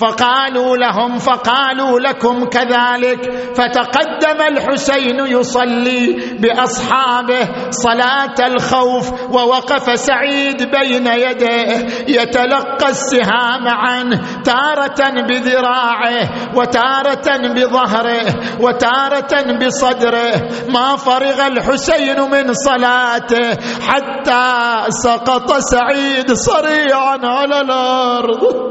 فقالوا 0.00 0.76
لهم 0.76 1.18
فقالوا 1.18 2.00
لكم 2.00 2.44
كذلك. 2.44 3.20
فتقدم 3.54 4.40
الحسين 4.48 5.18
يصلي 5.26 6.36
بأصحابه 6.38 7.48
صلاة 7.70 8.46
الخوف 8.46 9.12
ووقف 9.30 9.98
سعيد 9.98 10.62
بين 10.62 11.06
يديه. 11.06 11.86
يتلقى 12.08 12.88
السهام 12.88 13.68
عنه 13.68 14.42
تارة 14.44 15.10
بذراعه 15.28 16.28
وتارة 16.56 17.36
بظهره 17.54 18.34
وتارة 18.60 19.58
بصدره. 19.58 20.48
ما 20.68 20.96
فرغ 20.96 21.46
الحسين 21.46 22.20
من 22.20 22.52
صلاته 22.52 23.56
حتى 23.88 24.44
سقط 24.88 25.52
سعيد 25.58 26.32
صريعا 26.32 27.18
على 27.22 27.60
الأرض. 27.60 28.68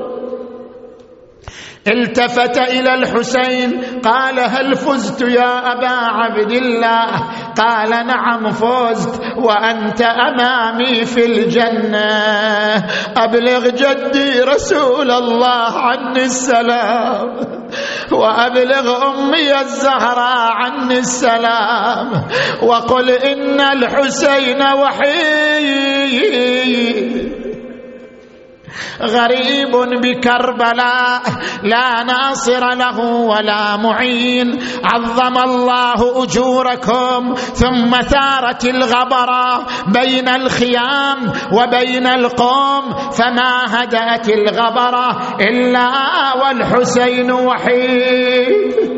التفت 1.88 2.58
إلى 2.58 2.94
الحسين 2.94 3.82
قال 4.04 4.40
هل 4.40 4.76
فزت 4.76 5.22
يا 5.22 5.72
أبا 5.72 5.90
عبد 5.90 6.52
الله؟ 6.52 7.08
قال 7.58 7.90
نعم 7.90 8.50
فزت 8.52 9.22
وأنت 9.38 10.02
أمامي 10.02 11.06
في 11.06 11.26
الجنة. 11.26 12.08
أبلغ 13.18 13.70
جدي 13.70 14.42
رسول 14.42 15.12
الله 15.12 15.80
عني 15.80 16.24
السلام 16.24 17.36
وأبلغ 18.12 19.08
أمي 19.08 19.60
الزهراء 19.62 20.52
عني 20.52 21.00
السلام 21.00 22.12
وقل 22.64 23.10
إن 23.10 23.62
الحسين 23.62 24.62
وحيد. 24.62 26.08
غريب 29.02 29.72
بكربلاء 30.02 31.22
لا 31.64 32.04
ناصر 32.04 32.64
له 32.76 33.00
ولا 33.00 33.78
معين. 33.78 34.60
عظم 34.84 35.38
الله 35.38 36.24
أجوركم 36.24 37.36
ثم 37.36 37.92
ثارت 38.02 38.66
الغبره 38.66 39.66
بين 39.88 40.28
الخيام 40.28 41.32
وبين 41.54 42.08
القوم. 42.08 43.12
فما 43.12 43.54
هدأت 43.68 44.30
الغبره 44.30 45.38
إلا 45.42 45.90
والحسين 46.42 47.32
وحيد. 47.32 48.97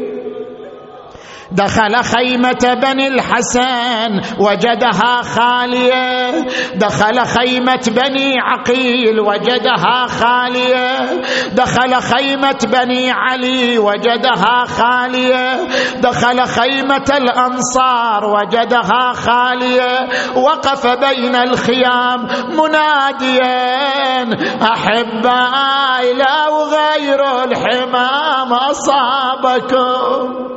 دخل 1.52 2.04
خيمة 2.04 2.78
بني 2.82 3.08
الحسن 3.08 4.22
وجدها 4.40 5.22
خالية. 5.22 6.48
دخل 6.76 7.26
خيمة 7.26 7.82
بني 7.88 8.40
عقيل 8.40 9.20
وجدها 9.20 10.08
خالية. 10.08 11.22
دخل 11.54 12.02
خيمة 12.02 12.60
بني 12.64 13.12
علي 13.12 13.78
وجدها 13.78 14.66
خالية. 14.66 15.68
دخل 16.00 16.46
خيمة 16.46 17.06
الأنصار 17.18 18.26
وجدها 18.26 19.14
خالية. 19.14 20.10
وقف 20.36 20.88
بين 20.88 21.36
الخيام 21.36 22.28
مناديا 22.50 24.30
أحبائي 24.62 26.14
لا 26.14 26.48
غير 26.50 27.44
الحمام 27.44 28.54
أصابكم. 28.54 30.50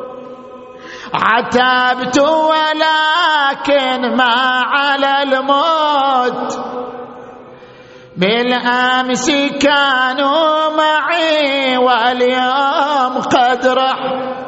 عتبت 1.15 2.19
ولكن 2.19 4.17
ما 4.17 4.63
على 4.65 5.23
الموت. 5.23 6.61
بالأمس 8.17 9.31
كانوا 9.61 10.77
معي 10.77 11.77
واليوم 11.77 13.21
قد 13.21 13.67
رحت. 13.67 14.42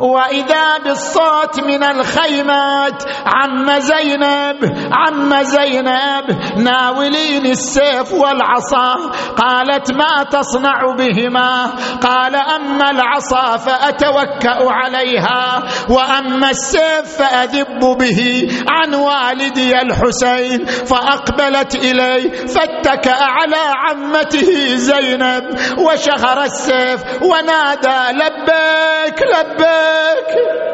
وإذا 0.00 0.78
بالصوت 0.84 1.60
من 1.60 1.82
الخيمات 1.82 3.02
عم 3.26 3.80
زينب 3.80 4.56
عم 4.92 5.42
زينب 5.42 6.24
ناوليني 6.56 7.50
السيف 7.50 8.12
والعصا. 8.12 8.94
قالت 9.36 9.92
ما 9.92 10.22
تصنع 10.30 10.94
بهما؟ 10.98 11.66
قال 12.02 12.34
أما 12.36 12.90
العصا 12.90 13.56
فأتوكأ 13.56 14.70
عليها 14.70 15.62
وأما 15.90 16.50
السيف 16.50 17.18
فأذب 17.18 17.80
به 17.98 18.48
عن 18.70 18.94
والدي 18.94 19.72
الحسين. 19.82 20.66
فأقبلت 20.66 21.74
الي 21.74 22.30
فاتكأ 22.30 23.18
على 23.20 23.62
عمته 23.76 24.76
زينب 24.76 25.44
وشهر 25.78 26.42
السيف 26.42 27.22
ونادى 27.22 28.18
لبيك 28.18 29.22
لبيك. 29.22 29.87
لبيك. 30.18 30.68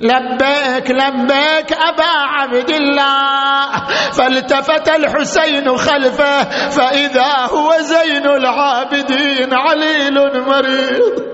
لبيك 0.00 0.90
لبيك 0.90 1.72
أبا 1.72 2.12
عبد 2.36 2.70
الله. 2.70 3.86
فالتفت 4.12 4.88
الحسين 4.88 5.76
خلفه 5.76 6.68
فإذا 6.70 7.32
هو 7.52 7.74
زين 7.78 8.26
العابدين 8.26 9.54
عليل 9.54 10.42
مريض. 10.46 11.28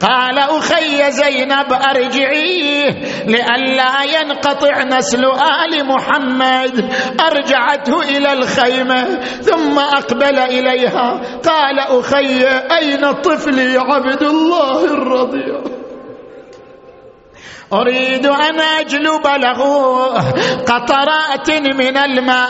قال 0.00 0.38
أخي 0.38 1.10
زينب 1.10 1.72
أرجعيه 1.72 2.90
لئلا 3.26 4.02
ينقطع 4.02 4.82
نسل 4.82 5.24
آل 5.24 5.86
محمد. 5.86 6.92
أرجعته 7.20 8.00
إلى 8.02 8.32
الخيمة 8.32 9.04
ثم 9.42 9.78
أقبل 9.78 10.38
إليها. 10.38 11.20
قال 11.44 11.78
أخي 11.78 12.46
أين 12.78 13.12
طفلي 13.12 13.78
عبد 13.78 14.22
الله 14.22 14.84
الرضيع؟ 14.84 15.77
أريد 17.72 18.26
أن 18.26 18.60
أجلب 18.60 19.26
له 19.26 19.60
قطرات 20.56 21.50
من 21.50 21.96
الماء 21.96 22.48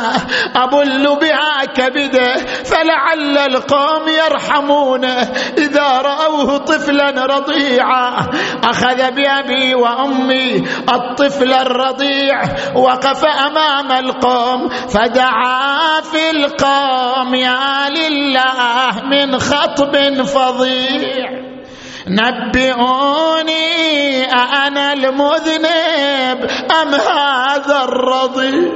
أبل 0.56 1.18
بها 1.20 1.64
كبده 1.64 2.36
فلعل 2.64 3.38
القوم 3.38 4.08
يرحمونه 4.08 5.20
إذا 5.58 5.88
رأوه 5.98 6.56
طفلا 6.56 7.10
رضيعا 7.10 8.26
أخذ 8.64 9.10
بأبي 9.10 9.74
وأمي 9.74 10.68
الطفل 10.94 11.52
الرضيع 11.52 12.42
وقف 12.74 13.24
أمام 13.24 13.92
القوم 13.92 14.68
فدعا 14.68 16.00
في 16.00 16.30
القوم 16.30 17.34
يا 17.34 17.88
لله 17.90 19.02
من 19.10 19.38
خطب 19.38 20.22
فظيع. 20.24 21.37
نبئوني 22.08 23.64
أأنا 24.32 24.92
المذنب 24.92 26.50
أم 26.82 26.94
هذا 26.94 27.84
الرضي 27.84 28.72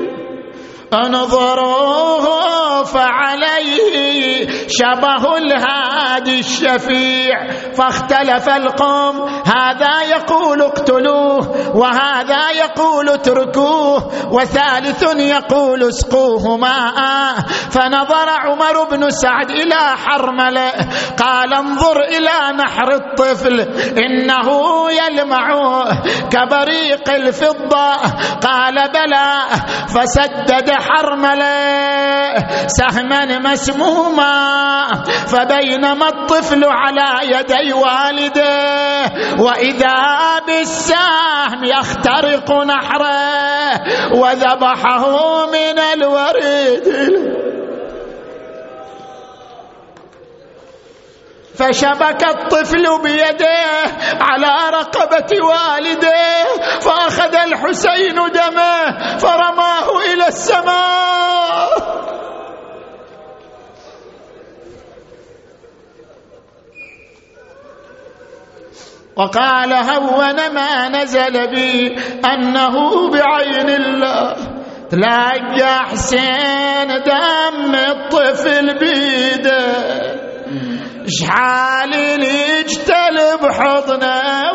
انظروه 0.94 2.84
فعليه 2.84 4.48
شبه 4.68 5.36
الهادي 5.36 6.40
الشفيع 6.40 7.50
فاختلف 7.76 8.48
القوم 8.48 9.28
هذا 9.46 10.02
يقول 10.02 10.62
اقتلوه 10.62 11.76
وهذا 11.76 12.50
يقول 12.50 13.08
اتركوه 13.08 14.12
وثالث 14.32 15.02
يقول 15.16 15.82
اسقوه 15.82 16.56
ماء 16.56 17.34
فنظر 17.70 18.28
عمر 18.28 18.84
بن 18.90 19.10
سعد 19.10 19.50
إلى 19.50 19.96
حرمله 20.04 20.72
قال 21.24 21.54
انظر 21.54 22.00
إلى 22.00 22.56
نحر 22.56 22.94
الطفل 22.94 23.60
إنه 23.98 24.48
يلمع 24.90 25.48
كبريق 26.30 27.10
الفضة. 27.14 27.96
قال 28.42 28.74
بلى 28.74 29.32
فسدد 29.88 30.70
حرمله 30.82 32.34
سهما 32.66 33.38
مسموما 33.38 34.32
فبينما 35.26 36.08
الطفل 36.08 36.64
على 36.64 37.08
يدي 37.22 37.72
والده 37.72 39.12
وإذا 39.38 39.94
بالسهم 40.46 41.64
يخترق 41.64 42.64
نحره 42.64 43.80
وذبحه 44.14 45.46
من 45.46 45.78
الورد 45.78 47.51
فشبك 51.58 52.24
الطفل 52.24 53.02
بيديه 53.02 53.84
على 54.20 54.70
رقبة 54.70 55.44
والده 55.44 56.44
فأخذ 56.80 57.34
الحسين 57.34 58.14
دمه 58.14 58.98
فرماه 59.18 59.98
إلى 60.12 60.28
السماء. 60.28 61.92
وقال 69.16 69.72
هون 69.72 70.54
ما 70.54 70.88
نزل 70.88 71.46
بي 71.50 71.96
أنه 72.24 73.10
بعين 73.10 73.68
الله. 73.70 74.36
تلاقى 74.90 75.78
حسين 75.90 76.88
دم 76.88 77.74
الطفل 77.74 78.78
بيده. 78.78 80.31
شحال 81.06 81.94
اللي 81.94 82.60
يجتلب 82.60 83.42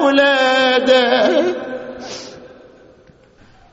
ولاده 0.06 1.68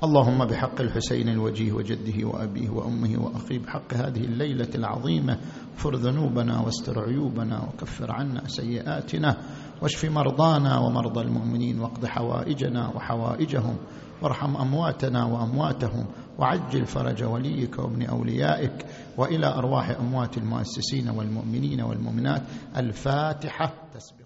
اللهم 0.04 0.44
بحق 0.44 0.80
الحسين 0.80 1.28
الوجيه 1.28 1.72
وجده 1.72 2.28
وأبيه 2.28 2.70
وأمه 2.70 3.24
وأخيه 3.24 3.58
بحق 3.58 3.94
هذه 3.94 4.20
الليلة 4.20 4.68
العظيمة. 4.74 5.38
اغفر 5.74 5.96
ذنوبنا 5.96 6.60
واستر 6.60 7.00
عيوبنا 7.00 7.68
وكفر 7.68 8.12
عنا 8.12 8.42
سيئاتنا. 8.46 9.36
واشف 9.82 10.04
مرضانا 10.04 10.78
ومرضى 10.78 11.20
المؤمنين 11.20 11.80
واقض 11.80 12.06
حوائجنا 12.06 12.92
وحوائجهم. 12.96 13.76
وارحم 14.22 14.56
أمواتنا 14.56 15.24
وأمواتهم 15.24 16.06
وعجل 16.38 16.86
فرج 16.86 17.24
وليك 17.24 17.78
وابن 17.78 18.02
أوليائك 18.02 18.86
وإلى 19.16 19.46
أرواح 19.46 19.90
أموات 19.90 20.38
المؤسسين 20.38 21.08
والمؤمنين 21.08 21.80
والمؤمنات 21.80 22.42
الفاتحة. 22.76 23.72
تسبح 23.94 24.23